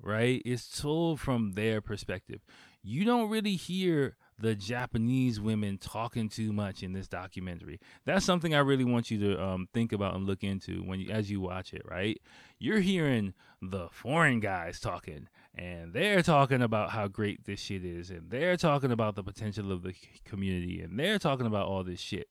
right? 0.00 0.40
It's 0.44 0.80
told 0.80 1.20
from 1.20 1.52
their 1.52 1.80
perspective. 1.80 2.40
You 2.82 3.04
don't 3.04 3.28
really 3.28 3.56
hear 3.56 4.16
the 4.38 4.54
Japanese 4.54 5.38
women 5.38 5.76
talking 5.76 6.28
too 6.28 6.52
much 6.52 6.82
in 6.82 6.92
this 6.92 7.08
documentary. 7.08 7.78
That's 8.06 8.24
something 8.24 8.54
I 8.54 8.60
really 8.60 8.84
want 8.84 9.10
you 9.10 9.18
to 9.20 9.42
um, 9.42 9.68
think 9.74 9.92
about 9.92 10.14
and 10.14 10.26
look 10.26 10.42
into 10.42 10.82
when 10.82 11.00
you, 11.00 11.10
as 11.10 11.30
you 11.30 11.40
watch 11.40 11.74
it. 11.74 11.82
Right, 11.84 12.20
you're 12.58 12.80
hearing 12.80 13.34
the 13.60 13.88
foreign 13.90 14.40
guys 14.40 14.80
talking, 14.80 15.28
and 15.54 15.92
they're 15.92 16.22
talking 16.22 16.62
about 16.62 16.90
how 16.90 17.08
great 17.08 17.44
this 17.44 17.60
shit 17.60 17.84
is, 17.84 18.10
and 18.10 18.30
they're 18.30 18.56
talking 18.56 18.92
about 18.92 19.14
the 19.14 19.22
potential 19.22 19.72
of 19.72 19.82
the 19.82 19.94
community, 20.24 20.80
and 20.80 20.98
they're 20.98 21.18
talking 21.18 21.46
about 21.46 21.66
all 21.66 21.84
this 21.84 22.00
shit. 22.00 22.28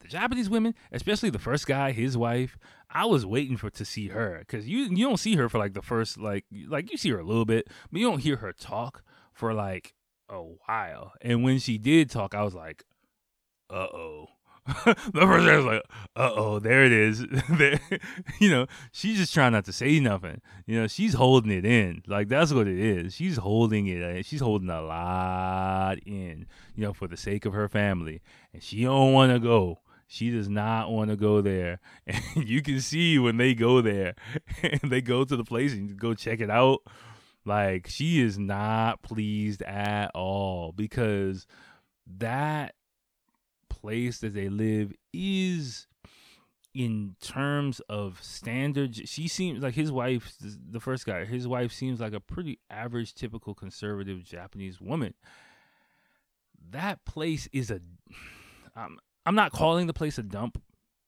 The 0.00 0.08
Japanese 0.08 0.48
women, 0.48 0.74
especially 0.92 1.30
the 1.30 1.40
first 1.40 1.66
guy, 1.66 1.90
his 1.90 2.16
wife, 2.16 2.58
I 2.88 3.06
was 3.06 3.26
waiting 3.26 3.56
for 3.56 3.70
to 3.70 3.84
see 3.84 4.08
her 4.08 4.38
because 4.38 4.68
you 4.68 4.84
you 4.84 5.04
don't 5.08 5.16
see 5.16 5.34
her 5.34 5.48
for 5.48 5.58
like 5.58 5.74
the 5.74 5.82
first 5.82 6.16
like 6.16 6.44
like 6.68 6.92
you 6.92 6.96
see 6.96 7.10
her 7.10 7.18
a 7.18 7.24
little 7.24 7.44
bit, 7.44 7.66
but 7.90 8.00
you 8.00 8.08
don't 8.08 8.20
hear 8.20 8.36
her 8.36 8.52
talk 8.52 9.02
for 9.36 9.52
like 9.54 9.94
a 10.28 10.40
while. 10.40 11.12
And 11.20 11.44
when 11.44 11.58
she 11.58 11.78
did 11.78 12.10
talk, 12.10 12.34
I 12.34 12.42
was 12.42 12.54
like, 12.54 12.84
uh 13.70 13.86
oh. 13.92 14.26
the 14.66 14.94
first 15.20 15.46
guy's 15.46 15.64
like, 15.64 15.82
uh 16.16 16.32
oh, 16.34 16.58
there 16.58 16.84
it 16.84 16.90
is. 16.90 17.20
you 18.40 18.50
know, 18.50 18.66
she's 18.90 19.18
just 19.18 19.32
trying 19.32 19.52
not 19.52 19.64
to 19.66 19.72
say 19.72 20.00
nothing. 20.00 20.40
You 20.66 20.80
know, 20.80 20.86
she's 20.88 21.14
holding 21.14 21.52
it 21.52 21.64
in. 21.64 22.02
Like 22.06 22.28
that's 22.28 22.52
what 22.52 22.66
it 22.66 22.78
is. 22.78 23.14
She's 23.14 23.36
holding 23.36 23.86
it. 23.86 24.26
She's 24.26 24.40
holding 24.40 24.70
a 24.70 24.80
lot 24.80 25.98
in. 26.04 26.46
You 26.74 26.84
know, 26.84 26.92
for 26.92 27.06
the 27.06 27.16
sake 27.16 27.44
of 27.44 27.52
her 27.52 27.68
family, 27.68 28.22
and 28.52 28.62
she 28.62 28.82
don't 28.82 29.12
want 29.12 29.32
to 29.32 29.38
go. 29.38 29.80
She 30.08 30.30
does 30.30 30.48
not 30.48 30.90
want 30.90 31.10
to 31.10 31.16
go 31.16 31.40
there. 31.40 31.80
And 32.06 32.48
you 32.48 32.62
can 32.62 32.80
see 32.80 33.18
when 33.18 33.36
they 33.36 33.54
go 33.54 33.80
there 33.80 34.14
and 34.62 34.80
they 34.90 35.00
go 35.00 35.24
to 35.24 35.36
the 35.36 35.44
place 35.44 35.72
and 35.72 35.96
go 35.98 36.14
check 36.14 36.40
it 36.40 36.50
out. 36.50 36.80
Like 37.46 37.86
she 37.86 38.20
is 38.20 38.38
not 38.38 39.02
pleased 39.02 39.62
at 39.62 40.10
all 40.14 40.72
because 40.72 41.46
that 42.18 42.74
place 43.70 44.18
that 44.18 44.34
they 44.34 44.48
live 44.48 44.92
is 45.12 45.86
in 46.74 47.14
terms 47.22 47.80
of 47.88 48.22
standards 48.22 49.00
she 49.06 49.28
seems 49.28 49.62
like 49.62 49.74
his 49.74 49.90
wife 49.90 50.34
the 50.40 50.80
first 50.80 51.06
guy 51.06 51.24
his 51.24 51.48
wife 51.48 51.72
seems 51.72 52.00
like 52.00 52.12
a 52.12 52.20
pretty 52.20 52.58
average 52.68 53.14
typical 53.14 53.54
conservative 53.54 54.24
japanese 54.24 54.80
woman. 54.80 55.14
That 56.70 57.04
place 57.04 57.48
is 57.52 57.70
a 57.70 57.80
um, 58.74 58.98
i'm 59.24 59.36
not 59.36 59.52
calling 59.52 59.86
the 59.86 59.94
place 59.94 60.18
a 60.18 60.22
dump 60.22 60.60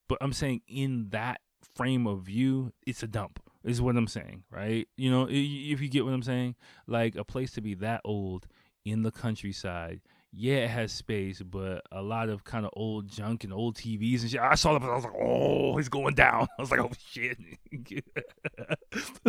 but 0.09 0.19
i'm 0.21 0.33
saying 0.33 0.63
in 0.69 1.09
that 1.11 1.41
frame 1.75 2.07
of 2.07 2.23
view 2.23 2.73
it's 2.87 3.03
a 3.03 3.09
dump 3.09 3.41
is 3.65 3.81
what 3.81 3.97
i'm 3.97 4.07
saying 4.07 4.43
right 4.51 4.89
you 4.97 5.11
know 5.11 5.27
if 5.29 5.81
you 5.81 5.89
get 5.89 6.05
what 6.05 6.15
i'm 6.15 6.23
saying 6.23 6.55
like 6.87 7.17
a 7.17 7.25
place 7.25 7.53
to 7.53 7.61
be 7.61 7.75
that 7.75 8.01
old 8.05 8.47
in 8.85 9.03
the 9.03 9.11
countryside 9.11 10.01
yeah, 10.33 10.57
it 10.57 10.71
has 10.71 10.93
space, 10.93 11.41
but 11.41 11.83
a 11.91 12.03
lot 12.03 12.29
of 12.29 12.45
kind 12.45 12.67
of 12.67 12.73
old 12.75 13.09
junk 13.09 13.45
and 13.45 13.53
old 13.53 13.77
TVs 13.77 14.21
and 14.23 14.31
shit. 14.31 14.41
I 14.41 14.55
saw 14.57 14.79
that, 14.79 14.89
I 14.89 14.95
was 14.95 15.05
like, 15.05 15.15
oh, 15.19 15.77
he's 15.77 15.89
going 15.89 16.15
down. 16.15 16.49
I 16.59 16.63
was 16.63 16.71
like, 16.71 16.81
oh 16.81 16.91
shit. 17.11 17.39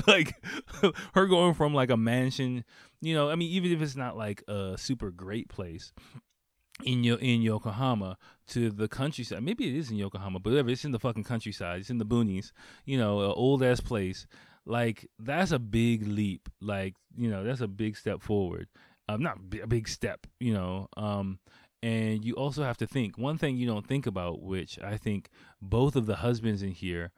like 0.07 0.35
her 1.13 1.25
going 1.25 1.53
from 1.53 1.73
like 1.73 1.89
a 1.89 1.97
mansion, 1.97 2.65
you 3.01 3.13
know, 3.13 3.29
I 3.29 3.35
mean, 3.35 3.49
even 3.51 3.71
if 3.71 3.81
it's 3.81 3.95
not 3.95 4.17
like 4.17 4.43
a 4.47 4.75
super 4.77 5.11
great 5.11 5.47
place 5.47 5.93
in 6.83 7.03
your 7.03 7.19
in 7.19 7.41
Yokohama 7.41 8.17
to 8.47 8.69
the 8.69 8.87
countryside. 8.87 9.43
Maybe 9.43 9.67
it 9.67 9.75
is 9.75 9.91
in 9.91 9.97
Yokohama, 9.97 10.39
but 10.39 10.51
whatever, 10.51 10.69
it's 10.69 10.85
in 10.85 10.91
the 10.91 10.99
fucking 10.99 11.23
countryside. 11.23 11.81
It's 11.81 11.89
in 11.89 11.97
the 11.97 12.05
boonies, 12.05 12.51
you 12.85 12.97
know, 12.97 13.21
an 13.21 13.33
old 13.35 13.63
ass 13.63 13.79
place. 13.79 14.27
Like 14.65 15.09
that's 15.17 15.51
a 15.51 15.59
big 15.59 16.07
leap. 16.07 16.49
Like, 16.61 16.93
you 17.17 17.29
know, 17.29 17.43
that's 17.43 17.61
a 17.61 17.67
big 17.67 17.97
step 17.97 18.21
forward 18.21 18.67
um, 19.09 19.23
not 19.23 19.39
a 19.61 19.67
big 19.67 19.87
step, 19.87 20.27
you 20.39 20.53
know. 20.53 20.87
Um, 20.95 21.39
and 21.81 22.23
you 22.23 22.33
also 22.35 22.63
have 22.63 22.77
to 22.77 22.87
think 22.87 23.17
one 23.17 23.37
thing 23.37 23.57
you 23.57 23.65
don't 23.67 23.87
think 23.87 24.05
about, 24.05 24.41
which 24.41 24.77
I 24.79 24.97
think 24.97 25.29
both 25.61 25.95
of 25.95 26.05
the 26.05 26.17
husbands 26.17 26.61
in 26.61 26.71
here 26.71 27.11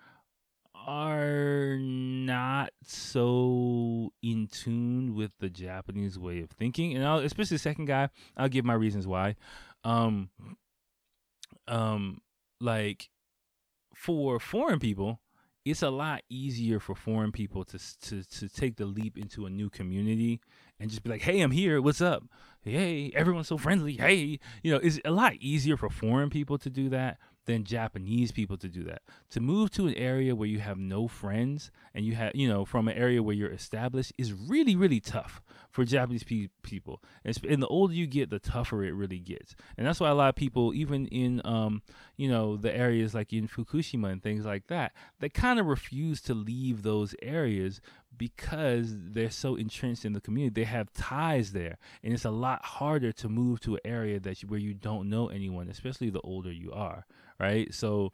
are 0.85 1.77
not 1.77 2.71
so 2.83 4.13
in 4.21 4.47
tune 4.47 5.15
with 5.15 5.31
the 5.39 5.49
Japanese 5.49 6.17
way 6.17 6.41
of 6.41 6.49
thinking, 6.49 6.95
and 6.95 7.05
I'll, 7.05 7.19
especially 7.19 7.55
the 7.55 7.59
second 7.59 7.85
guy. 7.85 8.09
I'll 8.35 8.49
give 8.49 8.65
my 8.65 8.73
reasons 8.73 9.07
why. 9.07 9.35
Um, 9.83 10.29
um, 11.67 12.21
like 12.59 13.09
for 13.95 14.39
foreign 14.39 14.79
people, 14.79 15.19
it's 15.63 15.83
a 15.83 15.89
lot 15.89 16.21
easier 16.29 16.79
for 16.79 16.95
foreign 16.95 17.31
people 17.31 17.63
to 17.65 17.79
to 18.01 18.23
to 18.23 18.49
take 18.49 18.77
the 18.77 18.85
leap 18.85 19.17
into 19.17 19.45
a 19.45 19.49
new 19.49 19.69
community 19.69 20.39
and 20.79 20.89
just 20.89 21.03
be 21.03 21.09
like, 21.09 21.21
"Hey, 21.21 21.41
I'm 21.41 21.51
here. 21.51 21.81
What's 21.81 22.01
up? 22.01 22.23
Hey, 22.63 23.11
everyone's 23.15 23.47
so 23.47 23.57
friendly. 23.57 23.93
Hey, 23.93 24.39
you 24.63 24.71
know, 24.71 24.77
it's 24.77 24.99
a 25.05 25.11
lot 25.11 25.33
easier 25.35 25.77
for 25.77 25.89
foreign 25.89 26.29
people 26.29 26.57
to 26.59 26.69
do 26.69 26.89
that 26.89 27.17
than 27.45 27.63
Japanese 27.63 28.31
people 28.31 28.57
to 28.57 28.67
do 28.67 28.83
that. 28.83 29.01
To 29.31 29.39
move 29.39 29.71
to 29.71 29.87
an 29.87 29.95
area 29.95 30.35
where 30.35 30.47
you 30.47 30.59
have 30.59 30.77
no 30.77 31.07
friends 31.07 31.71
and 31.93 32.05
you 32.05 32.15
have, 32.15 32.35
you 32.35 32.47
know, 32.47 32.65
from 32.65 32.87
an 32.87 32.97
area 32.97 33.23
where 33.23 33.35
you're 33.35 33.51
established 33.51 34.13
is 34.17 34.33
really, 34.33 34.75
really 34.75 34.99
tough 34.99 35.41
for 35.69 35.83
Japanese 35.83 36.23
pe- 36.23 36.49
people. 36.61 37.01
And 37.23 37.61
the 37.61 37.67
older 37.67 37.93
you 37.93 38.05
get, 38.05 38.29
the 38.29 38.39
tougher 38.39 38.83
it 38.83 38.91
really 38.91 39.19
gets. 39.19 39.55
And 39.77 39.87
that's 39.87 39.99
why 39.99 40.09
a 40.09 40.15
lot 40.15 40.29
of 40.29 40.35
people, 40.35 40.73
even 40.73 41.07
in, 41.07 41.41
um, 41.43 41.81
you 42.17 42.29
know, 42.29 42.57
the 42.57 42.75
areas 42.75 43.13
like 43.15 43.33
in 43.33 43.47
Fukushima 43.47 44.11
and 44.11 44.21
things 44.21 44.45
like 44.45 44.67
that, 44.67 44.93
they 45.19 45.29
kind 45.29 45.59
of 45.59 45.65
refuse 45.65 46.21
to 46.21 46.33
leave 46.33 46.83
those 46.83 47.15
areas 47.21 47.81
because 48.15 48.93
they're 48.93 49.29
so 49.29 49.55
entrenched 49.55 50.05
in 50.05 50.13
the 50.13 50.21
community. 50.21 50.61
They 50.61 50.65
have 50.65 50.91
ties 50.93 51.53
there, 51.53 51.77
and 52.03 52.13
it's 52.13 52.25
a 52.25 52.31
lot 52.31 52.63
harder 52.63 53.11
to 53.13 53.29
move 53.29 53.61
to 53.61 53.75
an 53.75 53.81
area 53.85 54.19
that 54.19 54.41
you, 54.41 54.49
where 54.49 54.59
you 54.59 54.73
don't 54.73 55.09
know 55.09 55.29
anyone, 55.29 55.69
especially 55.69 56.09
the 56.09 56.21
older 56.21 56.51
you 56.51 56.71
are, 56.71 57.05
right? 57.39 57.73
So 57.73 58.11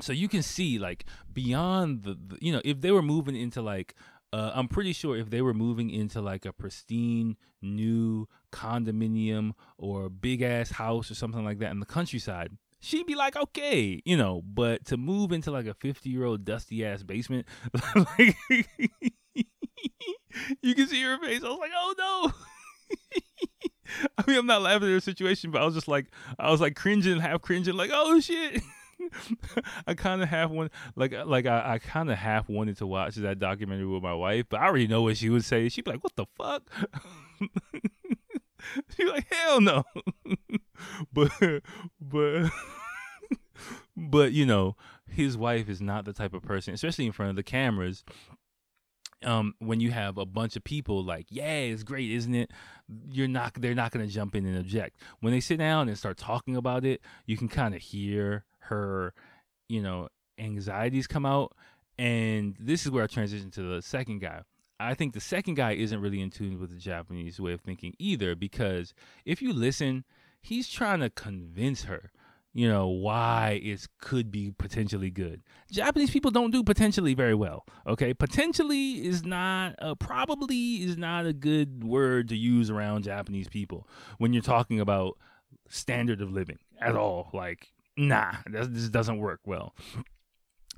so 0.00 0.12
you 0.12 0.28
can 0.28 0.42
see 0.42 0.78
like 0.78 1.04
beyond 1.32 2.02
the, 2.02 2.14
the, 2.14 2.38
you 2.40 2.52
know 2.52 2.60
if 2.64 2.80
they 2.80 2.90
were 2.90 3.02
moving 3.02 3.36
into 3.36 3.62
like 3.62 3.94
uh, 4.32 4.50
i'm 4.54 4.68
pretty 4.68 4.92
sure 4.92 5.16
if 5.16 5.30
they 5.30 5.40
were 5.40 5.54
moving 5.54 5.90
into 5.90 6.20
like 6.20 6.44
a 6.44 6.52
pristine 6.52 7.36
new 7.62 8.28
condominium 8.52 9.52
or 9.78 10.08
big 10.08 10.42
ass 10.42 10.72
house 10.72 11.10
or 11.10 11.14
something 11.14 11.44
like 11.44 11.58
that 11.58 11.70
in 11.70 11.80
the 11.80 11.86
countryside 11.86 12.50
she'd 12.84 13.06
be 13.06 13.14
like, 13.14 13.36
okay, 13.36 14.02
you 14.04 14.16
know, 14.16 14.42
but 14.44 14.84
to 14.86 14.96
move 14.96 15.32
into 15.32 15.50
like 15.50 15.66
a 15.66 15.74
50 15.74 16.08
year 16.08 16.24
old 16.24 16.44
dusty 16.44 16.84
ass 16.84 17.02
basement, 17.02 17.46
like, 17.94 18.36
you 20.62 20.74
can 20.74 20.86
see 20.86 21.02
her 21.02 21.18
face. 21.18 21.42
I 21.42 21.48
was 21.48 21.58
like, 21.58 21.72
oh 21.74 21.94
no. 21.98 22.32
I 24.18 24.24
mean, 24.26 24.38
I'm 24.38 24.46
not 24.46 24.62
laughing 24.62 24.88
at 24.88 24.92
her 24.92 25.00
situation, 25.00 25.50
but 25.50 25.62
I 25.62 25.64
was 25.64 25.74
just 25.74 25.88
like, 25.88 26.06
I 26.38 26.50
was 26.50 26.60
like 26.60 26.76
cringing, 26.76 27.20
half 27.20 27.42
cringing, 27.42 27.74
like, 27.74 27.90
oh 27.92 28.20
shit. 28.20 28.62
I 29.86 29.94
kind 29.94 30.22
of 30.22 30.28
half 30.28 30.50
want, 30.50 30.72
like, 30.96 31.12
uh, 31.12 31.26
like 31.26 31.46
I, 31.46 31.74
I 31.74 31.78
kind 31.78 32.10
of 32.10 32.16
half 32.16 32.48
wanted 32.48 32.78
to 32.78 32.86
watch 32.86 33.16
that 33.16 33.38
documentary 33.38 33.86
with 33.86 34.02
my 34.02 34.14
wife, 34.14 34.46
but 34.48 34.60
I 34.60 34.66
already 34.66 34.86
know 34.86 35.02
what 35.02 35.16
she 35.16 35.28
would 35.30 35.44
say. 35.44 35.68
She'd 35.68 35.84
be 35.84 35.92
like, 35.92 36.02
"What 36.02 36.16
the 36.16 36.26
fuck?" 36.38 36.62
She's 38.96 39.08
like, 39.08 39.26
"Hell 39.30 39.60
no." 39.60 39.84
but 41.12 41.30
but 42.00 42.50
but 43.96 44.32
you 44.32 44.46
know, 44.46 44.76
his 45.08 45.36
wife 45.36 45.68
is 45.68 45.80
not 45.80 46.04
the 46.04 46.12
type 46.12 46.34
of 46.34 46.42
person, 46.42 46.74
especially 46.74 47.06
in 47.06 47.12
front 47.12 47.30
of 47.30 47.36
the 47.36 47.42
cameras. 47.42 48.04
Um, 49.22 49.54
when 49.58 49.80
you 49.80 49.90
have 49.90 50.18
a 50.18 50.26
bunch 50.26 50.54
of 50.54 50.64
people 50.64 51.02
like, 51.02 51.26
yeah, 51.30 51.60
it's 51.60 51.82
great, 51.82 52.10
isn't 52.10 52.34
it? 52.34 52.50
You're 53.10 53.28
not, 53.28 53.54
they're 53.54 53.74
not 53.74 53.90
going 53.90 54.06
to 54.06 54.12
jump 54.12 54.34
in 54.34 54.44
and 54.44 54.58
object. 54.58 54.98
When 55.20 55.32
they 55.32 55.40
sit 55.40 55.56
down 55.56 55.88
and 55.88 55.96
start 55.96 56.18
talking 56.18 56.56
about 56.56 56.84
it, 56.84 57.00
you 57.24 57.38
can 57.38 57.48
kind 57.48 57.74
of 57.74 57.80
hear 57.80 58.44
her, 58.58 59.14
you 59.66 59.80
know, 59.80 60.08
anxieties 60.38 61.06
come 61.06 61.24
out. 61.24 61.56
And 61.96 62.54
this 62.60 62.84
is 62.84 62.90
where 62.90 63.04
I 63.04 63.06
transition 63.06 63.50
to 63.52 63.62
the 63.62 63.80
second 63.80 64.18
guy. 64.18 64.42
I 64.78 64.92
think 64.92 65.14
the 65.14 65.20
second 65.20 65.54
guy 65.54 65.72
isn't 65.72 66.00
really 66.00 66.20
in 66.20 66.28
tune 66.28 66.60
with 66.60 66.70
the 66.70 66.76
Japanese 66.76 67.40
way 67.40 67.52
of 67.52 67.62
thinking 67.62 67.94
either, 67.98 68.34
because 68.34 68.92
if 69.24 69.40
you 69.40 69.54
listen, 69.54 70.04
he's 70.44 70.68
trying 70.68 71.00
to 71.00 71.10
convince 71.10 71.84
her 71.84 72.10
you 72.52 72.68
know 72.68 72.86
why 72.86 73.60
it 73.64 73.88
could 74.00 74.30
be 74.30 74.52
potentially 74.56 75.10
good. 75.10 75.42
Japanese 75.72 76.12
people 76.12 76.30
don't 76.30 76.52
do 76.52 76.62
potentially 76.62 77.14
very 77.14 77.34
well 77.34 77.66
okay? 77.86 78.14
Potentially 78.14 79.04
is 79.04 79.24
not 79.24 79.74
uh, 79.80 79.96
probably 79.96 80.82
is 80.84 80.96
not 80.96 81.26
a 81.26 81.32
good 81.32 81.82
word 81.82 82.28
to 82.28 82.36
use 82.36 82.70
around 82.70 83.02
japanese 83.02 83.48
people 83.48 83.88
when 84.18 84.32
you're 84.32 84.42
talking 84.42 84.78
about 84.78 85.18
standard 85.68 86.20
of 86.20 86.30
living 86.30 86.58
at 86.80 86.94
all. 86.94 87.30
Like 87.32 87.72
nah 87.96 88.34
this 88.46 88.88
doesn't 88.88 89.18
work 89.18 89.40
well 89.44 89.74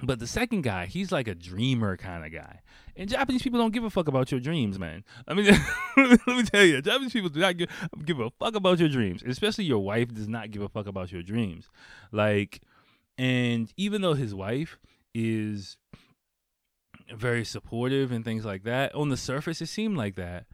but 0.02 0.18
the 0.18 0.26
second 0.26 0.62
guy, 0.62 0.86
he's 0.86 1.10
like 1.10 1.28
a 1.28 1.34
dreamer 1.34 1.96
kind 1.96 2.24
of 2.24 2.32
guy. 2.32 2.60
And 2.96 3.08
Japanese 3.08 3.42
people 3.42 3.58
don't 3.58 3.72
give 3.72 3.84
a 3.84 3.90
fuck 3.90 4.08
about 4.08 4.30
your 4.30 4.40
dreams, 4.40 4.78
man. 4.78 5.04
I 5.26 5.34
mean, 5.34 5.46
let 5.96 6.26
me 6.26 6.42
tell 6.44 6.64
you, 6.64 6.82
Japanese 6.82 7.12
people 7.12 7.30
do 7.30 7.40
not 7.40 7.56
give, 7.56 7.68
give 8.04 8.20
a 8.20 8.30
fuck 8.30 8.54
about 8.54 8.78
your 8.78 8.88
dreams. 8.88 9.22
Especially 9.26 9.64
your 9.64 9.78
wife 9.78 10.12
does 10.14 10.28
not 10.28 10.50
give 10.50 10.62
a 10.62 10.68
fuck 10.68 10.86
about 10.86 11.12
your 11.12 11.22
dreams. 11.22 11.68
Like, 12.12 12.62
and 13.16 13.72
even 13.76 14.02
though 14.02 14.14
his 14.14 14.34
wife 14.34 14.78
is 15.14 15.78
very 17.14 17.44
supportive 17.44 18.12
and 18.12 18.24
things 18.24 18.44
like 18.44 18.64
that, 18.64 18.94
on 18.94 19.08
the 19.08 19.16
surface 19.16 19.60
it 19.60 19.66
seemed 19.66 19.96
like 19.96 20.16
that. 20.16 20.46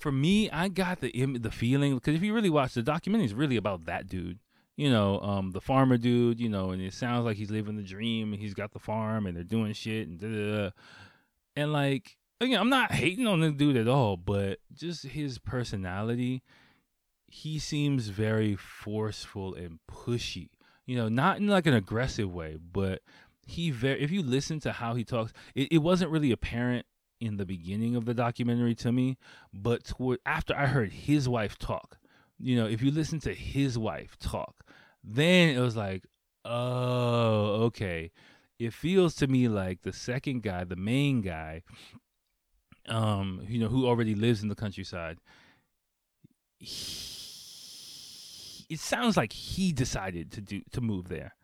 For 0.00 0.12
me, 0.12 0.48
I 0.50 0.68
got 0.68 1.00
the 1.00 1.10
the 1.40 1.50
feeling 1.50 1.96
because 1.96 2.14
if 2.14 2.22
you 2.22 2.32
really 2.32 2.50
watch 2.50 2.74
the 2.74 2.82
documentary, 2.82 3.24
it's 3.24 3.34
really 3.34 3.56
about 3.56 3.86
that 3.86 4.08
dude 4.08 4.38
you 4.78 4.88
know, 4.88 5.18
um, 5.22 5.50
the 5.50 5.60
farmer 5.60 5.96
dude, 5.96 6.38
you 6.38 6.48
know, 6.48 6.70
and 6.70 6.80
it 6.80 6.94
sounds 6.94 7.24
like 7.24 7.36
he's 7.36 7.50
living 7.50 7.74
the 7.74 7.82
dream 7.82 8.32
and 8.32 8.40
he's 8.40 8.54
got 8.54 8.70
the 8.70 8.78
farm 8.78 9.26
and 9.26 9.36
they're 9.36 9.42
doing 9.42 9.72
shit 9.72 10.06
and 10.06 10.20
da, 10.20 10.28
da, 10.28 10.56
da. 10.56 10.70
and 11.56 11.72
like 11.72 12.16
again, 12.40 12.60
I'm 12.60 12.68
not 12.68 12.92
hating 12.92 13.26
on 13.26 13.40
the 13.40 13.50
dude 13.50 13.76
at 13.76 13.88
all, 13.88 14.16
but 14.16 14.60
just 14.72 15.04
his 15.04 15.38
personality, 15.38 16.44
he 17.26 17.58
seems 17.58 18.06
very 18.06 18.54
forceful 18.54 19.52
and 19.52 19.80
pushy. 19.90 20.50
You 20.86 20.96
know, 20.96 21.08
not 21.08 21.38
in 21.38 21.48
like 21.48 21.66
an 21.66 21.74
aggressive 21.74 22.32
way, 22.32 22.56
but 22.56 23.02
he 23.44 23.72
very 23.72 24.00
if 24.00 24.12
you 24.12 24.22
listen 24.22 24.60
to 24.60 24.70
how 24.70 24.94
he 24.94 25.02
talks, 25.02 25.32
it, 25.56 25.72
it 25.72 25.78
wasn't 25.78 26.12
really 26.12 26.30
apparent 26.30 26.86
in 27.20 27.36
the 27.36 27.44
beginning 27.44 27.96
of 27.96 28.04
the 28.04 28.14
documentary 28.14 28.76
to 28.76 28.92
me, 28.92 29.18
but 29.52 29.82
toward 29.82 30.20
after 30.24 30.54
I 30.54 30.66
heard 30.66 30.92
his 30.92 31.28
wife 31.28 31.58
talk, 31.58 31.98
you 32.38 32.54
know, 32.54 32.68
if 32.68 32.80
you 32.80 32.92
listen 32.92 33.18
to 33.20 33.34
his 33.34 33.76
wife 33.76 34.16
talk, 34.20 34.64
Then 35.02 35.56
it 35.56 35.60
was 35.60 35.76
like, 35.76 36.04
oh, 36.44 37.64
okay. 37.66 38.10
It 38.58 38.72
feels 38.72 39.14
to 39.16 39.26
me 39.28 39.48
like 39.48 39.82
the 39.82 39.92
second 39.92 40.42
guy, 40.42 40.64
the 40.64 40.76
main 40.76 41.20
guy, 41.20 41.62
um, 42.88 43.42
you 43.46 43.60
know, 43.60 43.68
who 43.68 43.86
already 43.86 44.14
lives 44.14 44.42
in 44.42 44.48
the 44.48 44.56
countryside. 44.56 45.18
He, 46.58 47.06
it 48.68 48.80
sounds 48.80 49.16
like 49.16 49.32
he 49.32 49.72
decided 49.72 50.32
to 50.32 50.40
do 50.40 50.62
to 50.72 50.80
move 50.80 51.08
there. 51.08 51.36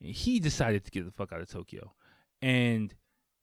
He 0.00 0.40
decided 0.40 0.84
to 0.84 0.90
get 0.90 1.04
the 1.04 1.12
fuck 1.12 1.32
out 1.32 1.42
of 1.42 1.48
Tokyo, 1.48 1.92
and 2.40 2.94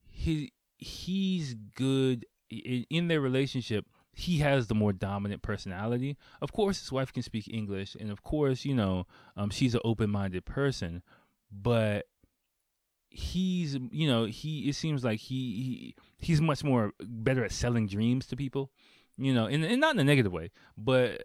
he 0.09 0.53
he's 0.77 1.53
good 1.53 2.25
in, 2.49 2.85
in 2.89 3.07
their 3.07 3.21
relationship 3.21 3.85
he 4.13 4.39
has 4.39 4.67
the 4.67 4.75
more 4.75 4.93
dominant 4.93 5.41
personality. 5.41 6.17
Of 6.41 6.51
course, 6.51 6.79
his 6.79 6.91
wife 6.91 7.13
can 7.13 7.23
speak 7.23 7.47
English, 7.47 7.95
and 7.99 8.11
of 8.11 8.23
course, 8.23 8.65
you 8.65 8.75
know, 8.75 9.07
um, 9.37 9.49
she's 9.49 9.73
an 9.73 9.81
open-minded 9.83 10.45
person. 10.45 11.01
But 11.51 12.07
he's, 13.09 13.77
you 13.91 14.07
know, 14.07 14.25
he 14.25 14.69
it 14.69 14.75
seems 14.75 15.03
like 15.03 15.19
he, 15.19 15.35
he 15.35 15.95
he's 16.17 16.41
much 16.41 16.63
more 16.63 16.93
better 16.99 17.43
at 17.43 17.51
selling 17.51 17.87
dreams 17.87 18.25
to 18.27 18.35
people, 18.35 18.71
you 19.17 19.33
know, 19.33 19.45
and, 19.45 19.63
and 19.63 19.79
not 19.79 19.95
in 19.95 19.99
a 19.99 20.03
negative 20.03 20.31
way, 20.31 20.51
but 20.77 21.21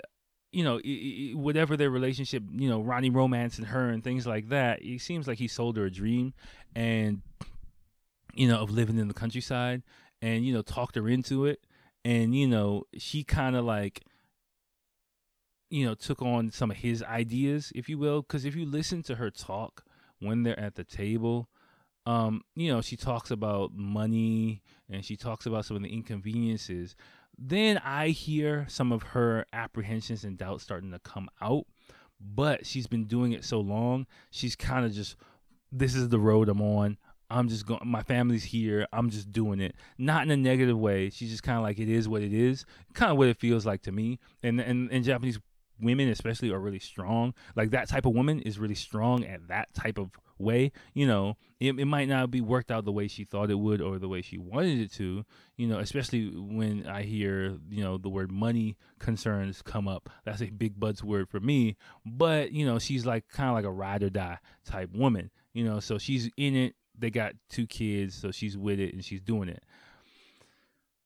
you 0.52 0.64
know, 0.64 0.78
it, 0.78 0.88
it, 0.88 1.34
whatever 1.36 1.76
their 1.76 1.90
relationship, 1.90 2.42
you 2.50 2.68
know, 2.68 2.80
Ronnie 2.80 3.10
romance 3.10 3.58
and 3.58 3.66
her 3.66 3.90
and 3.90 4.02
things 4.02 4.26
like 4.26 4.48
that, 4.48 4.80
it 4.82 5.00
seems 5.00 5.28
like 5.28 5.38
he 5.38 5.48
sold 5.48 5.76
her 5.76 5.84
a 5.84 5.90
dream, 5.90 6.34
and 6.74 7.22
you 8.34 8.48
know, 8.48 8.58
of 8.58 8.70
living 8.70 8.98
in 8.98 9.08
the 9.08 9.14
countryside, 9.14 9.82
and 10.22 10.46
you 10.46 10.52
know, 10.54 10.62
talked 10.62 10.94
her 10.94 11.08
into 11.08 11.46
it 11.46 11.60
and 12.06 12.36
you 12.36 12.46
know 12.46 12.84
she 12.96 13.24
kind 13.24 13.56
of 13.56 13.64
like 13.64 14.04
you 15.70 15.84
know 15.84 15.94
took 15.94 16.22
on 16.22 16.52
some 16.52 16.70
of 16.70 16.76
his 16.76 17.02
ideas 17.02 17.72
if 17.74 17.88
you 17.88 17.98
will 17.98 18.22
because 18.22 18.44
if 18.44 18.54
you 18.54 18.64
listen 18.64 19.02
to 19.02 19.16
her 19.16 19.28
talk 19.28 19.84
when 20.20 20.44
they're 20.44 20.58
at 20.58 20.76
the 20.76 20.84
table 20.84 21.48
um 22.06 22.42
you 22.54 22.72
know 22.72 22.80
she 22.80 22.96
talks 22.96 23.32
about 23.32 23.72
money 23.74 24.62
and 24.88 25.04
she 25.04 25.16
talks 25.16 25.46
about 25.46 25.64
some 25.64 25.76
of 25.76 25.82
the 25.82 25.92
inconveniences 25.92 26.94
then 27.36 27.76
i 27.78 28.08
hear 28.08 28.64
some 28.68 28.92
of 28.92 29.02
her 29.02 29.44
apprehensions 29.52 30.22
and 30.22 30.38
doubts 30.38 30.62
starting 30.62 30.92
to 30.92 31.00
come 31.00 31.28
out 31.42 31.66
but 32.20 32.64
she's 32.64 32.86
been 32.86 33.04
doing 33.04 33.32
it 33.32 33.44
so 33.44 33.58
long 33.58 34.06
she's 34.30 34.54
kind 34.54 34.86
of 34.86 34.92
just 34.92 35.16
this 35.72 35.96
is 35.96 36.08
the 36.08 36.20
road 36.20 36.48
i'm 36.48 36.62
on 36.62 36.96
I'm 37.30 37.48
just 37.48 37.66
going. 37.66 37.80
My 37.84 38.02
family's 38.02 38.44
here. 38.44 38.86
I'm 38.92 39.10
just 39.10 39.32
doing 39.32 39.60
it, 39.60 39.74
not 39.98 40.22
in 40.22 40.30
a 40.30 40.36
negative 40.36 40.78
way. 40.78 41.10
She's 41.10 41.30
just 41.30 41.42
kind 41.42 41.58
of 41.58 41.64
like 41.64 41.78
it 41.78 41.88
is 41.88 42.08
what 42.08 42.22
it 42.22 42.32
is, 42.32 42.64
kind 42.94 43.10
of 43.10 43.18
what 43.18 43.28
it 43.28 43.38
feels 43.38 43.66
like 43.66 43.82
to 43.82 43.92
me. 43.92 44.18
And 44.42 44.60
and 44.60 44.90
and 44.90 45.04
Japanese 45.04 45.38
women, 45.80 46.08
especially, 46.08 46.50
are 46.50 46.60
really 46.60 46.78
strong. 46.78 47.34
Like 47.54 47.70
that 47.70 47.88
type 47.88 48.06
of 48.06 48.14
woman 48.14 48.40
is 48.40 48.58
really 48.58 48.74
strong 48.74 49.24
at 49.24 49.48
that 49.48 49.74
type 49.74 49.98
of 49.98 50.10
way. 50.38 50.72
You 50.94 51.06
know, 51.06 51.36
it, 51.60 51.78
it 51.78 51.86
might 51.86 52.08
not 52.08 52.30
be 52.30 52.40
worked 52.40 52.70
out 52.70 52.84
the 52.84 52.92
way 52.92 53.08
she 53.08 53.24
thought 53.24 53.50
it 53.50 53.58
would 53.58 53.80
or 53.80 53.98
the 53.98 54.08
way 54.08 54.22
she 54.22 54.38
wanted 54.38 54.80
it 54.80 54.92
to. 54.94 55.24
You 55.56 55.66
know, 55.66 55.78
especially 55.78 56.28
when 56.28 56.86
I 56.86 57.02
hear 57.02 57.58
you 57.68 57.82
know 57.82 57.98
the 57.98 58.08
word 58.08 58.30
money 58.30 58.76
concerns 58.98 59.62
come 59.62 59.88
up. 59.88 60.10
That's 60.24 60.42
a 60.42 60.50
big 60.50 60.78
buzzword 60.78 61.28
for 61.28 61.40
me. 61.40 61.76
But 62.04 62.52
you 62.52 62.64
know, 62.64 62.78
she's 62.78 63.06
like 63.06 63.28
kind 63.28 63.48
of 63.48 63.54
like 63.54 63.64
a 63.64 63.70
ride 63.70 64.02
or 64.02 64.10
die 64.10 64.38
type 64.64 64.90
woman. 64.92 65.30
You 65.52 65.64
know, 65.64 65.80
so 65.80 65.98
she's 65.98 66.30
in 66.36 66.54
it 66.54 66.74
they 66.98 67.10
got 67.10 67.34
two 67.48 67.66
kids, 67.66 68.14
so 68.14 68.30
she's 68.30 68.56
with 68.56 68.80
it 68.80 68.94
and 68.94 69.04
she's 69.04 69.20
doing 69.20 69.48
it. 69.48 69.62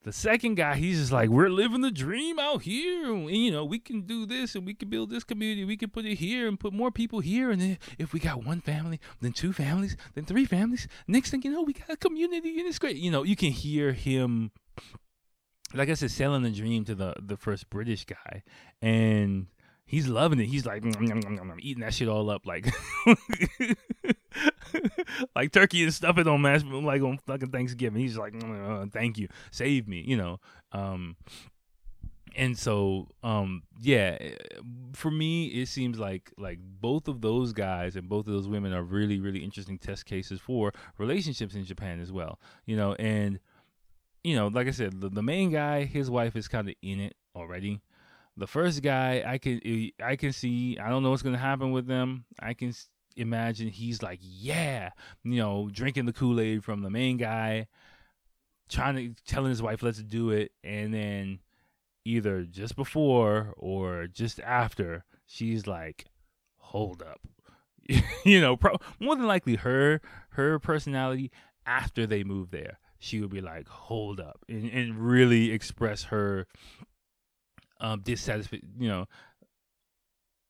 The 0.02 0.12
second 0.14 0.54
guy, 0.54 0.76
he's 0.76 0.98
just 0.98 1.12
like, 1.12 1.28
we're 1.28 1.50
living 1.50 1.82
the 1.82 1.90
dream 1.90 2.38
out 2.38 2.62
here. 2.62 3.12
And, 3.12 3.30
you 3.30 3.50
know, 3.50 3.66
we 3.66 3.78
can 3.78 4.00
do 4.02 4.24
this 4.24 4.54
and 4.54 4.64
we 4.64 4.72
can 4.72 4.88
build 4.88 5.10
this 5.10 5.24
community. 5.24 5.66
We 5.66 5.76
can 5.76 5.90
put 5.90 6.06
it 6.06 6.14
here 6.14 6.48
and 6.48 6.58
put 6.58 6.72
more 6.72 6.90
people 6.90 7.20
here. 7.20 7.50
And 7.50 7.60
then 7.60 7.78
if 7.98 8.14
we 8.14 8.20
got 8.20 8.42
one 8.42 8.62
family, 8.62 8.98
then 9.20 9.32
two 9.32 9.52
families, 9.52 9.98
then 10.14 10.24
three 10.24 10.46
families, 10.46 10.88
next 11.06 11.30
thing 11.30 11.42
you 11.42 11.50
know, 11.50 11.62
we 11.62 11.74
got 11.74 11.90
a 11.90 11.96
community 11.98 12.58
and 12.58 12.66
it's 12.66 12.78
great. 12.78 12.96
You 12.96 13.10
know, 13.10 13.24
you 13.24 13.36
can 13.36 13.50
hear 13.50 13.92
him, 13.92 14.52
like 15.74 15.90
I 15.90 15.94
said, 15.94 16.10
selling 16.10 16.44
the 16.44 16.50
dream 16.50 16.86
to 16.86 16.94
the, 16.94 17.12
the 17.20 17.36
first 17.36 17.68
British 17.68 18.06
guy. 18.06 18.42
And 18.80 19.48
he's 19.90 20.06
loving 20.06 20.38
it. 20.38 20.46
He's 20.46 20.64
like 20.64 20.84
eating 20.84 21.80
that 21.80 21.92
shit 21.92 22.08
all 22.08 22.30
up, 22.30 22.46
like 22.46 22.72
like 25.34 25.50
turkey 25.50 25.82
and 25.82 25.92
stuff 25.92 26.16
it 26.16 26.28
on 26.28 26.40
mash 26.40 26.62
like 26.64 27.02
on 27.02 27.18
fucking 27.26 27.50
Thanksgiving. 27.50 28.00
He's 28.00 28.16
like, 28.16 28.34
thank 28.92 29.18
you, 29.18 29.26
save 29.50 29.88
me, 29.88 30.04
you 30.06 30.16
know. 30.16 30.38
Um, 30.70 31.16
and 32.36 32.56
so, 32.56 33.08
um, 33.24 33.64
yeah, 33.80 34.16
for 34.92 35.10
me, 35.10 35.46
it 35.46 35.66
seems 35.66 35.98
like 35.98 36.32
like 36.38 36.60
both 36.62 37.08
of 37.08 37.20
those 37.20 37.52
guys 37.52 37.96
and 37.96 38.08
both 38.08 38.28
of 38.28 38.32
those 38.32 38.46
women 38.46 38.72
are 38.72 38.84
really 38.84 39.18
really 39.18 39.42
interesting 39.42 39.76
test 39.76 40.06
cases 40.06 40.40
for 40.40 40.72
relationships 40.98 41.56
in 41.56 41.64
Japan 41.64 41.98
as 41.98 42.12
well. 42.12 42.38
You 42.64 42.76
know, 42.76 42.94
and 42.94 43.40
you 44.22 44.36
know, 44.36 44.46
like 44.46 44.68
I 44.68 44.70
said, 44.70 45.00
the, 45.00 45.08
the 45.08 45.22
main 45.22 45.50
guy, 45.50 45.84
his 45.84 46.08
wife 46.08 46.36
is 46.36 46.46
kind 46.46 46.68
of 46.68 46.76
in 46.80 47.00
it 47.00 47.16
already 47.34 47.80
the 48.40 48.46
first 48.46 48.82
guy, 48.82 49.22
I 49.24 49.38
can 49.38 49.60
eh, 49.64 49.90
I 50.02 50.16
can 50.16 50.32
see. 50.32 50.78
I 50.78 50.88
don't 50.88 51.02
know 51.02 51.10
what's 51.10 51.22
gonna 51.22 51.38
happen 51.38 51.70
with 51.70 51.86
them. 51.86 52.24
I 52.40 52.54
can 52.54 52.74
imagine 53.16 53.68
he's 53.68 54.02
like, 54.02 54.18
yeah, 54.22 54.90
you 55.22 55.36
know, 55.36 55.68
drinking 55.70 56.06
the 56.06 56.12
Kool 56.12 56.40
Aid 56.40 56.64
from 56.64 56.82
the 56.82 56.90
main 56.90 57.18
guy, 57.18 57.68
trying 58.68 58.96
to 58.96 59.22
telling 59.26 59.50
his 59.50 59.62
wife, 59.62 59.82
let's 59.82 60.02
do 60.02 60.30
it, 60.30 60.52
and 60.64 60.92
then 60.92 61.40
either 62.04 62.44
just 62.44 62.76
before 62.76 63.54
or 63.56 64.06
just 64.06 64.40
after, 64.40 65.04
she's 65.26 65.66
like, 65.66 66.06
hold 66.56 67.02
up, 67.02 67.20
you 68.24 68.40
know, 68.40 68.56
pro- 68.56 68.78
more 68.98 69.16
than 69.16 69.26
likely 69.26 69.56
her 69.56 70.00
her 70.30 70.58
personality 70.58 71.30
after 71.66 72.06
they 72.06 72.24
move 72.24 72.50
there, 72.50 72.78
she 72.98 73.20
would 73.20 73.30
be 73.30 73.42
like, 73.42 73.68
hold 73.68 74.18
up, 74.18 74.44
and, 74.48 74.70
and 74.70 74.98
really 74.98 75.50
express 75.50 76.04
her 76.04 76.46
um, 77.80 78.00
dissatisfied, 78.00 78.62
you 78.78 78.88
know, 78.88 79.06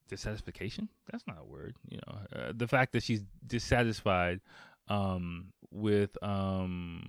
dissatisfaction. 0.09 0.89
That's 1.11 1.26
not 1.26 1.39
a 1.41 1.45
word. 1.45 1.76
You 1.89 1.99
know, 2.07 2.18
uh, 2.35 2.53
the 2.55 2.66
fact 2.66 2.93
that 2.93 3.03
she's 3.03 3.22
dissatisfied 3.47 4.41
um, 4.89 5.53
with 5.70 6.22
um, 6.22 7.03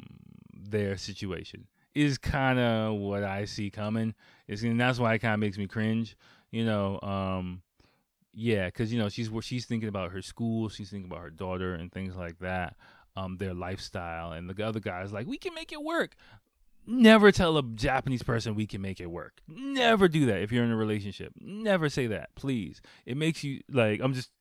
their 0.53 0.97
situation 0.97 1.67
is 1.93 2.17
kind 2.17 2.59
of 2.59 2.95
what 2.95 3.24
I 3.24 3.45
see 3.45 3.69
coming. 3.69 4.13
Is 4.47 4.63
and 4.63 4.80
that's 4.80 4.99
why 4.99 5.15
it 5.15 5.19
kind 5.19 5.34
of 5.34 5.39
makes 5.39 5.57
me 5.57 5.67
cringe. 5.67 6.15
You 6.51 6.65
know, 6.65 6.99
um, 7.01 7.61
yeah, 8.34 8.67
because 8.67 8.93
you 8.93 8.99
know 8.99 9.09
she's 9.09 9.30
she's 9.41 9.65
thinking 9.65 9.89
about 9.89 10.11
her 10.11 10.22
school, 10.22 10.69
she's 10.69 10.89
thinking 10.89 11.11
about 11.11 11.24
her 11.24 11.30
daughter 11.30 11.74
and 11.74 11.91
things 11.91 12.15
like 12.15 12.39
that. 12.39 12.76
Um, 13.17 13.36
their 13.38 13.53
lifestyle, 13.53 14.32
and 14.32 14.49
the 14.49 14.65
other 14.65 14.80
guy's 14.80 15.11
like, 15.11 15.28
we 15.28 15.38
can 15.38 15.53
make 15.53 15.74
it 15.74 15.84
work. 15.84 16.15
Never 16.88 17.32
tell 17.32 17.57
a 17.57 17.63
Japanese 17.63 18.23
person 18.23 18.55
we 18.55 18.65
can 18.65 18.82
make 18.82 18.99
it 18.99 19.09
work. 19.11 19.41
Never 19.47 20.07
do 20.07 20.25
that 20.25 20.41
if 20.41 20.51
you're 20.51 20.63
in 20.63 20.71
a 20.71 20.75
relationship. 20.75 21.34
Never 21.39 21.89
say 21.89 22.07
that, 22.07 22.34
please. 22.36 22.82
It 23.05 23.17
makes 23.17 23.43
you 23.43 23.61
like 23.69 24.01
I'm 24.01 24.13
just 24.13 24.32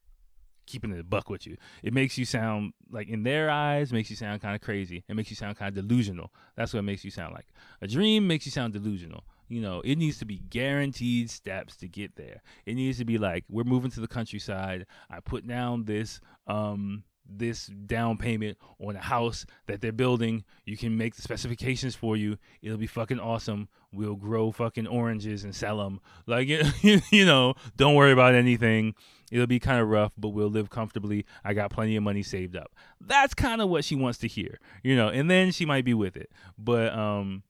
keeping 0.66 0.92
it 0.92 1.00
a 1.00 1.04
buck 1.04 1.28
with 1.28 1.46
you. 1.46 1.56
It 1.82 1.92
makes 1.92 2.16
you 2.16 2.24
sound 2.24 2.72
like 2.90 3.08
in 3.08 3.24
their 3.24 3.50
eyes 3.50 3.92
makes 3.92 4.08
you 4.08 4.16
sound 4.16 4.40
kind 4.40 4.54
of 4.54 4.60
crazy. 4.60 5.04
It 5.08 5.16
makes 5.16 5.30
you 5.30 5.36
sound 5.36 5.56
kind 5.58 5.76
of 5.76 5.86
delusional. 5.86 6.32
That's 6.56 6.72
what 6.72 6.80
it 6.80 6.84
makes 6.84 7.04
you 7.04 7.10
sound 7.10 7.34
like. 7.34 7.46
A 7.82 7.88
dream 7.88 8.26
makes 8.26 8.46
you 8.46 8.52
sound 8.52 8.72
delusional. 8.72 9.24
You 9.48 9.60
know, 9.60 9.80
it 9.84 9.98
needs 9.98 10.18
to 10.18 10.24
be 10.24 10.38
guaranteed 10.38 11.28
steps 11.28 11.76
to 11.78 11.88
get 11.88 12.14
there. 12.14 12.40
It 12.66 12.74
needs 12.74 12.98
to 12.98 13.04
be 13.04 13.18
like 13.18 13.44
we're 13.48 13.64
moving 13.64 13.90
to 13.90 14.00
the 14.00 14.08
countryside. 14.08 14.86
I 15.10 15.20
put 15.20 15.46
down 15.46 15.84
this 15.84 16.20
um 16.46 17.02
this 17.30 17.66
down 17.66 18.18
payment 18.18 18.58
on 18.78 18.96
a 18.96 19.00
house 19.00 19.46
that 19.66 19.80
they're 19.80 19.92
building. 19.92 20.44
You 20.64 20.76
can 20.76 20.96
make 20.96 21.14
the 21.14 21.22
specifications 21.22 21.94
for 21.94 22.16
you. 22.16 22.38
It'll 22.62 22.78
be 22.78 22.86
fucking 22.86 23.20
awesome. 23.20 23.68
We'll 23.92 24.16
grow 24.16 24.52
fucking 24.52 24.86
oranges 24.86 25.44
and 25.44 25.54
sell 25.54 25.78
them. 25.78 26.00
Like, 26.26 26.48
you 26.82 27.24
know, 27.24 27.54
don't 27.76 27.94
worry 27.94 28.12
about 28.12 28.34
anything. 28.34 28.94
It'll 29.30 29.46
be 29.46 29.60
kind 29.60 29.80
of 29.80 29.88
rough, 29.88 30.12
but 30.18 30.30
we'll 30.30 30.50
live 30.50 30.70
comfortably. 30.70 31.24
I 31.44 31.54
got 31.54 31.70
plenty 31.70 31.96
of 31.96 32.02
money 32.02 32.22
saved 32.22 32.56
up. 32.56 32.74
That's 33.00 33.34
kind 33.34 33.60
of 33.60 33.68
what 33.68 33.84
she 33.84 33.94
wants 33.94 34.18
to 34.18 34.28
hear, 34.28 34.58
you 34.82 34.96
know, 34.96 35.08
and 35.08 35.30
then 35.30 35.52
she 35.52 35.64
might 35.64 35.84
be 35.84 35.94
with 35.94 36.16
it. 36.16 36.30
But, 36.58 36.92
um, 36.92 37.44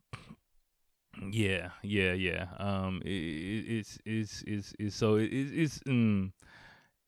yeah, 1.31 1.71
yeah, 1.83 2.13
yeah. 2.13 2.47
Um, 2.59 3.03
it, 3.05 3.11
it's, 3.11 3.99
it's, 4.05 4.45
it's, 4.47 4.75
it's, 4.79 4.97
so 4.97 5.17
it, 5.17 5.29
it's, 5.29 5.79
mm, 5.81 6.33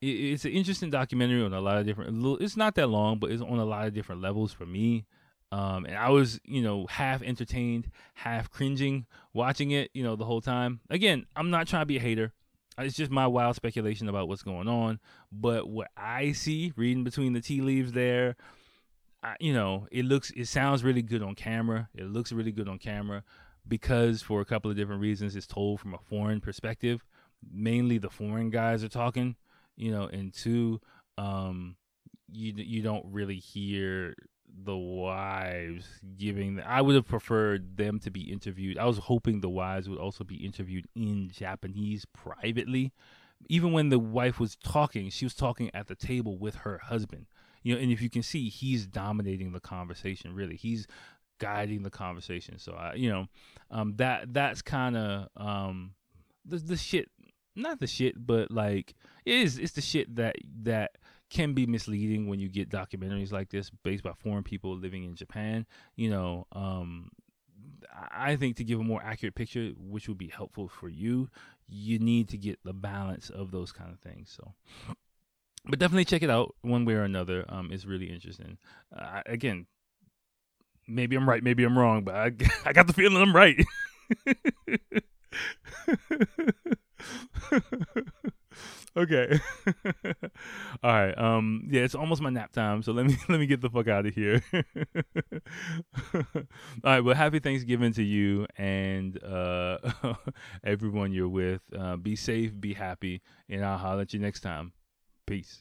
it's 0.02 0.44
an 0.44 0.50
interesting 0.50 0.90
documentary 0.90 1.42
on 1.42 1.52
a 1.52 1.60
lot 1.60 1.78
of 1.78 1.86
different. 1.86 2.40
It's 2.40 2.56
not 2.56 2.74
that 2.74 2.88
long, 2.88 3.18
but 3.18 3.30
it's 3.30 3.42
on 3.42 3.58
a 3.58 3.64
lot 3.64 3.86
of 3.86 3.94
different 3.94 4.20
levels 4.20 4.52
for 4.52 4.66
me. 4.66 5.06
Um, 5.52 5.84
and 5.84 5.96
I 5.96 6.08
was, 6.08 6.40
you 6.44 6.62
know, 6.62 6.86
half 6.86 7.22
entertained, 7.22 7.90
half 8.14 8.50
cringing 8.50 9.06
watching 9.32 9.70
it, 9.70 9.90
you 9.94 10.02
know, 10.02 10.16
the 10.16 10.24
whole 10.24 10.40
time. 10.40 10.80
Again, 10.90 11.26
I'm 11.36 11.50
not 11.50 11.68
trying 11.68 11.82
to 11.82 11.86
be 11.86 11.98
a 11.98 12.00
hater. 12.00 12.32
It's 12.78 12.96
just 12.96 13.10
my 13.10 13.26
wild 13.26 13.54
speculation 13.54 14.08
about 14.08 14.28
what's 14.28 14.42
going 14.42 14.66
on. 14.66 14.98
But 15.30 15.68
what 15.68 15.88
I 15.96 16.32
see, 16.32 16.72
reading 16.74 17.04
between 17.04 17.34
the 17.34 17.40
tea 17.40 17.60
leaves 17.60 17.92
there, 17.92 18.34
I, 19.22 19.36
you 19.38 19.52
know, 19.52 19.86
it 19.92 20.06
looks, 20.06 20.30
it 20.30 20.46
sounds 20.46 20.82
really 20.82 21.02
good 21.02 21.22
on 21.22 21.34
camera. 21.34 21.90
It 21.94 22.06
looks 22.06 22.32
really 22.32 22.50
good 22.50 22.68
on 22.68 22.78
camera 22.78 23.22
because 23.68 24.22
for 24.22 24.40
a 24.40 24.46
couple 24.46 24.70
of 24.70 24.76
different 24.76 25.02
reasons, 25.02 25.36
it's 25.36 25.46
told 25.46 25.80
from 25.80 25.94
a 25.94 25.98
foreign 25.98 26.40
perspective. 26.40 27.04
Mainly 27.52 27.98
the 27.98 28.10
foreign 28.10 28.50
guys 28.50 28.82
are 28.82 28.88
talking 28.88 29.36
you 29.82 29.90
know, 29.90 30.04
and 30.04 30.32
two, 30.32 30.80
um, 31.18 31.76
you 32.30 32.52
you 32.56 32.82
don't 32.82 33.04
really 33.10 33.38
hear 33.38 34.14
the 34.64 34.76
wives 34.76 35.86
giving 36.16 36.60
I 36.60 36.82
would 36.82 36.94
have 36.94 37.08
preferred 37.08 37.76
them 37.76 37.98
to 38.00 38.10
be 38.10 38.30
interviewed. 38.30 38.78
I 38.78 38.84
was 38.84 38.98
hoping 38.98 39.40
the 39.40 39.48
wives 39.48 39.88
would 39.88 39.98
also 39.98 40.24
be 40.24 40.36
interviewed 40.36 40.86
in 40.94 41.30
Japanese 41.30 42.04
privately. 42.12 42.92
Even 43.48 43.72
when 43.72 43.88
the 43.88 43.98
wife 43.98 44.38
was 44.38 44.54
talking, 44.54 45.10
she 45.10 45.24
was 45.24 45.34
talking 45.34 45.68
at 45.74 45.88
the 45.88 45.96
table 45.96 46.38
with 46.38 46.54
her 46.56 46.78
husband. 46.78 47.26
You 47.64 47.74
know, 47.74 47.80
and 47.80 47.90
if 47.90 48.00
you 48.00 48.10
can 48.10 48.22
see, 48.22 48.48
he's 48.48 48.86
dominating 48.86 49.50
the 49.50 49.60
conversation. 49.60 50.32
Really, 50.32 50.56
he's 50.56 50.86
guiding 51.38 51.82
the 51.82 51.90
conversation. 51.90 52.58
So 52.58 52.74
I, 52.74 52.94
you 52.94 53.10
know, 53.10 53.26
um, 53.70 53.94
that 53.96 54.32
that's 54.32 54.62
kind 54.62 54.96
of 54.96 55.28
um, 55.36 55.94
the 56.44 56.58
the 56.58 56.76
shit. 56.76 57.10
Not 57.54 57.80
the 57.80 57.86
shit, 57.86 58.26
but 58.26 58.50
like 58.50 58.94
it 59.24 59.34
is. 59.34 59.58
It's 59.58 59.72
the 59.72 59.80
shit 59.80 60.14
that 60.16 60.36
that 60.62 60.98
can 61.30 61.54
be 61.54 61.66
misleading 61.66 62.28
when 62.28 62.40
you 62.40 62.48
get 62.48 62.68
documentaries 62.68 63.32
like 63.32 63.50
this 63.50 63.70
based 63.82 64.02
by 64.02 64.12
foreign 64.12 64.44
people 64.44 64.76
living 64.76 65.04
in 65.04 65.14
Japan. 65.14 65.66
You 65.96 66.10
know, 66.10 66.46
um, 66.52 67.10
I 68.10 68.36
think 68.36 68.56
to 68.56 68.64
give 68.64 68.80
a 68.80 68.84
more 68.84 69.02
accurate 69.02 69.34
picture, 69.34 69.70
which 69.78 70.08
would 70.08 70.18
be 70.18 70.28
helpful 70.28 70.68
for 70.68 70.88
you, 70.88 71.28
you 71.68 71.98
need 71.98 72.28
to 72.30 72.36
get 72.36 72.58
the 72.64 72.72
balance 72.72 73.30
of 73.30 73.50
those 73.50 73.72
kind 73.72 73.90
of 73.90 73.98
things. 74.00 74.34
So, 74.36 74.52
but 75.64 75.78
definitely 75.78 76.04
check 76.04 76.22
it 76.22 76.30
out 76.30 76.54
one 76.62 76.84
way 76.84 76.94
or 76.94 77.02
another. 77.02 77.44
Um, 77.48 77.70
it's 77.72 77.84
really 77.84 78.10
interesting. 78.10 78.58
Uh, 78.96 79.22
again, 79.26 79.66
maybe 80.86 81.16
I'm 81.16 81.28
right, 81.28 81.42
maybe 81.42 81.64
I'm 81.64 81.78
wrong, 81.78 82.04
but 82.04 82.14
I, 82.14 82.32
I 82.66 82.72
got 82.72 82.86
the 82.86 82.92
feeling 82.92 83.22
I'm 83.22 83.34
right. 83.34 83.64
okay. 88.96 89.40
All 90.82 90.90
right. 90.90 91.16
Um 91.18 91.68
yeah, 91.70 91.82
it's 91.82 91.94
almost 91.94 92.22
my 92.22 92.30
nap 92.30 92.52
time, 92.52 92.82
so 92.82 92.92
let 92.92 93.06
me 93.06 93.16
let 93.28 93.38
me 93.40 93.46
get 93.46 93.60
the 93.60 93.70
fuck 93.70 93.88
out 93.88 94.06
of 94.06 94.14
here. 94.14 94.42
All 96.14 96.22
right, 96.82 97.00
well 97.00 97.14
happy 97.14 97.38
Thanksgiving 97.38 97.92
to 97.94 98.02
you 98.02 98.46
and 98.56 99.22
uh 99.22 99.78
everyone 100.64 101.12
you're 101.12 101.28
with. 101.28 101.60
Uh, 101.76 101.96
be 101.96 102.16
safe, 102.16 102.58
be 102.58 102.74
happy, 102.74 103.20
and 103.48 103.64
I'll 103.64 103.78
holler 103.78 104.02
at 104.02 104.12
you 104.14 104.20
next 104.20 104.40
time. 104.40 104.72
Peace. 105.26 105.60